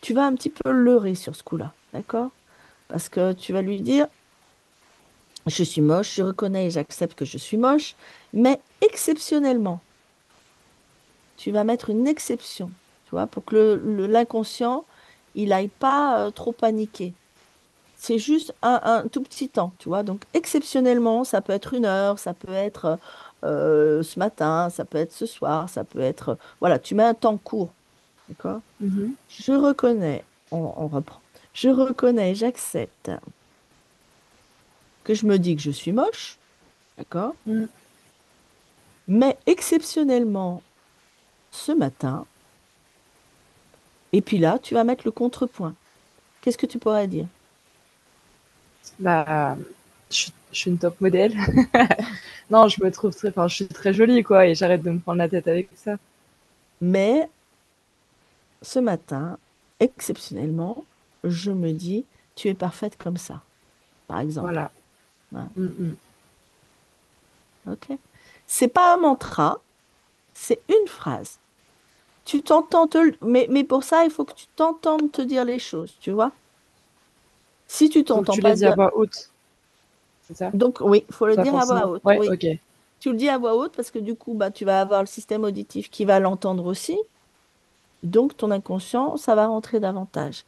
Tu 0.00 0.14
vas 0.14 0.24
un 0.24 0.34
petit 0.34 0.50
peu 0.50 0.70
leurrer 0.70 1.14
sur 1.14 1.34
ce 1.36 1.42
coup-là, 1.42 1.72
d'accord 1.92 2.30
Parce 2.88 3.08
que 3.08 3.32
tu 3.32 3.52
vas 3.52 3.62
lui 3.62 3.80
dire, 3.80 4.06
je 5.46 5.64
suis 5.64 5.80
moche, 5.80 6.14
je 6.14 6.22
reconnais 6.22 6.66
et 6.66 6.70
j'accepte 6.70 7.18
que 7.18 7.24
je 7.24 7.38
suis 7.38 7.56
moche, 7.56 7.96
mais 8.32 8.60
exceptionnellement, 8.80 9.80
tu 11.36 11.50
vas 11.50 11.64
mettre 11.64 11.90
une 11.90 12.06
exception, 12.06 12.70
tu 13.06 13.10
vois, 13.10 13.26
pour 13.26 13.44
que 13.44 13.80
l'inconscient, 14.08 14.84
il 15.34 15.48
n'aille 15.48 15.68
pas 15.68 16.20
euh, 16.20 16.30
trop 16.30 16.52
paniquer. 16.52 17.14
C'est 17.96 18.18
juste 18.18 18.52
un, 18.62 19.04
tout 19.12 19.22
petit 19.22 19.48
temps, 19.48 19.72
tu 19.78 19.88
vois. 19.88 20.02
Donc, 20.02 20.22
exceptionnellement, 20.34 21.22
ça 21.22 21.40
peut 21.40 21.52
être 21.52 21.72
une 21.72 21.84
heure, 21.84 22.18
ça 22.18 22.34
peut 22.34 22.52
être 22.52 22.98
euh, 23.44 24.02
ce 24.02 24.18
matin, 24.18 24.70
ça 24.70 24.84
peut 24.84 24.98
être 24.98 25.12
ce 25.12 25.26
soir, 25.26 25.68
ça 25.68 25.84
peut 25.84 26.00
être... 26.00 26.38
voilà, 26.60 26.78
tu 26.78 26.94
mets 26.94 27.02
un 27.02 27.14
temps 27.14 27.36
court, 27.36 27.72
d'accord? 28.28 28.60
Mm-hmm. 28.82 29.10
Je 29.28 29.52
reconnais, 29.52 30.24
on, 30.50 30.86
reprend, 30.88 31.20
je 31.54 31.68
reconnais, 31.68 32.34
j'accepte 32.34 33.10
que 35.04 35.14
je 35.14 35.26
me 35.26 35.38
dis 35.38 35.56
que 35.56 35.62
je 35.62 35.70
suis 35.70 35.92
moche, 35.92 36.38
d'accord? 36.98 37.34
Mm. 37.46 37.64
Mais 39.08 39.36
exceptionnellement, 39.46 40.62
ce 41.50 41.72
matin, 41.72 42.26
et 44.12 44.20
puis 44.20 44.38
là, 44.38 44.58
tu 44.58 44.74
vas 44.74 44.84
mettre 44.84 45.02
le 45.04 45.10
contrepoint. 45.10 45.74
Qu'est-ce 46.40 46.58
que 46.58 46.66
tu 46.66 46.78
pourrais 46.78 47.08
dire? 47.08 47.26
Bah, 48.98 49.56
je, 50.10 50.16
suis 50.16 50.32
une 50.52 50.78
top 50.78 51.00
modèle. 51.00 51.34
non, 52.50 52.68
je 52.68 52.82
me 52.82 52.90
trouve 52.90 53.14
très, 53.14 53.28
enfin, 53.28 53.48
je 53.48 53.54
suis 53.56 53.66
très 53.66 53.92
jolie, 53.92 54.22
quoi, 54.22 54.46
et 54.46 54.54
j'arrête 54.54 54.82
de 54.82 54.90
me 54.90 54.98
prendre 54.98 55.18
la 55.18 55.28
tête 55.28 55.48
avec 55.48 55.68
ça. 55.74 55.96
Mais 56.80 57.28
ce 58.60 58.78
matin, 58.78 59.38
exceptionnellement, 59.80 60.84
je 61.24 61.50
me 61.50 61.72
dis, 61.72 62.04
tu 62.34 62.48
es 62.48 62.54
parfaite 62.54 62.96
comme 62.96 63.16
ça, 63.16 63.42
par 64.06 64.20
exemple. 64.20 64.52
Voilà. 64.52 64.70
Mm, 65.32 65.64
mm. 65.64 65.96
Ok. 67.72 67.98
C'est 68.46 68.68
pas 68.68 68.94
un 68.94 68.96
mantra, 68.98 69.60
c'est 70.34 70.60
une 70.68 70.88
phrase. 70.88 71.38
Tu 72.24 72.42
t'entends 72.42 72.86
te... 72.86 72.98
mais, 73.24 73.46
mais 73.50 73.64
pour 73.64 73.82
ça, 73.82 74.04
il 74.04 74.10
faut 74.10 74.24
que 74.24 74.34
tu 74.34 74.46
t'entendes 74.54 75.10
te 75.10 75.22
dire 75.22 75.44
les 75.44 75.58
choses, 75.58 75.94
tu 76.00 76.10
vois. 76.10 76.32
Si 77.66 77.88
tu 77.88 78.04
t'entends 78.04 78.36
pas. 78.36 78.52
Tu 78.52 78.58
dire... 78.58 78.72
à 78.72 78.74
voix 78.74 78.96
haute. 78.96 79.31
Ça? 80.34 80.50
Donc 80.52 80.78
oui, 80.80 81.04
il 81.08 81.14
faut 81.14 81.26
le 81.26 81.36
dire 81.36 81.54
à 81.56 81.64
voix 81.64 81.86
haute. 81.88 82.02
oui. 82.04 82.58
Tu 83.00 83.10
le 83.10 83.16
dis 83.16 83.28
à 83.28 83.36
voix 83.36 83.56
haute 83.56 83.72
parce 83.74 83.90
que 83.90 83.98
du 83.98 84.14
coup, 84.14 84.34
bah, 84.34 84.50
tu 84.50 84.64
vas 84.64 84.80
avoir 84.80 85.00
le 85.00 85.06
système 85.06 85.42
auditif 85.42 85.90
qui 85.90 86.04
va 86.04 86.20
l'entendre 86.20 86.64
aussi. 86.66 86.96
Donc 88.04 88.36
ton 88.36 88.50
inconscient, 88.50 89.16
ça 89.16 89.34
va 89.34 89.46
rentrer 89.46 89.80
davantage. 89.80 90.44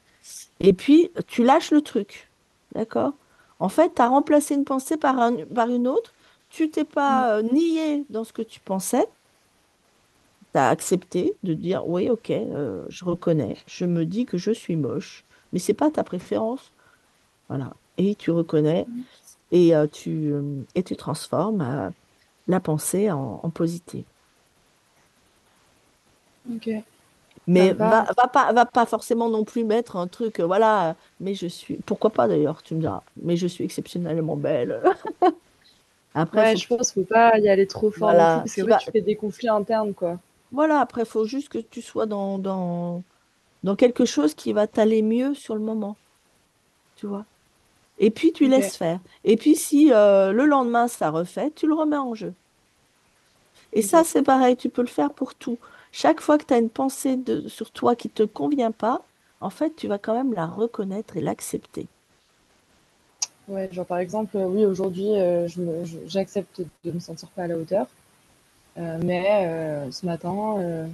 Et 0.61 0.73
puis, 0.73 1.11
tu 1.27 1.43
lâches 1.43 1.73
le 1.73 1.83
truc. 1.83 2.31
D'accord? 2.75 3.13
En 3.59 3.69
fait, 3.69 3.95
tu 3.97 4.03
as 4.03 4.09
remplacé 4.09 4.55
une 4.55 4.65
pensée 4.65 4.97
par, 4.97 5.19
un, 5.19 5.37
par 5.53 5.69
une 5.69 5.89
autre. 5.89 6.13
Tu 6.49 6.71
t'es 6.71 6.85
pas 6.85 7.43
mm. 7.43 7.47
euh, 7.47 7.53
nié 7.53 8.05
dans 8.09 8.23
ce 8.23 8.33
que 8.33 8.43
tu 8.43 8.61
pensais 8.61 9.09
tu 10.55 10.59
as 10.59 10.69
accepté 10.69 11.35
de 11.43 11.53
dire 11.53 11.87
oui, 11.87 12.09
ok, 12.09 12.31
euh, 12.31 12.85
je 12.89 13.05
reconnais, 13.05 13.57
je 13.67 13.85
me 13.85 14.05
dis 14.07 14.25
que 14.25 14.39
je 14.39 14.53
suis 14.53 14.77
moche, 14.77 15.25
mais 15.53 15.59
c'est 15.59 15.75
pas 15.75 15.91
ta 15.91 16.05
préférence. 16.05 16.71
Voilà. 17.49 17.73
Et 17.99 18.15
tu 18.15 18.31
reconnais 18.31 18.87
et, 19.53 19.75
euh, 19.75 19.87
tu, 19.87 20.33
euh, 20.33 20.43
et 20.75 20.83
tu 20.83 20.97
transformes 20.97 21.93
la 22.49 22.61
pensée 22.61 23.11
en, 23.11 23.41
en 23.43 23.51
positive. 23.51 24.05
Ok. 26.53 26.71
Mais 27.47 27.73
va, 27.73 28.07
va, 28.17 28.29
pas, 28.29 28.53
va 28.53 28.65
pas 28.65 28.87
forcément 28.87 29.29
non 29.29 29.45
plus 29.45 29.65
mettre 29.65 29.97
un 29.97 30.07
truc, 30.07 30.41
voilà, 30.41 30.97
mais 31.21 31.35
je 31.35 31.47
suis. 31.47 31.77
Pourquoi 31.85 32.11
pas 32.11 32.27
d'ailleurs, 32.27 32.63
tu 32.63 32.75
me 32.75 32.81
diras, 32.81 33.03
mais 33.23 33.37
je 33.37 33.47
suis 33.47 33.65
exceptionnellement 33.65 34.37
belle. 34.37 34.81
Après, 36.15 36.57
je 36.57 36.67
pense 36.69 36.93
qu'il 36.93 37.03
ne 37.03 37.07
faut 37.07 37.13
pas 37.13 37.39
y 37.39 37.49
aller 37.49 37.67
trop 37.67 37.91
fort 37.91 38.13
parce 38.13 38.55
que 38.55 38.85
tu 38.85 38.91
fais 38.93 39.01
des 39.01 39.17
conflits 39.17 39.49
internes, 39.49 39.95
quoi. 39.95 40.19
Voilà, 40.53 40.79
après, 40.79 41.03
il 41.03 41.07
faut 41.07 41.25
juste 41.25 41.49
que 41.49 41.59
tu 41.59 41.83
sois 41.83 42.07
dans, 42.07 42.39
dans, 42.39 43.03
dans 43.65 43.75
quelque 43.75 44.05
chose 44.05 44.35
qui 44.35 44.53
va 44.53 44.69
t'aller 44.69 45.03
mieux 45.03 45.35
sur 45.35 45.57
le 45.57 45.61
moment. 45.61 45.97
Tu 46.95 47.09
vois? 47.09 47.25
Et 47.99 48.11
puis, 48.11 48.33
tu 48.33 48.49
laisses 48.49 48.77
faire. 48.77 48.99
Et 49.23 49.37
puis, 49.37 49.55
si 49.55 49.93
euh, 49.93 50.33
le 50.33 50.47
lendemain, 50.47 50.89
ça 50.89 51.11
refait, 51.11 51.51
tu 51.55 51.67
le 51.67 51.75
remets 51.75 51.97
en 51.97 52.15
jeu. 52.15 52.35
Et 53.73 53.83
ça, 53.83 54.05
c'est 54.05 54.23
pareil, 54.23 54.57
tu 54.57 54.69
peux 54.69 54.83
le 54.83 54.89
faire 54.89 55.13
pour 55.13 55.35
tout. 55.35 55.59
Chaque 55.93 56.21
fois 56.21 56.39
que 56.39 56.45
tu 56.45 56.55
as 56.55 56.59
une 56.59 56.71
pensée 56.71 57.17
de, 57.17 57.49
sur 57.49 57.71
toi 57.71 57.95
qui 57.95 58.09
ne 58.09 58.13
te 58.13 58.23
convient 58.25 58.73
pas, 58.73 59.03
en 59.41 59.51
fait, 59.51 59.77
tu 59.77 59.87
vas 59.87 59.99
quand 59.99 60.15
même 60.15 60.33
la 60.33 60.47
reconnaître 60.47 61.17
et 61.17 61.21
l'accepter. 61.21 61.87
Ouais, 63.47 63.69
genre 63.73 63.87
par 63.87 63.99
exemple, 63.99 64.37
oui, 64.37 64.65
aujourd'hui, 64.65 65.15
euh, 65.17 65.47
j'accepte 66.07 66.63
de 66.85 66.91
me 66.91 66.99
sentir 66.99 67.29
pas 67.29 67.43
à 67.43 67.47
la 67.47 67.57
hauteur. 67.57 67.87
Euh, 68.79 68.99
mais 69.05 69.91
ce 69.93 70.05
matin, 70.07 70.89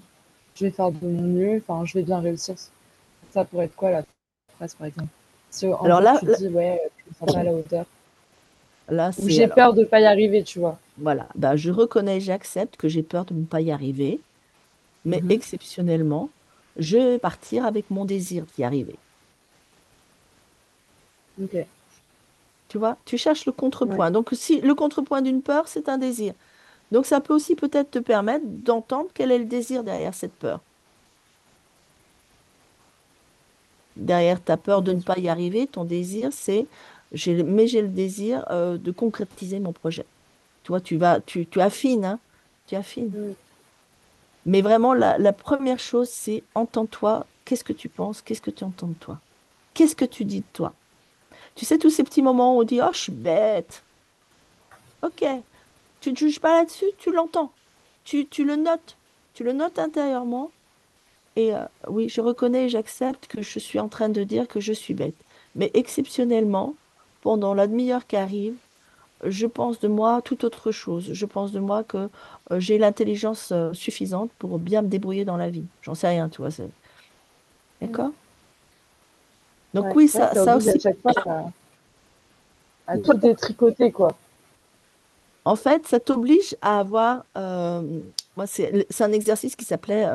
je 0.55 0.65
vais 0.67 0.71
faire 0.71 0.91
de 0.91 1.07
mon 1.07 1.23
mieux, 1.23 1.63
enfin, 1.67 1.87
je 1.87 1.95
vais 1.95 2.05
bien 2.05 2.21
réussir. 2.21 2.57
Ça 3.31 3.45
pourrait 3.45 3.67
être 3.67 3.77
quoi 3.77 3.91
la 3.91 4.03
phrase, 4.57 4.75
par 4.75 4.87
exemple? 4.87 5.09
Alors 5.83 6.01
là, 6.01 6.19
tu 6.19 6.27
dis, 6.39 6.49
ouais, 6.49 6.81
tu 6.97 7.25
ne 7.25 7.27
pas 7.33 7.39
à 7.39 7.43
la 7.43 7.53
hauteur. 7.53 7.87
Là, 8.89 9.11
j'ai 9.25 9.47
peur 9.47 9.73
de 9.73 9.81
ne 9.81 9.85
pas 9.85 10.01
y 10.01 10.07
arriver, 10.07 10.43
tu 10.43 10.59
vois. 10.59 10.79
Voilà, 10.99 11.29
bah, 11.35 11.57
je 11.57 11.71
reconnais, 11.71 12.21
j'accepte 12.21 12.77
que 12.77 12.89
j'ai 12.89 13.03
peur 13.03 13.25
de 13.25 13.35
ne 13.35 13.45
pas 13.45 13.61
y 13.61 13.71
arriver, 13.71 14.21
mais 15.05 15.21
mhm. 15.21 15.31
exceptionnellement, 15.31 16.29
je 16.77 16.99
vais 16.99 17.19
partir 17.19 17.65
avec 17.65 17.91
mon 17.91 18.05
désir 18.05 18.45
d'y 18.57 18.65
arriver. 18.65 18.97
Ok. 21.41 21.65
Tu 22.69 22.79
vois, 22.79 22.97
tu 23.05 23.17
cherches 23.17 23.47
le 23.47 23.53
contrepoint. 23.53 24.11
Donc, 24.11 24.31
si 24.33 24.61
le 24.61 24.75
contrepoint 24.75 25.23
d'une 25.23 25.43
peur, 25.43 25.67
c'est 25.69 25.89
un 25.89 25.99
désir. 25.99 26.35
Donc 26.91 27.07
ça 27.07 27.21
peut 27.21 27.35
aussi 27.35 27.55
peut-être 27.55 27.91
te 27.91 27.99
permettre 27.99 28.45
d'entendre 28.47 29.11
quel 29.15 29.31
est 29.31 29.39
le 29.39 29.45
désir 29.45 29.85
derrière 29.85 30.15
cette 30.15 30.33
peur. 30.33 30.61
Derrière 34.01 34.43
ta 34.43 34.57
peur 34.57 34.83
de 34.83 34.93
ne 34.93 35.01
pas 35.01 35.19
y 35.19 35.29
arriver, 35.29 35.67
ton 35.67 35.85
désir, 35.85 36.31
c'est 36.33 36.67
mais 37.27 37.67
j'ai 37.67 37.83
le 37.83 37.89
désir 37.89 38.45
euh, 38.51 38.79
de 38.79 38.91
concrétiser 38.93 39.59
mon 39.59 39.73
projet. 39.73 40.07
Tu 40.63 40.69
vois, 40.69 40.81
tu 40.81 40.97
vas, 40.97 41.21
tu, 41.21 41.47
tu 41.47 41.61
affines, 41.61 42.05
hein 42.05 42.19
tu 42.67 42.77
affines. 42.77 43.35
Mais 44.47 44.63
vraiment, 44.63 44.95
la, 44.95 45.19
la 45.19 45.33
première 45.33 45.81
chose, 45.81 46.09
c'est 46.09 46.45
entends-toi. 46.55 47.27
Qu'est-ce 47.45 47.65
que 47.65 47.73
tu 47.73 47.89
penses? 47.89 48.23
Qu'est-ce 48.23 48.43
que 48.43 48.51
tu 48.51 48.65
entends 48.65 48.87
de 48.89 48.95
toi? 48.95 49.19
Qu'est-ce 49.75 49.97
que 49.97 50.05
tu 50.05 50.25
dis 50.25 50.41
de 50.41 50.47
toi? 50.53 50.73
Tu 51.57 51.65
sais, 51.65 51.79
tous 51.79 51.91
ces 51.91 52.05
petits 52.05 52.23
moments 52.23 52.57
où 52.57 52.61
on 52.61 52.65
dit 52.65 52.81
Oh, 52.81 52.91
je 52.93 52.99
suis 52.99 53.13
bête. 53.13 53.83
Ok, 55.03 55.25
tu 56.01 56.13
ne 56.13 56.17
juges 56.17 56.41
pas 56.41 56.59
là-dessus, 56.59 56.91
tu 56.99 57.13
l'entends. 57.13 57.53
Tu, 58.05 58.27
le 58.39 58.57
notes. 58.57 58.97
Tu 59.35 59.45
le 59.45 59.53
notes 59.53 59.79
intérieurement. 59.79 60.51
Et 61.37 61.55
euh, 61.55 61.65
oui, 61.89 62.09
je 62.09 62.21
reconnais 62.21 62.67
et 62.67 62.69
j'accepte 62.69 63.27
que 63.27 63.43
je 63.43 63.59
suis 63.59 63.79
en 63.79 63.89
train 63.89 64.09
de 64.09 64.25
dire 64.25 64.49
que 64.49 64.61
je 64.61 64.73
suis 64.73 64.95
bête. 64.95 65.15
Mais 65.55 65.71
exceptionnellement, 65.75 66.75
pendant 67.23 67.55
la 67.55 67.67
demi-heure 67.67 68.07
qui 68.07 68.17
arrive, 68.17 68.57
je 69.25 69.47
pense 69.47 69.81
de 69.81 69.89
moi 69.89 70.23
tout 70.23 70.45
autre 70.45 70.73
chose. 70.73 71.11
Je 71.13 71.27
pense 71.27 71.53
de 71.53 71.61
moi 71.61 71.85
que 71.85 72.09
euh, 72.51 72.61
j'ai 72.61 72.79
l'intelligence 72.79 73.51
euh, 73.53 73.73
suffisante 73.73 74.31
pour 74.39 74.59
bien 74.59 74.83
me 74.83 74.89
débrouiller 74.89 75.25
dans 75.25 75.37
la 75.37 75.51
vie. 75.51 75.65
J'en 75.83 75.95
sais 75.95 76.09
rien, 76.09 76.29
tu 76.29 76.41
vois. 76.41 76.51
D'accord? 77.81 78.11
Donc 79.75 79.95
oui, 79.95 80.09
ça, 80.09 80.35
ça 80.35 80.57
aussi... 80.57 80.71
À, 82.87 82.99
tout 82.99 83.15
détricoter, 83.15 83.93
quoi. 83.93 84.17
En 85.45 85.55
fait, 85.55 85.87
ça 85.87 86.01
t'oblige 86.01 86.57
à 86.61 86.81
avoir. 86.81 87.25
Euh, 87.37 88.01
moi, 88.37 88.47
c'est 88.49 89.01
un 89.01 89.13
exercice 89.13 89.55
qui 89.55 89.65
s'appelait 89.65 90.09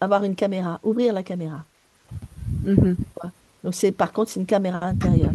avoir 0.00 0.24
une 0.24 0.34
caméra, 0.34 0.80
ouvrir 0.82 1.12
la 1.12 1.22
caméra. 1.22 1.64
Mhm. 2.64 2.96
Donc 3.64 3.74
c'est 3.74 3.92
par 3.92 4.12
contre 4.12 4.30
c'est 4.30 4.40
une 4.40 4.46
caméra 4.46 4.84
intérieure. 4.84 5.32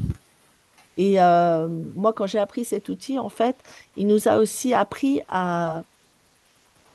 Et 0.97 1.21
euh, 1.21 1.67
moi 1.95 2.13
quand 2.13 2.27
j'ai 2.27 2.39
appris 2.39 2.65
cet 2.65 2.89
outil, 2.89 3.19
en 3.19 3.29
fait, 3.29 3.55
il 3.97 4.07
nous 4.07 4.27
a 4.27 4.37
aussi 4.37 4.73
appris 4.73 5.21
à, 5.27 5.83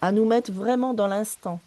à 0.00 0.12
nous 0.12 0.24
mettre 0.24 0.52
vraiment 0.52 0.94
dans 0.94 1.06
l'instant. 1.08 1.60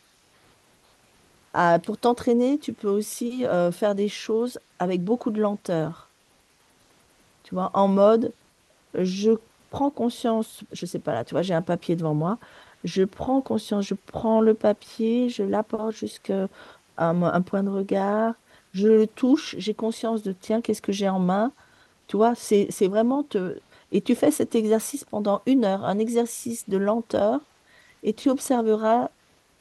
pour 1.83 1.97
t'entraîner, 1.97 2.57
tu 2.57 2.73
peux 2.73 2.89
aussi 2.89 3.45
euh, 3.45 3.71
faire 3.71 3.95
des 3.95 4.09
choses 4.09 4.59
avec 4.79 5.03
beaucoup 5.03 5.31
de 5.31 5.41
lenteur. 5.41 6.07
Tu 7.43 7.55
vois, 7.55 7.71
en 7.73 7.87
mode, 7.87 8.31
je 8.95 9.31
prends 9.69 9.89
conscience, 9.89 10.61
je 10.71 10.85
sais 10.85 10.99
pas 10.99 11.13
là, 11.13 11.23
tu 11.23 11.33
vois, 11.33 11.41
j'ai 11.41 11.53
un 11.53 11.61
papier 11.61 11.95
devant 11.95 12.13
moi, 12.13 12.37
je 12.83 13.03
prends 13.03 13.41
conscience, 13.41 13.85
je 13.85 13.95
prends 14.07 14.41
le 14.41 14.53
papier, 14.53 15.29
je 15.29 15.43
l'apporte 15.43 15.95
jusqu'à 15.95 16.47
un, 16.97 17.41
point 17.41 17.63
de 17.63 17.69
regard, 17.69 18.35
je 18.73 18.87
le 18.87 19.07
touche, 19.07 19.55
j'ai 19.57 19.73
conscience 19.73 20.23
de, 20.23 20.33
tiens, 20.33 20.61
qu'est-ce 20.61 20.81
que 20.81 20.91
j'ai 20.91 21.09
en 21.09 21.19
main 21.19 21.51
Tu 22.07 22.17
vois, 22.17 22.33
c'est 22.35 22.87
vraiment 22.87 23.23
te... 23.23 23.57
Et 23.91 24.01
tu 24.01 24.15
fais 24.15 24.31
cet 24.31 24.55
exercice 24.55 25.03
pendant 25.03 25.41
une 25.45 25.65
heure, 25.65 25.83
un 25.83 25.99
exercice 25.99 26.69
de 26.69 26.77
lenteur, 26.77 27.41
et 28.03 28.13
tu 28.13 28.29
observeras, 28.29 29.09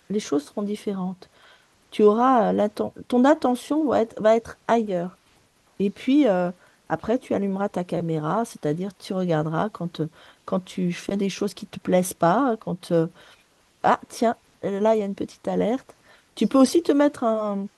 les 0.08 0.20
choses 0.20 0.44
seront 0.44 0.62
différentes. 0.62 1.28
Tu 1.90 2.02
auras, 2.04 2.52
ton 3.08 3.24
attention 3.24 3.84
va 3.86 4.02
être, 4.02 4.20
va 4.22 4.36
être 4.36 4.56
ailleurs. 4.68 5.16
Et 5.80 5.90
puis, 5.90 6.28
euh, 6.28 6.50
après, 6.90 7.18
tu 7.18 7.34
allumeras 7.34 7.68
ta 7.68 7.84
caméra, 7.84 8.44
c'est-à-dire 8.44 8.90
tu 8.98 9.12
regarderas 9.12 9.68
quand, 9.68 10.02
quand 10.44 10.58
tu 10.58 10.92
fais 10.92 11.16
des 11.16 11.28
choses 11.30 11.54
qui 11.54 11.66
ne 11.66 11.70
te 11.70 11.78
plaisent 11.78 12.14
pas, 12.14 12.56
quand... 12.58 12.90
Euh, 12.90 13.06
ah, 13.84 14.00
tiens, 14.08 14.34
là, 14.64 14.96
il 14.96 14.98
y 14.98 15.02
a 15.02 15.06
une 15.06 15.14
petite 15.14 15.46
alerte. 15.46 15.94
Tu 16.34 16.48
peux 16.48 16.58
aussi 16.58 16.82
te 16.82 16.90
mettre 16.90 17.22
un, 17.22 17.68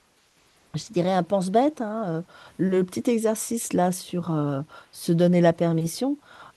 je 0.74 0.84
dirais 0.92 1.12
un 1.12 1.22
pense-bête. 1.22 1.82
Hein, 1.82 2.04
euh, 2.06 2.22
le 2.56 2.84
petit 2.84 3.10
exercice 3.10 3.74
là 3.74 3.92
sur 3.92 4.32
euh, 4.32 4.62
se 4.92 5.12
donner 5.12 5.42
la 5.42 5.52
permission, 5.52 6.16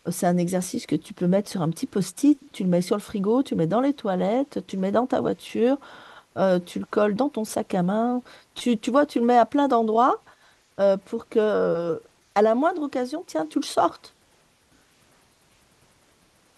c'est 0.09 0.25
un 0.25 0.37
exercice 0.37 0.85
que 0.85 0.95
tu 0.95 1.13
peux 1.13 1.27
mettre 1.27 1.49
sur 1.49 1.61
un 1.61 1.69
petit 1.69 1.87
post-it, 1.87 2.39
tu 2.53 2.63
le 2.63 2.69
mets 2.69 2.81
sur 2.81 2.95
le 2.95 3.01
frigo, 3.01 3.43
tu 3.43 3.55
le 3.55 3.57
mets 3.59 3.67
dans 3.67 3.81
les 3.81 3.93
toilettes, 3.93 4.65
tu 4.65 4.77
le 4.77 4.81
mets 4.81 4.91
dans 4.91 5.07
ta 5.07 5.19
voiture, 5.19 5.77
tu 6.65 6.79
le 6.79 6.85
colles 6.89 7.15
dans 7.15 7.29
ton 7.29 7.43
sac 7.43 7.73
à 7.73 7.83
main. 7.83 8.21
Tu, 8.53 8.77
tu 8.77 8.91
vois, 8.91 9.05
tu 9.05 9.19
le 9.19 9.25
mets 9.25 9.37
à 9.37 9.45
plein 9.45 9.67
d'endroits 9.67 10.21
pour 11.05 11.27
que 11.29 11.99
à 12.35 12.41
la 12.41 12.53
moindre 12.53 12.83
occasion, 12.83 13.23
tiens, 13.25 13.47
tu 13.49 13.59
le 13.59 13.65
sortes. 13.65 14.13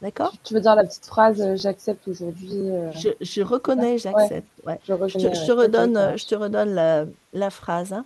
D'accord? 0.01 0.34
Tu 0.43 0.53
veux 0.53 0.61
dire 0.61 0.75
la 0.75 0.84
petite 0.84 1.05
phrase 1.05 1.41
euh, 1.41 1.55
j'accepte 1.55 2.07
aujourd'hui 2.07 2.69
euh, 2.69 2.91
je, 3.19 3.41
reconnais, 3.41 3.97
j'accepte. 3.97 4.47
Je, 4.84 5.47
te 5.47 5.51
redonne, 5.51 6.17
je 6.17 6.25
te 6.28 6.36
redonne 6.36 7.07
la, 7.34 7.49
phrase. 7.49 7.93
Hein. 7.93 8.05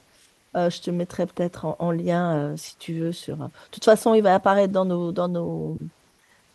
Euh, 0.56 0.70
je 0.70 0.82
te 0.82 0.90
mettrai 0.90 1.26
peut-être 1.26 1.76
en, 1.80 1.92
lien 1.92 2.56
si 2.56 2.78
tu 2.78 2.94
veux 2.94 3.12
sur. 3.12 3.36
De 3.36 3.50
toute 3.72 3.84
façon, 3.84 4.14
il 4.14 4.22
va 4.22 4.36
apparaître 4.36 4.72
dans 4.72 4.86
nos 4.86 5.12
dans 5.12 5.28
nos 5.28 5.78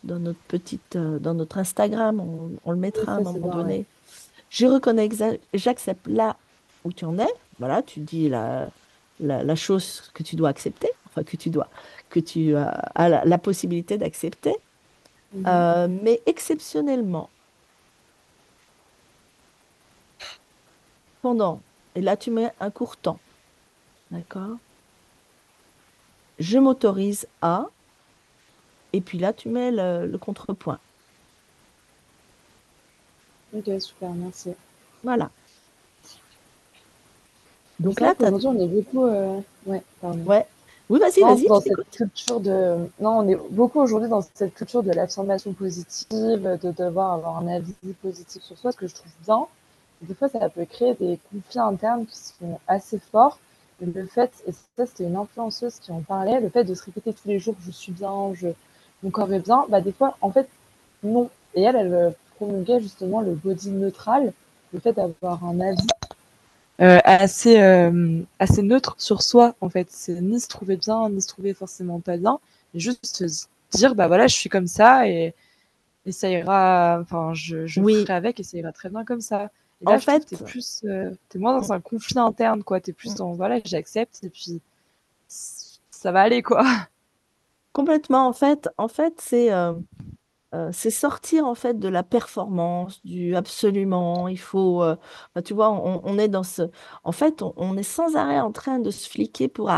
dans 0.03 0.17
notre 0.17 0.39
petite 0.47 0.97
dans 0.97 1.35
notre 1.35 1.59
Instagram. 1.59 2.19
On, 2.65 2.71
le 2.71 2.77
mettra 2.77 3.13
à 3.13 3.15
un 3.17 3.21
moment 3.21 3.55
donné. 3.55 3.85
Je 4.49 4.65
reconnais, 4.65 5.07
j'accepte 5.53 6.07
là 6.07 6.35
où 6.83 6.91
tu 6.91 7.05
en 7.05 7.19
es. 7.19 7.33
Voilà, 7.59 7.83
tu 7.83 7.99
dis 7.99 8.27
la, 8.27 8.69
la, 9.19 9.43
la 9.43 9.55
chose 9.55 10.09
que 10.15 10.23
tu 10.23 10.35
dois 10.35 10.49
accepter 10.49 10.89
que 11.23 11.37
tu 11.37 11.49
dois, 11.49 11.69
que 12.09 12.19
tu 12.19 12.55
as 12.55 13.23
la, 13.25 13.37
possibilité 13.37 13.97
d'accepter. 13.97 14.55
Mhm. 15.33 15.45
Euh, 15.47 15.87
mais 16.03 16.21
exceptionnellement, 16.25 17.29
pendant, 21.21 21.61
et 21.95 22.01
là 22.01 22.15
tu 22.15 22.31
mets 22.31 22.51
un 22.59 22.71
court 22.71 22.95
temps, 22.95 23.19
d'accord 24.11 24.57
Je 26.39 26.57
m'autorise 26.57 27.27
à, 27.41 27.65
et 28.93 29.01
puis 29.01 29.17
là 29.17 29.33
tu 29.33 29.49
mets 29.49 29.71
le, 29.71 30.17
contrepoint. 30.17 30.79
Ok, 33.53 33.69
super, 33.79 34.11
merci. 34.11 34.51
Voilà. 35.03 35.29
Donc 37.79 37.99
là, 37.99 38.15
aujourd'hui, 38.19 38.47
on 38.47 38.59
est 38.59 38.67
beaucoup. 38.67 39.05
Euh, 39.05 39.39
ouais, 39.65 39.83
pardon. 40.01 40.23
Ouais, 40.25 40.47
oui, 40.89 40.99
vas-y, 40.99 41.21
vas-y. 41.21 41.47
Dans 41.47 41.59
cette 41.59 41.89
culture 41.91 42.39
de. 42.39 42.77
Non, 42.99 43.19
on 43.19 43.27
est 43.27 43.37
beaucoup 43.51 43.79
aujourd'hui 43.79 44.09
dans 44.09 44.21
cette 44.21 44.53
culture 44.53 44.83
de 44.83 44.91
l'affirmation 44.91 45.51
positive, 45.53 46.57
de 46.61 46.71
devoir 46.71 47.13
avoir 47.13 47.37
un 47.37 47.47
avis 47.47 47.73
positif 48.01 48.41
sur 48.41 48.57
soi, 48.57 48.71
ce 48.71 48.77
que 48.77 48.87
je 48.87 48.95
trouve 48.95 49.11
bien. 49.25 49.47
Des 50.01 50.13
fois, 50.13 50.29
ça 50.29 50.47
peut 50.49 50.65
créer 50.65 50.93
des 50.93 51.19
conflits 51.31 51.59
internes 51.59 52.05
qui 52.05 52.17
sont 52.17 52.59
assez 52.67 52.99
forts. 52.99 53.39
le 53.81 54.05
fait, 54.05 54.31
et 54.47 54.51
ça, 54.51 54.85
c'était 54.85 55.03
une 55.03 55.17
influenceuse 55.17 55.79
qui 55.79 55.91
en 55.91 56.01
parlait, 56.01 56.39
le 56.39 56.49
fait 56.49 56.63
de 56.63 56.73
se 56.73 56.85
répéter 56.85 57.13
tous 57.13 57.27
les 57.27 57.39
jours, 57.39 57.55
je 57.65 57.71
suis 57.71 57.91
bien, 57.91 58.33
je, 58.33 58.49
mon 59.03 59.09
corps 59.09 59.31
est 59.33 59.39
bien, 59.39 59.65
bah, 59.69 59.81
des 59.81 59.91
fois, 59.91 60.15
en 60.21 60.31
fait, 60.31 60.47
non. 61.03 61.29
Et 61.55 61.63
elle, 61.63 61.75
elle 61.75 62.15
promulguait 62.35 62.79
justement 62.79 63.21
le 63.21 63.33
body 63.33 63.71
neutral, 63.71 64.33
le 64.73 64.79
fait 64.79 64.93
d'avoir 64.93 65.43
un 65.43 65.59
avis 65.59 65.87
euh, 66.79 66.99
assez 67.03 67.59
euh, 67.59 68.21
assez 68.39 68.61
neutre 68.61 68.95
sur 68.99 69.21
soi 69.23 69.55
en 69.61 69.69
fait. 69.69 69.87
C'est 69.89 70.21
ni 70.21 70.39
se 70.39 70.47
trouver 70.47 70.77
bien 70.77 71.09
ni 71.09 71.21
se 71.21 71.27
trouver 71.27 71.53
forcément 71.53 71.99
pas 71.99 72.17
bien 72.17 72.39
juste 72.75 73.23
dire 73.71 73.95
bah 73.95 74.07
voilà 74.07 74.27
je 74.27 74.35
suis 74.35 74.49
comme 74.49 74.67
ça 74.67 75.07
et, 75.07 75.33
et 76.05 76.11
ça 76.11 76.29
ira 76.29 76.99
enfin 77.01 77.33
je, 77.33 77.65
je 77.65 77.81
ferai 77.81 78.13
avec 78.13 78.39
et 78.39 78.43
ça 78.43 78.57
ira 78.57 78.71
très 78.71 78.89
bien 78.89 79.03
comme 79.05 79.21
ça. 79.21 79.49
Et 79.81 79.85
là, 79.85 79.93
en 79.93 79.99
fait 79.99 80.25
t'es 80.25 80.37
plus 80.37 80.81
euh, 80.85 81.11
t'es 81.29 81.39
moins 81.39 81.59
dans 81.59 81.73
un 81.73 81.79
conflit 81.81 82.19
interne 82.19 82.63
quoi. 82.63 82.79
T'es 82.79 82.93
plus 82.93 83.13
mm. 83.13 83.17
dans 83.17 83.33
voilà 83.33 83.59
j'accepte 83.65 84.23
et 84.23 84.29
puis 84.29 84.61
ça 85.27 86.11
va 86.11 86.21
aller 86.21 86.43
quoi. 86.43 86.63
Complètement. 87.73 88.27
En 88.27 88.33
fait 88.33 88.69
en 88.77 88.87
fait 88.87 89.15
c'est 89.19 89.49
c'est 90.71 90.89
sortir 90.91 91.45
en 91.45 91.55
fait 91.55 91.77
de 91.79 91.87
la 91.89 92.03
performance, 92.03 93.03
du 93.05 93.35
absolument, 93.35 94.27
il 94.27 94.39
faut, 94.39 94.79
bah, 95.35 95.41
tu 95.43 95.53
vois, 95.53 95.69
on, 95.71 96.17
est 96.17 96.29
dans 96.29 96.43
ce, 96.43 96.63
en 97.03 97.11
fait, 97.11 97.41
on, 97.41 97.77
est 97.77 97.83
sans 97.83 98.15
arrêt 98.15 98.39
en 98.39 98.51
train 98.51 98.79
de 98.79 98.89
se 98.91 99.09
fliquer 99.09 99.47
pour 99.49 99.71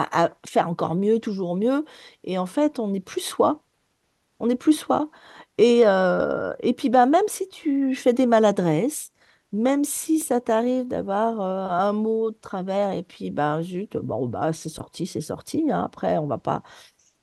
faire 0.46 0.70
encore 0.70 0.96
mieux, 0.96 1.20
toujours 1.20 1.56
mieux, 1.56 1.86
et 2.24 2.38
en 2.38 2.46
fait, 2.46 2.80
on 2.80 2.90
n'est 2.90 3.00
plus 3.00 3.22
soi, 3.22 3.64
on 4.40 4.48
n'est 4.48 4.56
plus 4.56 4.74
soi, 4.74 5.10
et, 5.58 5.82
et 5.82 6.74
puis 6.74 6.90
bah 6.90 7.06
même 7.06 7.28
si 7.28 7.48
tu 7.50 7.96
fais 7.96 8.14
des 8.14 8.28
maladresses, 8.28 9.12
même 9.52 9.84
si 9.84 10.20
ça 10.20 10.42
t'arrive 10.42 10.88
d'avoir 10.88 11.42
un 11.42 11.94
mot 11.94 12.32
de 12.32 12.38
travers 12.38 12.92
et 12.92 13.04
puis 13.04 13.32
bah 13.32 13.62
zut, 13.64 13.98
bon 13.98 14.28
bah 14.28 14.54
c'est 14.54 14.70
sorti, 14.70 15.08
c'est 15.08 15.22
sorti, 15.22 15.72
hein, 15.72 15.84
après 15.86 16.18
on 16.18 16.28
va 16.28 16.38
pas, 16.38 16.64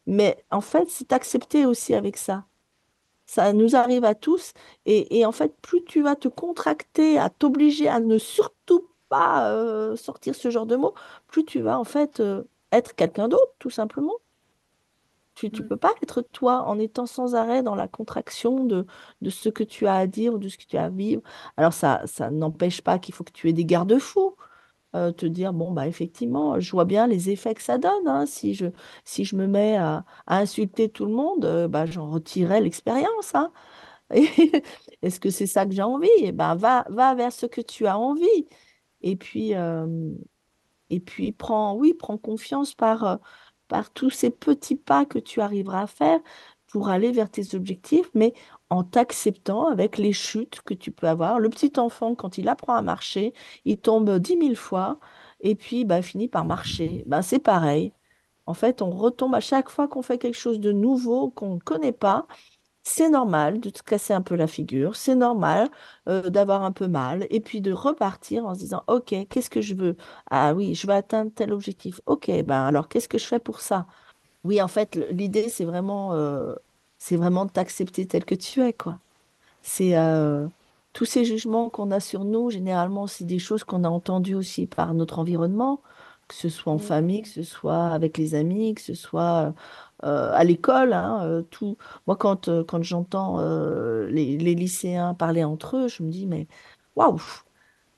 mais 0.07 0.45
en 0.51 0.61
fait 0.61 0.89
c'est 0.91 1.13
accepté 1.13 1.67
aussi 1.67 1.95
avec 1.95 2.17
ça. 2.17 2.47
Ça 3.27 3.53
nous 3.53 3.77
arrive 3.77 4.05
à 4.05 4.15
tous. 4.15 4.53
Et, 4.87 5.27
en 5.27 5.33
fait, 5.33 5.55
plus 5.61 5.85
tu 5.85 6.03
vas 6.03 6.17
te 6.17 6.29
contracter, 6.29 7.19
à 7.19 7.31
t'obliger 7.31 7.89
à 7.89 8.01
ne 8.01 8.19
surtout 8.19 8.89
pas 9.09 9.51
euh, 9.53 9.97
sortir 9.97 10.35
ce 10.35 10.51
genre 10.51 10.67
de 10.67 10.77
mots, 10.77 10.95
plus 11.29 11.45
tu 11.45 11.61
vas 11.61 11.79
en 11.79 11.85
fait 11.85 12.21
euh, 12.21 12.45
être 12.73 12.95
quelqu'un 12.95 13.29
d'autre, 13.29 13.53
tout 13.59 13.71
simplement. 13.71 14.15
Tu 15.35 15.51
ne 15.51 15.61
peux 15.61 15.77
pas 15.77 15.93
être 16.03 16.23
toi 16.23 16.63
en 16.63 16.79
étant 16.79 17.05
sans 17.05 17.35
arrêt 17.35 17.63
dans 17.63 17.75
la 17.75 17.89
contraction 17.89 18.65
de, 18.65 18.87
de 19.21 19.31
ce 19.31 19.51
que 19.51 19.65
tu 19.65 19.87
as 19.87 19.97
à 19.97 20.07
dire 20.07 20.33
ou 20.35 20.39
de 20.39 20.49
ce 20.49 20.57
que 20.57 20.65
tu 20.65 20.79
as 20.79 20.85
à 20.85 20.89
vivre. 20.89 21.21
Alors 21.59 21.75
ça, 21.75 22.01
ça 22.07 22.31
n'empêche 22.31 22.81
pas 22.81 22.99
qu'il 22.99 23.15
faut 23.15 23.23
que 23.25 23.33
tu 23.33 23.49
aies 23.51 23.53
des 23.53 23.67
garde-fous. 23.67 24.36
Euh, 24.95 25.13
te 25.13 25.27
dire, 25.27 25.53
bon, 25.53 25.73
bah, 25.73 25.87
effectivement, 25.89 26.59
je 26.61 26.71
vois 26.71 26.85
bien 26.87 27.07
les 27.07 27.29
effets 27.31 27.55
que 27.55 27.63
ça 27.63 27.77
donne. 27.77 28.07
Hein. 28.07 28.25
Si 28.27 28.55
je, 28.55 28.67
si 29.05 29.25
je 29.25 29.37
me 29.37 29.47
mets 29.47 29.77
à, 29.77 30.05
insulter 30.27 30.89
tout 30.89 31.05
le 31.05 31.13
monde, 31.13 31.45
euh, 31.45 31.69
bah, 31.69 31.87
j'en 31.87 32.11
retirerai 32.11 32.61
l'expérience. 32.61 33.35
Hein. 33.35 33.53
Est-ce 35.03 35.21
que 35.21 35.31
c'est 35.31 35.47
ça 35.47 35.67
que 35.67 35.73
j'ai 35.73 35.83
envie? 35.83 36.09
Eh 36.19 36.33
ben, 36.33 36.55
va, 36.55 36.87
va 36.91 37.15
vers 37.15 37.33
ce 37.33 37.47
que 37.47 37.61
tu 37.61 37.87
as 37.87 37.99
envie. 37.99 38.49
Et 39.03 39.17
puis, 39.17 39.55
euh, 39.55 40.13
et 40.91 41.01
puis 41.01 41.33
prends, 41.33 41.75
oui, 41.77 41.95
prends 41.95 42.19
confiance 42.19 42.75
par, 42.75 43.21
par 43.69 43.93
tous 43.93 44.11
ces 44.11 44.31
petits 44.31 44.77
pas 44.77 45.05
que 45.07 45.19
tu 45.19 45.41
arriveras 45.41 45.83
à 45.83 45.87
faire 45.87 46.21
pour 46.71 46.89
aller 46.89 47.13
vers 47.13 47.31
tes 47.31 47.55
objectifs, 47.55 48.11
mais 48.15 48.35
en 48.71 48.83
t'acceptant 48.85 49.67
avec 49.69 49.99
les 49.99 50.13
chutes 50.13 50.61
que 50.63 50.75
tu 50.75 50.91
peux 50.93 51.07
avoir. 51.09 51.39
Le 51.41 51.49
petit 51.49 51.73
enfant, 51.79 52.15
quand 52.15 52.39
il 52.39 52.49
apprend 52.49 52.75
à 52.75 52.83
marcher, 52.83 53.33
il 53.65 53.79
tombe 53.79 54.19
dix 54.19 54.37
mille 54.37 54.57
fois 54.57 54.99
et 55.41 55.55
puis 55.55 55.85
bah, 55.85 56.03
finit 56.03 56.29
par 56.29 56.45
marcher. 56.45 57.05
Ben, 57.07 57.23
c'est 57.23 57.39
pareil. 57.39 57.93
En 58.47 58.55
fait, 58.55 58.83
on 58.83 58.91
retombe 58.91 59.35
à 59.35 59.41
chaque 59.41 59.69
fois 59.71 59.89
qu'on 59.89 60.03
fait 60.03 60.19
quelque 60.19 60.37
chose 60.39 60.61
de 60.61 60.73
nouveau 60.73 61.31
qu'on 61.31 61.57
ne 61.57 61.61
connaît 61.61 61.93
pas. 61.93 62.27
C'est 62.85 63.11
normal 63.11 63.61
de 63.61 63.71
te 63.71 63.83
casser 63.83 64.13
un 64.15 64.23
peu 64.23 64.37
la 64.37 64.47
figure, 64.47 64.95
c'est 64.97 65.17
normal 65.17 65.69
euh, 66.09 66.31
d'avoir 66.31 66.63
un 66.63 66.71
peu 66.73 66.87
mal, 66.87 67.27
et 67.31 67.41
puis 67.41 67.61
de 67.61 67.73
repartir 67.73 68.47
en 68.47 68.55
se 68.55 68.61
disant, 68.61 68.85
OK, 68.87 69.13
qu'est-ce 69.29 69.51
que 69.51 69.61
je 69.61 69.75
veux? 69.75 69.97
Ah 70.31 70.55
oui, 70.55 70.75
je 70.77 70.87
veux 70.87 70.93
atteindre 70.95 71.33
tel 71.35 71.53
objectif. 71.53 72.01
OK, 72.07 72.31
ben 72.45 72.63
alors 72.67 72.89
qu'est-ce 72.89 73.09
que 73.09 73.19
je 73.19 73.27
fais 73.27 73.41
pour 73.41 73.61
ça? 73.61 73.87
Oui, 74.45 74.63
en 74.63 74.69
fait, 74.69 74.95
l'idée, 75.11 75.49
c'est 75.49 75.65
vraiment 75.65 76.15
euh, 76.15 76.55
c'est 76.99 77.17
vraiment 77.17 77.45
de 77.47 77.51
t'accepter 77.51 78.07
tel 78.07 78.25
que 78.25 78.35
tu 78.35 78.63
es, 78.63 78.73
quoi. 78.73 79.01
C'est 79.63 79.97
euh, 79.99 80.49
tous 80.95 81.05
ces 81.07 81.25
jugements 81.25 81.71
qu'on 81.71 81.91
a 81.93 82.01
sur 82.01 82.25
nous, 82.25 82.51
généralement, 82.51 83.07
c'est 83.09 83.25
des 83.27 83.39
choses 83.41 83.65
qu'on 83.65 83.85
a 83.85 83.91
entendues 83.91 84.35
aussi 84.37 84.67
par 84.67 84.95
notre 84.95 85.19
environnement, 85.21 85.83
que 86.29 86.35
ce 86.35 86.49
soit 86.51 86.73
en 86.73 86.79
Mm. 86.79 86.81
famille, 86.81 87.23
que 87.23 87.29
ce 87.29 87.43
soit 87.45 87.89
avec 87.89 88.19
les 88.19 88.35
amis, 88.35 88.75
que 88.75 88.83
ce 88.83 88.95
soit 88.95 89.55
euh, 90.05 90.33
à 90.35 90.45
l'école. 90.45 90.93
hein, 90.95 91.45
tout. 91.51 91.79
Moi, 92.07 92.17
quand, 92.17 92.49
quand 92.67 92.83
j'entends 92.83 93.41
les, 94.09 94.39
les 94.39 94.55
lycéens 94.55 95.15
parler 95.15 95.45
entre 95.45 95.77
eux, 95.79 95.89
je 95.89 96.03
me 96.03 96.11
dis, 96.11 96.27
mais 96.27 96.49
waouh! 96.97 97.21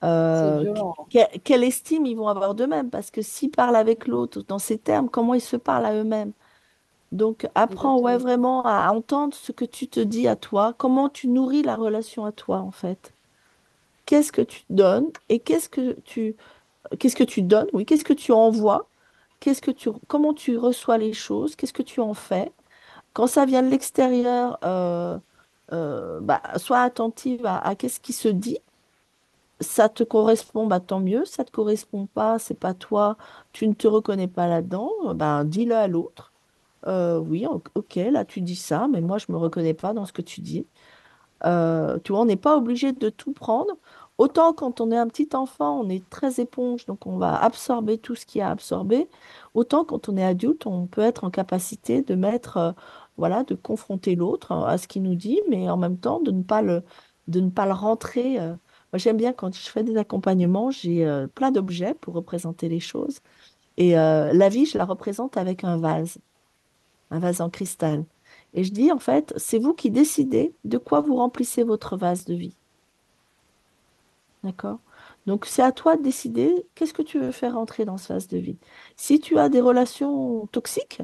Euh, 0.04 0.66
que- 1.10 1.38
quelle 1.40 1.64
estime 1.64 2.06
ils 2.06 2.16
vont 2.16 2.28
avoir 2.28 2.54
d'eux-mêmes? 2.54 2.90
Parce 2.90 3.10
que 3.10 3.22
s'ils 3.22 3.50
parlent 3.50 3.76
avec 3.76 4.06
l'autre 4.06 4.42
dans 4.42 4.58
ces 4.58 4.78
termes, 4.78 5.08
comment 5.10 5.34
ils 5.34 5.40
se 5.40 5.56
parlent 5.56 5.86
à 5.86 5.94
eux-mêmes? 5.94 6.32
Donc, 7.12 7.48
apprends 7.54 8.00
ouais, 8.00 8.18
vraiment 8.18 8.62
à 8.64 8.90
entendre 8.92 9.34
ce 9.34 9.52
que 9.52 9.64
tu 9.64 9.88
te 9.88 10.00
dis 10.00 10.28
à 10.28 10.36
toi, 10.36 10.74
comment 10.78 11.08
tu 11.10 11.28
nourris 11.28 11.62
la 11.62 11.76
relation 11.76 12.24
à 12.26 12.32
toi, 12.32 12.58
en 12.60 12.72
fait? 12.72 13.14
Qu'est-ce 14.06 14.32
que 14.32 14.42
tu 14.42 14.62
donnes 14.70 15.10
et 15.28 15.40
qu'est-ce 15.40 15.68
que 15.68 15.92
tu, 16.00 16.36
qu'est-ce 16.98 17.16
que 17.16 17.24
tu 17.24 17.42
donnes, 17.42 17.68
oui, 17.74 17.86
qu'est-ce 17.86 18.04
que 18.04 18.12
tu 18.14 18.32
envoies, 18.32 18.88
qu'est-ce 19.40 19.62
que 19.62 19.70
tu, 19.72 19.90
comment 20.08 20.34
tu 20.34 20.58
reçois 20.58 20.98
les 20.98 21.12
choses, 21.14 21.56
qu'est-ce 21.56 21.72
que 21.74 21.82
tu 21.82 22.00
en 22.00 22.14
fais? 22.14 22.52
Quand 23.14 23.26
ça 23.28 23.46
vient 23.46 23.62
de 23.62 23.68
l'extérieur, 23.70 24.58
euh, 24.64 25.18
euh, 25.72 26.20
bah, 26.22 26.42
sois 26.58 26.80
attentive 26.82 27.46
à, 27.46 27.58
à 27.58 27.76
qu'est-ce 27.76 28.00
qui 28.00 28.12
se 28.14 28.28
dit. 28.28 28.58
Ça 29.60 29.88
te 29.88 30.04
correspond, 30.04 30.66
bah, 30.68 30.78
tant 30.80 31.00
mieux. 31.00 31.24
Ça 31.24 31.44
te 31.44 31.50
correspond 31.50 32.06
pas, 32.06 32.38
c'est 32.38 32.54
pas 32.54 32.74
toi, 32.74 33.16
tu 33.52 33.66
ne 33.66 33.74
te 33.74 33.88
reconnais 33.88 34.28
pas 34.28 34.46
là-dedans, 34.46 34.90
bah, 35.14 35.42
dis-le 35.44 35.74
à 35.74 35.88
l'autre. 35.88 36.32
Euh, 36.86 37.18
oui, 37.18 37.46
ok, 37.74 37.96
là 37.96 38.24
tu 38.24 38.40
dis 38.40 38.56
ça, 38.56 38.88
mais 38.88 39.00
moi 39.00 39.18
je 39.18 39.26
me 39.32 39.36
reconnais 39.38 39.74
pas 39.74 39.92
dans 39.94 40.06
ce 40.06 40.12
que 40.12 40.22
tu 40.22 40.40
dis. 40.42 40.68
Euh, 41.44 41.98
tu 42.04 42.12
vois, 42.12 42.22
on 42.22 42.24
n'est 42.26 42.36
pas 42.36 42.56
obligé 42.56 42.92
de 42.92 43.10
tout 43.10 43.32
prendre. 43.32 43.72
Autant 44.18 44.52
quand 44.54 44.80
on 44.80 44.90
est 44.92 44.96
un 44.98 45.08
petit 45.08 45.28
enfant, 45.34 45.80
on 45.80 45.88
est 45.90 46.08
très 46.10 46.40
éponge, 46.40 46.86
donc 46.86 47.06
on 47.06 47.18
va 47.18 47.36
absorber 47.42 47.98
tout 47.98 48.14
ce 48.16 48.26
qu'il 48.26 48.40
y 48.40 48.42
a 48.42 48.48
à 48.48 48.52
absorber. 48.52 49.08
Autant 49.54 49.84
quand 49.84 50.08
on 50.08 50.16
est 50.16 50.24
adulte, 50.24 50.66
on 50.66 50.86
peut 50.86 51.02
être 51.02 51.24
en 51.24 51.30
capacité 51.30 52.02
de 52.02 52.14
mettre, 52.16 52.56
euh, 52.58 52.72
voilà, 53.16 53.44
de 53.44 53.54
confronter 53.54 54.16
l'autre 54.16 54.52
euh, 54.52 54.64
à 54.66 54.78
ce 54.78 54.88
qu'il 54.88 55.02
nous 55.02 55.14
dit, 55.16 55.40
mais 55.48 55.70
en 55.70 55.76
même 55.76 55.98
temps 55.98 56.20
de 56.20 56.30
ne 56.32 56.42
pas 56.42 56.62
le, 56.62 56.84
de 57.28 57.40
ne 57.40 57.50
pas 57.50 57.66
le 57.66 57.72
rentrer. 57.72 58.38
Moi, 58.92 58.98
j'aime 58.98 59.16
bien 59.18 59.32
quand 59.32 59.54
je 59.54 59.68
fais 59.70 59.82
des 59.84 59.96
accompagnements, 59.96 60.70
j'ai 60.70 61.06
euh, 61.06 61.26
plein 61.26 61.50
d'objets 61.50 61.94
pour 61.94 62.14
représenter 62.14 62.68
les 62.68 62.80
choses. 62.80 63.20
Et 63.76 63.98
euh, 63.98 64.32
la 64.32 64.48
vie, 64.48 64.66
je 64.66 64.78
la 64.78 64.84
représente 64.84 65.36
avec 65.36 65.62
un 65.64 65.76
vase, 65.76 66.18
un 67.10 67.18
vase 67.18 67.40
en 67.40 67.50
cristal. 67.50 68.04
Et 68.54 68.64
je 68.64 68.72
dis, 68.72 68.90
en 68.90 68.98
fait, 68.98 69.34
c'est 69.36 69.58
vous 69.58 69.74
qui 69.74 69.90
décidez 69.90 70.54
de 70.64 70.78
quoi 70.78 71.00
vous 71.00 71.16
remplissez 71.16 71.64
votre 71.64 71.96
vase 71.96 72.24
de 72.24 72.34
vie. 72.34 72.56
D'accord? 74.42 74.78
Donc, 75.26 75.44
c'est 75.46 75.62
à 75.62 75.72
toi 75.72 75.96
de 75.96 76.02
décider 76.02 76.66
qu'est-ce 76.74 76.94
que 76.94 77.02
tu 77.02 77.18
veux 77.20 77.32
faire 77.32 77.58
entrer 77.58 77.84
dans 77.84 77.98
ce 77.98 78.12
vase 78.12 78.28
de 78.28 78.38
vie. 78.38 78.56
Si 78.96 79.20
tu 79.20 79.38
as 79.38 79.50
des 79.50 79.60
relations 79.60 80.46
toxiques, 80.46 81.02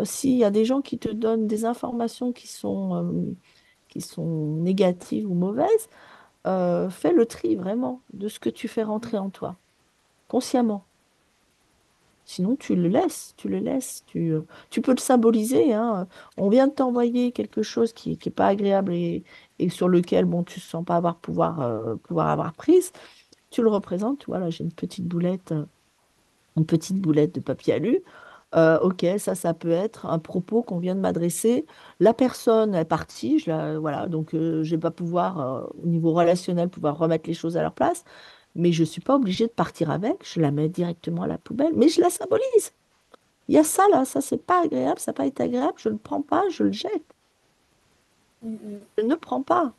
euh, 0.00 0.04
s'il 0.04 0.36
y 0.36 0.44
a 0.44 0.50
des 0.50 0.64
gens 0.64 0.80
qui 0.82 0.98
te 0.98 1.08
donnent 1.08 1.46
des 1.46 1.64
informations 1.64 2.32
qui 2.32 2.48
sont 2.48 3.36
négatives 4.18 5.30
ou 5.30 5.34
mauvaises, 5.34 5.88
euh, 6.46 6.90
fais 6.90 7.12
le 7.12 7.26
tri 7.26 7.56
vraiment 7.56 8.00
de 8.12 8.28
ce 8.28 8.38
que 8.40 8.50
tu 8.50 8.68
fais 8.68 8.82
rentrer 8.82 9.18
en 9.18 9.30
toi, 9.30 9.56
consciemment. 10.28 10.84
Sinon, 12.24 12.54
tu 12.54 12.76
le 12.76 12.88
laisses, 12.88 13.34
tu 13.36 13.48
le 13.48 13.58
laisses, 13.58 14.04
tu, 14.06 14.34
tu 14.70 14.80
peux 14.80 14.92
le 14.92 14.98
symboliser, 14.98 15.74
hein. 15.74 16.06
On 16.36 16.48
vient 16.48 16.68
de 16.68 16.72
t'envoyer 16.72 17.32
quelque 17.32 17.62
chose 17.62 17.92
qui 17.92 18.16
n'est 18.24 18.32
pas 18.32 18.46
agréable 18.46 18.92
et, 18.94 19.24
et 19.58 19.68
sur 19.68 19.88
lequel, 19.88 20.26
bon, 20.26 20.44
tu 20.44 20.60
ne 20.60 20.62
sens 20.62 20.84
pas 20.84 20.96
avoir 20.96 21.16
pouvoir, 21.16 21.60
euh, 21.60 21.96
pouvoir 21.96 22.28
avoir 22.28 22.52
prise. 22.52 22.92
Tu 23.50 23.62
le 23.62 23.68
représentes, 23.68 24.26
voilà, 24.28 24.48
j'ai 24.48 24.62
une 24.62 24.72
petite 24.72 25.06
boulette, 25.06 25.52
une 26.56 26.66
petite 26.66 27.00
boulette 27.00 27.34
de 27.34 27.40
papier 27.40 27.74
alu. 27.74 28.00
Euh, 28.56 28.78
ok, 28.80 29.06
ça, 29.18 29.34
ça 29.36 29.54
peut 29.54 29.70
être 29.70 30.06
un 30.06 30.18
propos 30.18 30.62
qu'on 30.62 30.78
vient 30.78 30.96
de 30.96 31.00
m'adresser. 31.00 31.66
La 32.00 32.12
personne 32.14 32.74
est 32.74 32.84
partie, 32.84 33.38
je 33.38 33.50
la- 33.50 33.78
voilà, 33.78 34.08
donc 34.08 34.34
euh, 34.34 34.64
je 34.64 34.72
vais 34.74 34.80
pas 34.80 34.90
pouvoir, 34.90 35.40
euh, 35.40 35.62
au 35.82 35.86
niveau 35.86 36.12
relationnel, 36.12 36.68
pouvoir 36.68 36.98
remettre 36.98 37.28
les 37.28 37.34
choses 37.34 37.56
à 37.56 37.62
leur 37.62 37.72
place, 37.74 38.04
mais 38.56 38.72
je 38.72 38.82
suis 38.84 39.00
pas 39.00 39.14
obligée 39.16 39.46
de 39.46 39.52
partir 39.52 39.90
avec, 39.90 40.16
je 40.24 40.40
la 40.40 40.50
mets 40.50 40.68
directement 40.68 41.22
à 41.22 41.28
la 41.28 41.38
poubelle, 41.38 41.72
mais 41.76 41.88
je 41.88 42.00
la 42.00 42.10
symbolise. 42.10 42.72
Il 43.48 43.56
y 43.56 43.58
a 43.58 43.64
ça 43.64 43.84
là, 43.90 44.04
ça 44.06 44.20
c'est 44.22 44.38
pas 44.44 44.64
agréable, 44.64 45.00
ça 45.00 45.12
n'a 45.12 45.16
pas 45.16 45.26
été 45.26 45.42
agréable, 45.44 45.74
je 45.78 45.88
ne 45.90 45.94
le 45.94 46.00
prends 46.00 46.22
pas, 46.22 46.44
je 46.50 46.64
le 46.64 46.72
jette. 46.72 47.04
Mm, 48.42 48.48
mm. 48.54 48.80
Je 48.98 49.02
ne 49.04 49.14
prends 49.14 49.42
pas. 49.42 49.72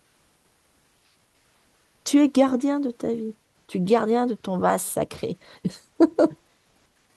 Tu 2.03 2.19
es 2.21 2.29
gardien 2.29 2.79
de 2.79 2.91
ta 2.91 3.11
vie, 3.13 3.33
tu 3.67 3.77
es 3.77 3.81
gardien 3.81 4.25
de 4.27 4.35
ton 4.35 4.57
vase 4.57 4.81
sacré. 4.83 5.37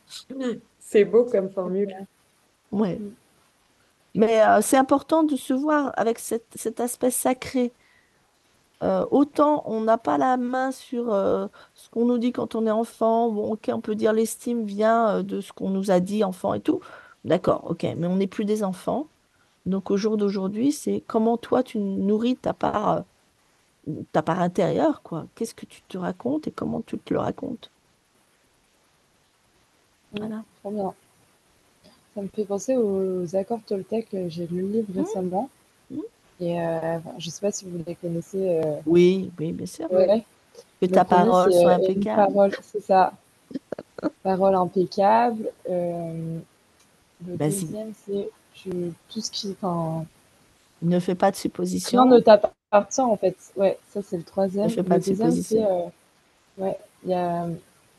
C'est 0.94 1.04
beau 1.04 1.24
comme 1.24 1.50
formule. 1.50 1.92
Ouais. 2.70 3.00
Mais 4.14 4.40
euh, 4.44 4.60
c'est 4.62 4.76
important 4.76 5.24
de 5.24 5.34
se 5.34 5.52
voir 5.52 5.90
avec 5.96 6.20
cet, 6.20 6.78
aspect 6.78 7.10
sacré. 7.10 7.72
Euh, 8.84 9.04
autant 9.10 9.64
on 9.66 9.80
n'a 9.80 9.98
pas 9.98 10.18
la 10.18 10.36
main 10.36 10.70
sur 10.70 11.12
euh, 11.12 11.48
ce 11.74 11.90
qu'on 11.90 12.04
nous 12.04 12.18
dit 12.18 12.30
quand 12.30 12.54
on 12.54 12.64
est 12.68 12.70
enfant. 12.70 13.26
Ok, 13.26 13.70
on 13.72 13.80
peut 13.80 13.96
dire 13.96 14.12
l'estime 14.12 14.64
vient 14.64 15.24
de 15.24 15.40
ce 15.40 15.52
qu'on 15.52 15.70
nous 15.70 15.90
a 15.90 15.98
dit 15.98 16.22
enfant 16.22 16.54
et 16.54 16.60
tout. 16.60 16.78
D'accord, 17.24 17.64
ok, 17.68 17.82
mais 17.96 18.06
on 18.06 18.14
n'est 18.14 18.28
plus 18.28 18.44
des 18.44 18.62
enfants. 18.62 19.08
Donc 19.66 19.90
au 19.90 19.96
jour 19.96 20.16
d'aujourd'hui, 20.16 20.70
c'est 20.70 21.02
comment 21.08 21.36
toi 21.36 21.64
tu 21.64 21.78
nourris 21.80 22.36
ta 22.36 22.52
part, 22.52 23.02
ta 24.12 24.22
part 24.22 24.40
intérieure, 24.40 25.02
quoi. 25.02 25.26
Qu'est-ce 25.34 25.56
que 25.56 25.66
tu 25.66 25.82
te 25.82 25.98
racontes 25.98 26.46
et 26.46 26.52
comment 26.52 26.82
tu 26.82 26.98
te 26.98 27.12
le 27.12 27.18
racontes? 27.18 27.72
Voilà. 30.16 30.42
Trop 30.62 30.70
bien. 30.70 30.94
Ça 32.14 32.22
me 32.22 32.28
fait 32.28 32.44
penser 32.44 32.76
aux 32.76 33.34
accords 33.36 33.60
Toltec. 33.66 34.06
euh, 34.14 34.28
J'ai 34.28 34.46
lu 34.46 34.62
le 34.62 34.68
livre 34.68 34.88
Mhm. 34.94 34.98
récemment. 35.04 35.50
Mhm. 35.90 36.02
Et 36.40 36.60
euh, 36.60 36.98
je 37.18 37.30
sais 37.30 37.40
pas 37.40 37.52
si 37.52 37.64
vous 37.64 37.78
les 37.86 37.94
connaissez. 37.96 38.48
euh, 38.58 38.76
Oui, 38.86 39.30
oui, 39.38 39.52
bien 39.52 39.66
sûr. 39.66 39.90
ouais. 39.92 40.24
Que 40.80 40.86
ta 40.86 41.04
parole 41.04 41.52
soit 41.52 41.72
impeccable. 41.74 42.32
parole, 42.32 42.52
c'est 42.62 42.80
ça. 42.82 43.12
Parole 44.22 44.54
impeccable. 44.54 45.50
Euh, 45.68 46.38
le 47.26 47.36
Vas-y, 47.36 47.50
deuxième, 47.50 47.92
c'est 48.06 48.30
tu- 48.54 48.92
tout 49.08 49.20
ce 49.20 49.30
qui. 49.30 49.50
Enfin, 49.52 50.04
ne 50.82 50.98
fais 51.00 51.14
pas 51.14 51.30
de 51.30 51.36
rien 51.36 51.42
suppositions. 51.42 52.04
ne 52.06 52.18
t'appartient 52.20 53.00
en 53.00 53.16
fait. 53.16 53.36
Ouais, 53.56 53.78
ça 53.92 54.02
c'est 54.02 54.16
le 54.16 54.22
Ne 54.22 54.26
troisième. 54.26 54.70
fais 54.70 54.82
pas 54.82 54.96
Le 54.96 55.00
de 55.00 55.04
deuxième, 55.04 55.30
c'est. 55.30 55.62
suppositions. 55.62 55.92
euh, 56.58 56.64
ouais, 56.64 56.78
il 57.04 57.10
y 57.10 57.14
a. 57.14 57.46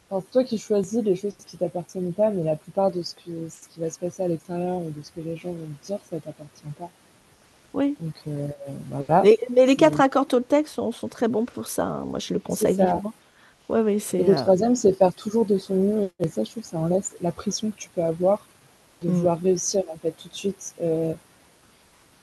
Enfin, 0.10 0.24
c'est 0.26 0.32
toi 0.32 0.44
qui 0.44 0.58
choisis 0.58 1.04
les 1.04 1.16
choses 1.16 1.34
qui 1.48 1.58
t'appartiennent 1.58 2.14
pas, 2.14 2.30
mais 2.30 2.44
la 2.44 2.56
plupart 2.56 2.92
de 2.92 3.02
ce, 3.02 3.16
que, 3.16 3.50
ce 3.50 3.68
qui 3.70 3.80
va 3.80 3.90
se 3.90 4.00
passer 4.00 4.24
à 4.24 4.28
l'extérieur 4.28 4.78
ou 4.78 4.90
de 4.92 5.02
ce 5.02 5.12
que 5.12 5.22
les 5.22 5.36
gens 5.38 5.52
vont 5.52 5.68
te 5.82 5.86
dire, 5.88 6.00
ça 6.10 6.20
t'appartient 6.20 6.64
pas. 6.78 6.92
Oui. 7.74 7.98
Donc 8.00 8.14
euh, 8.28 8.48
voilà. 8.90 9.24
Mais, 9.24 9.38
mais 9.52 9.66
les 9.66 9.76
quatre 9.76 10.00
accords 10.02 10.28
Toltec 10.28 10.68
sont, 10.68 10.92
sont 10.92 11.08
très 11.10 11.28
bons 11.28 11.46
pour 11.46 11.68
ça. 11.68 11.86
hein. 11.86 12.06
Moi, 12.06 12.20
je 12.20 12.34
le 12.34 12.40
conseille 12.40 12.76
vivement. 12.76 13.14
Oui, 13.70 13.80
oui, 13.82 13.94
Et 13.96 14.00
c'est. 14.00 14.24
le 14.24 14.34
euh, 14.34 14.36
troisième, 14.36 14.76
c'est 14.76 14.94
faire 14.94 15.14
toujours 15.14 15.46
de 15.46 15.58
son 15.58 15.76
mieux. 15.76 16.12
Et 16.20 16.28
ça, 16.30 16.44
je 16.44 16.52
trouve, 16.52 16.64
ça 16.64 16.78
enlève 16.78 17.04
la 17.22 17.32
pression 17.32 17.72
que 17.72 17.78
tu 17.78 17.90
peux 17.90 18.04
avoir 18.04 18.48
de 19.02 19.10
mm, 19.10 19.12
vouloir 19.12 19.40
réussir 19.42 19.84
en 19.90 19.98
fait 19.98 20.12
tout 20.12 20.30
de 20.30 20.36
suite. 20.36 20.76
Euh, 20.82 21.14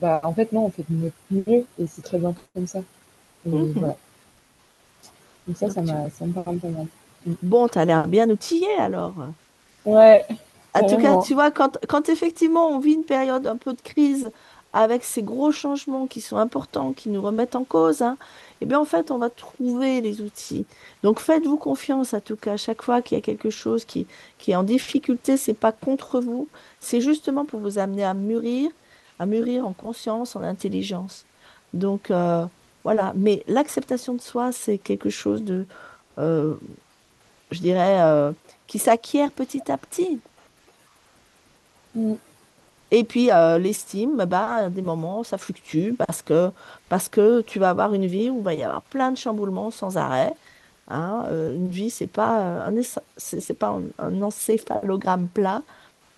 bah, 0.00 0.20
en 0.24 0.34
fait, 0.34 0.52
non, 0.52 0.66
on 0.66 0.70
fait 0.70 0.84
de 0.88 0.94
mieux, 0.96 1.12
mieux 1.30 1.66
et 1.78 1.86
c'est 1.86 2.02
très 2.02 2.18
bien 2.18 2.34
comme 2.54 2.66
ça. 2.66 2.80
Et 3.46 3.50
mhm. 3.50 3.72
voilà. 3.76 3.96
Donc 5.46 5.56
ça, 5.56 5.70
ça 5.70 5.82
m'a, 5.82 6.10
ça 6.10 6.26
me 6.26 6.32
parle 6.32 6.58
pas 6.58 6.68
mal. 6.68 6.86
Bon, 7.42 7.68
tu 7.68 7.78
as 7.78 7.84
l'air 7.84 8.08
bien 8.08 8.28
outillé 8.30 8.68
alors. 8.78 9.14
Ouais, 9.84 10.24
En 10.74 10.86
tout 10.86 10.96
cas, 10.98 11.18
tu 11.18 11.34
vois, 11.34 11.50
quand, 11.50 11.78
quand 11.88 12.08
effectivement 12.08 12.68
on 12.68 12.78
vit 12.78 12.94
une 12.94 13.04
période 13.04 13.46
un 13.46 13.56
peu 13.56 13.74
de 13.74 13.80
crise 13.82 14.30
avec 14.72 15.04
ces 15.04 15.22
gros 15.22 15.52
changements 15.52 16.06
qui 16.06 16.20
sont 16.22 16.38
importants, 16.38 16.92
qui 16.94 17.10
nous 17.10 17.20
remettent 17.22 17.56
en 17.56 17.64
cause, 17.64 18.02
hein, 18.02 18.16
eh 18.62 18.66
bien 18.66 18.80
en 18.80 18.84
fait, 18.86 19.10
on 19.10 19.18
va 19.18 19.28
trouver 19.30 20.00
les 20.00 20.22
outils. 20.22 20.66
Donc 21.02 21.20
faites-vous 21.20 21.58
confiance, 21.58 22.14
en 22.14 22.20
tout 22.20 22.36
cas, 22.36 22.54
à 22.54 22.56
chaque 22.56 22.82
fois 22.82 23.02
qu'il 23.02 23.16
y 23.16 23.20
a 23.20 23.22
quelque 23.22 23.50
chose 23.50 23.84
qui, 23.84 24.06
qui 24.38 24.52
est 24.52 24.56
en 24.56 24.62
difficulté, 24.64 25.36
c'est 25.36 25.54
pas 25.54 25.72
contre 25.72 26.20
vous, 26.20 26.48
c'est 26.80 27.00
justement 27.02 27.44
pour 27.44 27.60
vous 27.60 27.78
amener 27.78 28.04
à 28.04 28.14
mûrir, 28.14 28.70
à 29.18 29.26
mûrir 29.26 29.66
en 29.66 29.74
conscience, 29.74 30.36
en 30.36 30.42
intelligence. 30.42 31.26
Donc 31.74 32.10
euh, 32.10 32.46
voilà, 32.84 33.12
mais 33.16 33.44
l'acceptation 33.48 34.14
de 34.14 34.20
soi, 34.22 34.52
c'est 34.52 34.78
quelque 34.78 35.10
chose 35.10 35.42
de, 35.44 35.66
euh, 36.18 36.56
je 37.52 37.60
dirais, 37.60 38.00
euh, 38.02 38.32
qui 38.66 38.78
s'acquiert 38.78 39.32
petit 39.32 39.70
à 39.72 39.78
petit. 39.78 40.22
Mm. 41.94 42.14
Et 42.92 43.04
puis 43.04 43.32
euh, 43.32 43.58
l'estime, 43.58 44.24
bah, 44.26 44.54
à 44.66 44.70
des 44.70 44.82
moments, 44.82 45.24
ça 45.24 45.38
fluctue 45.38 45.94
parce 45.98 46.22
que, 46.22 46.52
parce 46.88 47.08
que 47.08 47.42
tu 47.42 47.58
vas 47.58 47.70
avoir 47.70 47.94
une 47.94 48.06
vie 48.06 48.30
où 48.30 48.38
il 48.40 48.44
va 48.44 48.54
y 48.54 48.64
avoir 48.64 48.82
plein 48.84 49.12
de 49.12 49.18
chamboulements 49.18 49.70
sans 49.70 49.96
arrêt. 49.98 50.34
hein. 50.88 51.24
Euh, 51.28 51.54
une 51.56 51.68
vie, 51.70 51.90
c'est 51.90 52.06
pas 52.08 52.40
euh, 52.42 52.66
un, 52.68 52.76
es- 52.76 53.00
c'est 53.16 53.40
c'est 53.40 53.54
pas 53.54 53.68
un, 53.70 53.84
un 53.98 54.22
encéphalogramme 54.22 55.28
plat, 55.28 55.62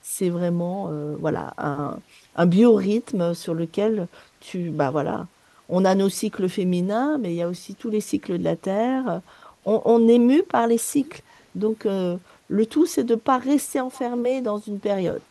c'est 0.03 0.31
vraiment 0.31 0.89
euh, 0.91 1.17
voilà, 1.21 1.55
un, 1.59 2.01
un 2.37 2.47
biorhythme 2.47 3.35
sur 3.35 3.55
lequel 3.55 4.09
tu, 4.41 4.71
bah, 4.71 4.91
voilà, 4.91 5.29
on 5.69 5.85
a 5.85 5.95
nos 5.95 6.09
cycles 6.11 6.49
féminins, 6.49 7.19
mais 7.19 7.33
il 7.33 7.37
y 7.37 7.43
a 7.43 7.49
aussi 7.49 7.77
tous 7.77 7.91
les 7.91 8.01
cycles 8.03 8.39
de 8.39 8.45
la 8.45 8.57
Terre. 8.57 9.23
On, 9.67 10.09
est 10.09 10.19
mu 10.19 10.43
par 10.43 10.67
les 10.67 10.79
cycles. 10.79 11.23
Donc, 11.55 11.87
euh, 11.87 12.17
le 12.49 12.67
tout, 12.67 12.87
c'est 12.87 13.05
de 13.05 13.15
ne 13.15 13.19
pas 13.19 13.39
rester 13.39 13.81
enfermé 13.81 14.41
dans 14.41 14.59
une 14.59 14.79
période. 14.79 15.23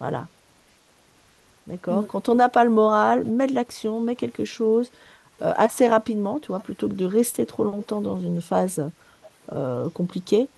Voilà. 0.00 0.26
D'accord 1.66 2.02
mm. 2.02 2.06
Quand 2.06 2.28
on 2.28 2.36
n'a 2.36 2.48
pas 2.48 2.64
le 2.64 2.70
moral, 2.70 3.24
mets 3.24 3.46
de 3.46 3.54
l'action, 3.54 4.00
mets 4.00 4.16
quelque 4.16 4.44
chose 4.44 4.90
euh, 5.42 5.52
assez 5.56 5.86
rapidement, 5.86 6.38
tu 6.38 6.48
vois, 6.48 6.60
plutôt 6.60 6.88
que 6.88 6.94
de 6.94 7.04
rester 7.04 7.44
trop 7.44 7.64
longtemps 7.64 8.00
dans 8.00 8.18
une 8.18 8.40
phase 8.40 8.82
euh, 9.52 9.88
compliquée. 9.90 10.48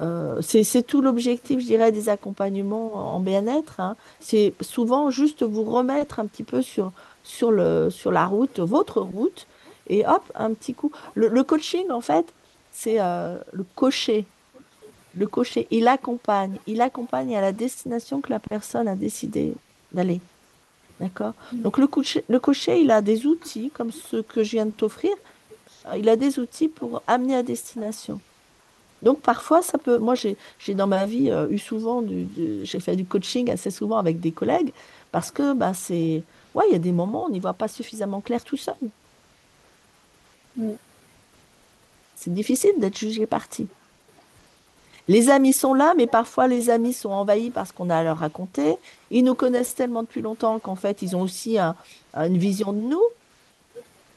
Euh, 0.00 0.40
c'est 0.40 0.86
tout 0.86 1.02
l'objectif, 1.02 1.60
je 1.60 1.66
dirais, 1.66 1.92
des 1.92 2.08
accompagnements 2.08 3.14
en 3.14 3.20
bien-être. 3.20 3.80
Hein. 3.80 3.96
C'est 4.20 4.54
souvent 4.60 5.10
juste 5.10 5.42
vous 5.42 5.64
remettre 5.64 6.20
un 6.20 6.26
petit 6.26 6.44
peu 6.44 6.62
sur, 6.62 6.92
sur, 7.22 7.50
le, 7.50 7.90
sur 7.90 8.12
la 8.12 8.24
route, 8.24 8.60
votre 8.60 9.00
route, 9.00 9.46
et 9.88 10.06
hop, 10.06 10.22
un 10.34 10.54
petit 10.54 10.74
coup. 10.74 10.92
Le, 11.14 11.42
coaching, 11.42 11.90
en 11.90 12.00
fait, 12.00 12.32
c'est 12.72 12.98
le 12.98 13.64
cocher. 13.74 14.26
Le 15.16 15.26
cocher, 15.26 15.66
il 15.70 15.88
accompagne. 15.88 16.58
Il 16.66 16.80
accompagne 16.80 17.36
à 17.36 17.40
la 17.40 17.52
destination 17.52 18.20
que 18.20 18.30
la 18.30 18.38
personne 18.38 18.86
a 18.86 18.94
décidé 18.94 19.54
d'aller. 19.92 20.20
D'accord? 21.00 21.32
Mm. 21.52 21.62
Donc 21.62 21.78
le 21.78 21.86
cocher, 21.86 22.24
le 22.28 22.38
cocher, 22.38 22.80
il 22.80 22.90
a 22.90 23.02
des 23.02 23.26
outils 23.26 23.70
comme 23.74 23.90
ceux 23.90 24.22
que 24.22 24.44
je 24.44 24.52
viens 24.52 24.66
de 24.66 24.70
t'offrir. 24.70 25.12
Il 25.96 26.08
a 26.08 26.16
des 26.16 26.38
outils 26.38 26.68
pour 26.68 27.02
amener 27.06 27.36
à 27.36 27.42
destination. 27.42 28.20
Donc 29.02 29.20
parfois, 29.20 29.62
ça 29.62 29.78
peut. 29.78 29.98
Moi, 29.98 30.14
j'ai 30.14 30.74
dans 30.74 30.86
ma 30.86 31.06
vie 31.06 31.30
euh, 31.30 31.48
eu 31.50 31.58
souvent 31.58 32.02
du, 32.02 32.28
j'ai 32.64 32.80
fait 32.80 32.96
du 32.96 33.06
coaching 33.06 33.50
assez 33.50 33.70
souvent 33.70 33.96
avec 33.96 34.20
des 34.20 34.30
collègues 34.30 34.72
parce 35.10 35.30
que 35.30 35.54
bah, 35.54 35.72
c'est. 35.74 36.22
Ouais, 36.54 36.64
il 36.68 36.72
y 36.72 36.76
a 36.76 36.80
des 36.80 36.92
moments 36.92 37.24
où 37.24 37.26
on 37.26 37.30
n'y 37.30 37.40
voit 37.40 37.54
pas 37.54 37.68
suffisamment 37.68 38.20
clair 38.20 38.44
tout 38.44 38.56
seul. 38.56 38.74
Mm. 40.56 40.72
C'est 42.20 42.34
difficile 42.34 42.74
d'être 42.76 42.98
jugé 42.98 43.26
parti. 43.26 43.66
Les 45.08 45.30
amis 45.30 45.54
sont 45.54 45.72
là, 45.72 45.94
mais 45.96 46.06
parfois 46.06 46.48
les 46.48 46.68
amis 46.68 46.92
sont 46.92 47.08
envahis 47.08 47.48
par 47.48 47.66
ce 47.66 47.72
qu'on 47.72 47.88
a 47.88 47.96
à 47.96 48.02
leur 48.02 48.18
raconter. 48.18 48.76
Ils 49.10 49.24
nous 49.24 49.34
connaissent 49.34 49.74
tellement 49.74 50.02
depuis 50.02 50.20
longtemps 50.20 50.58
qu'en 50.58 50.76
fait, 50.76 51.00
ils 51.00 51.16
ont 51.16 51.22
aussi 51.22 51.56
une 51.58 52.36
vision 52.36 52.74
de 52.74 52.80
nous. 52.80 53.02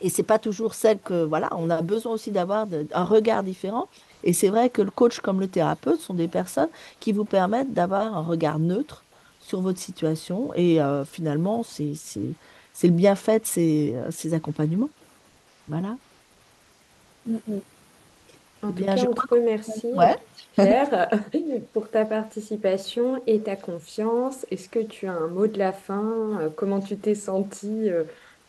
Et 0.01 0.09
c'est 0.09 0.21
pas 0.21 0.37
toujours 0.37 0.73
celle 0.73 0.99
que, 0.99 1.23
voilà, 1.23 1.47
on 1.55 1.69
a 1.69 1.81
besoin 1.81 2.11
aussi 2.11 2.29
d'avoir 2.29 2.67
un 2.93 3.03
regard 3.05 3.41
différent. 3.41 3.87
Et 4.25 4.33
c'est 4.33 4.49
vrai 4.49 4.69
que 4.69 4.81
le 4.81 4.91
coach 4.91 5.21
comme 5.21 5.39
le 5.39 5.47
thérapeute 5.47 6.01
sont 6.01 6.13
des 6.13 6.27
personnes 6.27 6.69
qui 6.99 7.13
vous 7.13 7.23
permettent 7.23 7.73
d'avoir 7.73 8.17
un 8.17 8.21
regard 8.21 8.59
neutre 8.59 9.05
sur 9.39 9.61
votre 9.61 9.79
situation. 9.79 10.53
Et 10.55 10.81
euh, 10.81 11.05
finalement, 11.05 11.63
c'est 11.63 11.95
le 12.83 12.89
bienfait 12.89 13.39
de 13.39 13.45
ces, 13.45 13.95
ces 14.11 14.33
accompagnements. 14.33 14.89
Voilà. 15.69 15.95
Mm, 17.25 17.37
mm. 17.47 17.59
En 18.63 18.71
tout 18.71 18.85
cas, 18.85 18.95
on 18.95 19.13
te 19.13 19.27
remercie, 19.27 19.91
Claire, 20.53 21.09
pour 21.73 21.89
ta 21.89 22.05
participation 22.05 23.21
et 23.27 23.41
ta 23.41 23.57
confiance. 23.57 24.45
Est-ce 24.51 24.69
que 24.69 24.79
tu 24.79 25.07
as 25.07 25.13
un 25.13 25.27
mot 25.27 25.47
de 25.47 25.57
la 25.57 25.73
fin? 25.73 26.39
Euh, 26.39 26.49
comment 26.55 26.79
tu 26.79 26.95
t'es 26.95 27.15
sentie 27.15 27.89
euh, 27.89 28.03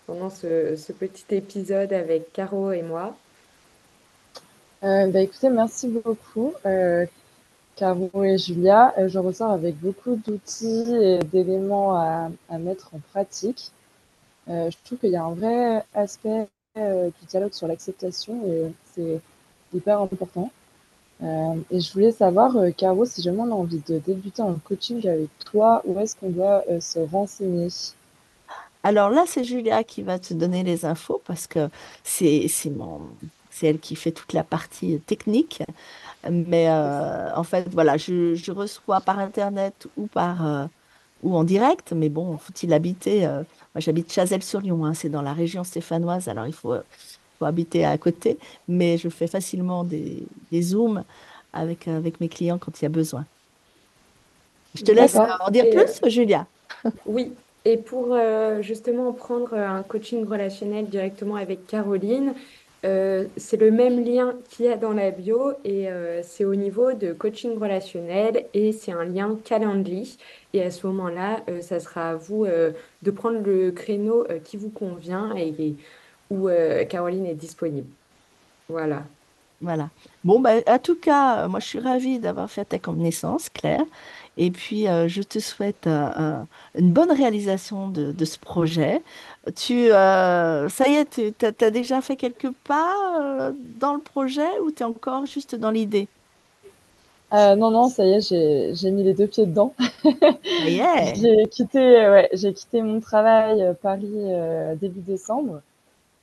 pendant 0.07 0.31
ce, 0.31 0.93
petit 0.93 1.25
épisode 1.31 1.93
avec 1.93 2.33
Caro 2.33 2.71
et 2.71 2.83
moi? 2.83 3.17
Euh, 4.85 5.09
bah, 5.09 5.21
écoutez, 5.21 5.49
merci 5.49 5.89
beaucoup, 5.89 6.53
Caro 7.75 8.23
et 8.23 8.39
Julia. 8.39 8.95
je 9.09 9.19
ressors 9.19 9.51
avec 9.51 9.77
beaucoup 9.81 10.15
d'outils 10.15 10.95
et 10.95 11.19
d'éléments 11.19 11.97
à, 11.97 12.31
à 12.51 12.59
mettre 12.59 12.91
en 12.95 13.01
pratique. 13.13 13.73
je 14.47 14.77
trouve 14.85 14.99
qu'il 14.99 15.11
y 15.11 15.17
a 15.17 15.25
un 15.25 15.35
vrai 15.35 15.83
aspect 15.93 16.47
du 16.77 17.27
dialogue 17.27 17.53
sur 17.53 17.67
l'acceptation 17.67 18.41
et 18.47 18.73
c'est 18.95 19.21
hyper 19.75 20.01
important. 20.01 20.51
Euh, 21.23 21.55
et 21.71 21.81
je 21.81 21.93
voulais 21.93 22.13
savoir, 22.13 22.57
euh, 22.57 22.71
Caro, 22.71 23.05
si 23.05 23.23
jamais 23.23 23.41
on 23.41 23.53
a 23.53 23.55
envie 23.55 23.81
de 23.87 23.99
débuter 23.99 24.43
en 24.43 24.55
coaching 24.55 25.07
avec 25.09 25.31
toi, 25.45 25.83
où 25.85 25.99
est-ce 26.01 26.17
qu'on 26.17 26.31
doit 26.31 26.65
euh, 26.69 26.81
se 26.81 26.99
renseigner? 26.99 27.69
Alors 28.83 29.11
là, 29.11 29.25
c'est 29.27 29.45
Julia 29.45 29.85
qui 29.85 30.03
va 30.03 30.19
te 30.19 30.35
donner 30.35 30.63
les 30.63 30.85
infos 30.85 31.23
parce 31.25 31.47
que 31.47 31.69
c'est 32.03 32.51
mon 32.77 33.01
elle 33.63 33.79
qui 33.79 33.97
fait 33.97 34.11
toute 34.11 34.33
la 34.33 34.43
partie 34.45 34.99
technique. 35.01 35.63
Mais 36.31 36.69
en 36.71 37.45
fait, 37.45 37.67
voilà, 37.71 37.97
je, 37.97 38.35
je, 38.35 38.53
reçois 38.53 39.01
par 39.01 39.19
internet 39.21 39.87
ou 39.97 40.07
par 40.07 40.69
ou 41.23 41.35
en 41.35 41.45
direct. 41.45 41.93
Mais 41.93 42.11
bon, 42.11 42.37
faut-il 42.37 42.75
habiter 42.75 43.21
Moi, 43.27 43.79
j'habite 43.79 44.13
Chazelles-sur-Lyon. 44.13 44.85
Hein, 44.85 44.93
c'est 44.93 45.09
dans 45.09 45.23
la 45.23 45.33
région 45.33 45.65
stéphanoise. 45.65 46.29
Alors, 46.29 46.47
il 46.47 46.53
faut 46.53 46.75
faut 47.39 47.45
habiter 47.45 47.85
à 47.85 47.97
côté, 47.99 48.39
mais 48.69 48.99
je 48.99 49.09
fais 49.09 49.27
facilement 49.27 49.85
des, 49.85 50.23
des 50.53 50.63
zooms 50.63 51.05
avec, 51.53 51.89
avec 51.89 52.21
mes 52.21 52.29
clients 52.29 52.59
quand 52.59 52.81
il 52.81 52.85
y 52.85 52.87
a 52.87 52.91
besoin. 52.91 53.25
Je 54.75 54.83
te 54.83 54.93
laisse 54.93 55.17
en 55.17 55.51
dire 55.51 55.67
plus, 55.71 56.11
Julia. 56.11 56.47
Oui, 57.07 57.33
et 57.65 57.79
pour 57.79 58.09
euh, 58.11 58.61
justement 58.61 59.13
prendre 59.13 59.55
un 59.55 59.83
coaching 59.83 60.27
relationnel 60.27 60.87
directement 60.87 61.37
avec 61.37 61.67
Caroline, 61.67 62.35
euh, 62.85 63.25
c'est 63.39 63.57
le 63.57 63.71
même 63.71 64.05
lien 64.05 64.35
qu'il 64.51 64.67
y 64.67 64.69
a 64.69 64.77
dans 64.77 64.93
la 64.93 65.11
bio 65.11 65.53
et 65.65 65.89
euh, 65.89 66.21
c'est 66.23 66.45
au 66.45 66.55
niveau 66.55 66.93
de 66.93 67.15
coaching 67.15 67.59
relationnel 67.59 68.45
et 68.53 68.73
c'est 68.73 68.93
un 68.93 69.05
lien 69.05 69.39
Calendly. 69.45 70.19
Et 70.53 70.63
à 70.63 70.71
ce 70.71 70.87
moment-là, 70.89 71.41
ça 71.63 71.81
sera 71.81 72.11
à 72.11 72.15
vous 72.15 72.47
de 72.47 73.11
prendre 73.11 73.41
le 73.41 73.73
créneau 73.73 74.25
qui 74.45 74.57
vous 74.57 74.71
convient 74.71 75.35
et, 75.37 75.75
où 76.31 76.49
euh, 76.49 76.85
Caroline 76.85 77.27
est 77.27 77.35
disponible. 77.35 77.89
Voilà. 78.69 79.03
Voilà. 79.61 79.89
Bon, 80.25 80.41
bah, 80.41 80.55
en 80.67 80.79
tout 80.79 80.97
cas, 80.97 81.49
moi, 81.49 81.61
je 81.61 81.67
suis 81.67 81.79
ravie 81.79 82.19
d'avoir 82.19 82.51
fait 82.51 82.65
ta 82.65 82.79
connaissance, 82.79 83.49
Claire. 83.49 83.85
Et 84.37 84.51
puis, 84.51 84.89
euh, 84.89 85.07
je 85.07 85.23
te 85.23 85.39
souhaite 85.39 85.87
euh, 85.87 86.43
une 86.75 86.93
bonne 86.93 87.13
réalisation 87.13 87.89
de, 87.89 88.13
de 88.13 88.25
ce 88.25 88.39
projet. 88.39 89.01
Tu, 89.55 89.89
ça 89.91 90.89
y 90.89 90.95
est, 90.95 91.35
tu 91.39 91.47
as, 91.47 91.71
déjà 91.71 92.01
fait 92.01 92.17
quelques 92.17 92.51
pas 92.65 93.53
dans 93.79 93.95
le 93.95 94.01
projet 94.01 94.59
ou 94.63 94.71
tu 94.71 94.83
es 94.83 94.87
encore 94.87 95.27
juste 95.27 95.55
dans 95.55 95.71
l'idée? 95.71 96.09
Non, 97.33 97.71
non, 97.71 97.89
ça 97.89 98.05
y 98.05 98.13
est, 98.13 98.75
j'ai 98.75 98.91
mis 98.91 99.03
les 99.03 99.15
deux 99.15 99.27
pieds 99.27 99.47
dedans. 99.47 99.75
j'ai 100.67 101.47
quitté, 101.51 101.79
ouais, 101.79 102.31
quitté 102.33 102.83
mon 102.83 103.01
travail 103.01 103.75
Paris 103.83 104.13
début 104.81 105.01
décembre. 105.01 105.61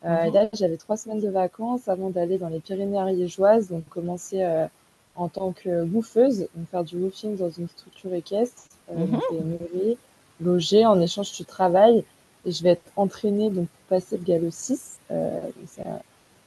Euh, 0.06 0.26
mhm. 0.26 0.34
Là, 0.34 0.50
j'avais 0.54 0.78
trois 0.78 0.98
semaines 0.98 1.20
de 1.22 1.30
vacances 1.30 1.88
avant 1.88 2.10
d'aller 2.10 2.38
dans 2.38 2.50
les 2.50 2.60
Pyrénées 2.60 2.98
ariégeoises, 2.98 3.70
donc 3.70 3.88
commencer 3.90 4.44
euh, 4.44 4.68
en 5.16 5.28
tant 5.30 5.52
que 5.52 5.84
woofeuse, 5.84 6.48
donc 6.56 6.68
faire 6.70 6.84
du 6.84 6.98
woofing 6.98 7.38
dans 7.38 7.52
une 7.52 7.68
structure 7.68 8.14
équestre, 8.14 8.64
euh, 8.92 9.06
mm 9.06 9.16
-hmm. 9.16 9.98
loger, 10.42 10.86
en 10.86 11.00
échange 11.00 11.32
du 11.34 11.46
travail. 11.46 12.04
Et 12.46 12.52
je 12.52 12.64
vais 12.64 12.72
être 12.72 12.92
entraînée 12.96 13.50
donc, 13.52 13.68
pour 13.68 13.98
passer 13.98 14.18
le 14.18 14.24
galop 14.24 14.50
6. 14.52 15.00
Euh, 15.12 15.40
c'est 15.68 15.84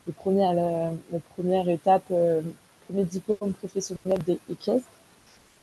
le 0.07 0.13
premier, 0.13 0.43
la, 0.55 0.91
la, 1.13 1.21
première 1.35 1.69
étape, 1.69 2.09
euh, 2.11 2.43
premier 2.87 3.05
diplôme 3.05 3.53
professionnel 3.63 4.19
d'équestre, 4.27 4.89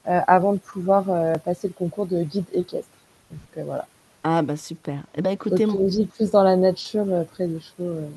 avant 0.05 0.53
de 0.53 0.61
pouvoir 0.73 1.03
passer 1.47 1.67
le 1.67 1.73
concours 1.73 2.07
de 2.07 2.23
guide 2.23 2.49
équestre. 2.53 2.97
Donc 3.31 3.65
voilà. 3.65 3.85
Ah 4.24 4.41
bah 4.41 4.55
super. 4.55 5.03
Eh 5.15 5.22
ben 5.22 5.32
écoutez, 5.32 5.65
mon... 5.65 5.88
vie 5.88 6.05
plus 6.05 6.32
dans 6.32 6.43
la 6.43 6.55
nature, 6.55 7.05
euh, 7.09 7.24
près 7.24 7.47
des 7.47 7.59
chevaux. 7.59 7.89
Euh, 7.89 8.07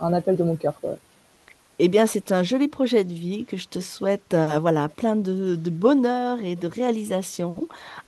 un 0.00 0.12
appel 0.12 0.36
de 0.36 0.44
mon 0.44 0.56
cœur. 0.56 0.74
Quoi. 0.80 0.96
Eh 1.80 1.88
bien, 1.88 2.06
c'est 2.06 2.30
un 2.30 2.44
joli 2.44 2.68
projet 2.68 3.02
de 3.02 3.12
vie 3.12 3.44
que 3.46 3.56
je 3.56 3.66
te 3.66 3.80
souhaite, 3.80 4.32
euh, 4.32 4.58
voilà, 4.60 4.88
plein 4.88 5.16
de, 5.16 5.56
de, 5.56 5.70
bonheur 5.70 6.38
et 6.40 6.54
de 6.54 6.68
réalisation, 6.68 7.56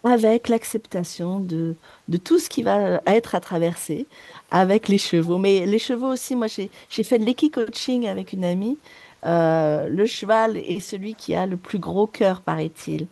avec 0.04 0.48
l'acceptation 0.48 1.40
de, 1.40 1.74
de 2.08 2.16
tout 2.16 2.38
ce 2.38 2.48
qui 2.48 2.62
va 2.62 3.00
être 3.06 3.34
à 3.34 3.40
traverser 3.40 4.06
avec 4.52 4.88
les 4.88 4.98
chevaux. 4.98 5.38
Mais 5.38 5.66
les 5.66 5.80
chevaux 5.80 6.12
aussi, 6.12 6.36
moi, 6.36 6.46
j'ai 6.46 7.02
fait 7.02 7.18
de 7.18 7.24
l'équi-coaching 7.24 8.06
avec 8.06 8.32
une 8.32 8.44
amie. 8.44 8.78
Euh, 9.24 9.88
le 9.88 10.06
cheval 10.06 10.56
est 10.56 10.80
celui 10.80 11.14
qui 11.16 11.34
a 11.34 11.46
le 11.46 11.56
plus 11.56 11.80
gros 11.80 12.06
cœur, 12.06 12.42
paraît-il. 12.42 13.08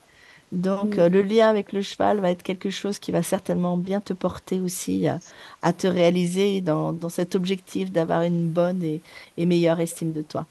Donc, 0.54 0.96
mm. 0.96 1.00
euh, 1.00 1.08
le 1.08 1.22
lien 1.22 1.48
avec 1.48 1.72
le 1.72 1.82
cheval 1.82 2.20
va 2.20 2.30
être 2.30 2.42
quelque 2.42 2.70
chose 2.70 2.98
qui 2.98 3.10
va 3.10 3.22
certainement 3.22 3.76
bien 3.76 4.00
te 4.00 4.12
porter 4.12 4.60
aussi 4.60 5.06
à, 5.08 5.72
te 5.72 5.86
réaliser 5.86 6.60
dans, 6.60 6.96
cet 7.08 7.34
objectif 7.34 7.90
d'avoir 7.90 8.22
une 8.22 8.48
bonne 8.48 8.82
et, 8.82 9.02
meilleure 9.46 9.80
estime 9.80 10.12
de 10.12 10.22
toi. 10.22 10.46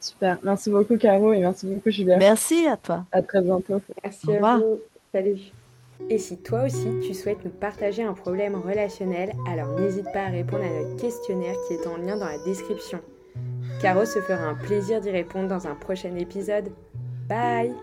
Super. 0.00 0.38
Merci 0.42 0.70
beaucoup, 0.70 0.96
Caro, 0.96 1.32
et 1.32 1.40
merci 1.40 1.66
beaucoup, 1.66 1.90
Julia. 1.90 2.16
Merci 2.16 2.66
à 2.66 2.76
toi. 2.76 3.04
À 3.12 3.22
très 3.22 3.42
bientôt. 3.42 3.80
Merci 4.02 4.36
à 4.36 4.56
vous. 4.56 4.78
Salut. 5.12 5.38
Et 6.10 6.18
si 6.18 6.36
toi 6.36 6.64
aussi 6.64 6.86
tu 7.02 7.14
souhaites 7.14 7.42
nous 7.44 7.50
partager 7.50 8.02
un 8.02 8.12
problème 8.12 8.54
relationnel, 8.54 9.32
alors 9.48 9.78
n'hésite 9.80 10.04
pas 10.12 10.24
à 10.24 10.28
répondre 10.28 10.62
à 10.62 10.68
notre 10.68 11.00
questionnaire 11.00 11.54
qui 11.66 11.74
est 11.74 11.86
en 11.86 11.96
lien 11.96 12.16
dans 12.16 12.26
la 12.26 12.38
description. 12.44 13.00
Caro 13.80 14.04
se 14.04 14.20
fera 14.20 14.44
un 14.44 14.54
plaisir 14.54 15.00
d'y 15.00 15.10
répondre 15.10 15.48
dans 15.48 15.66
un 15.66 15.74
prochain 15.74 16.14
épisode. 16.16 16.70
Bye 17.28 17.74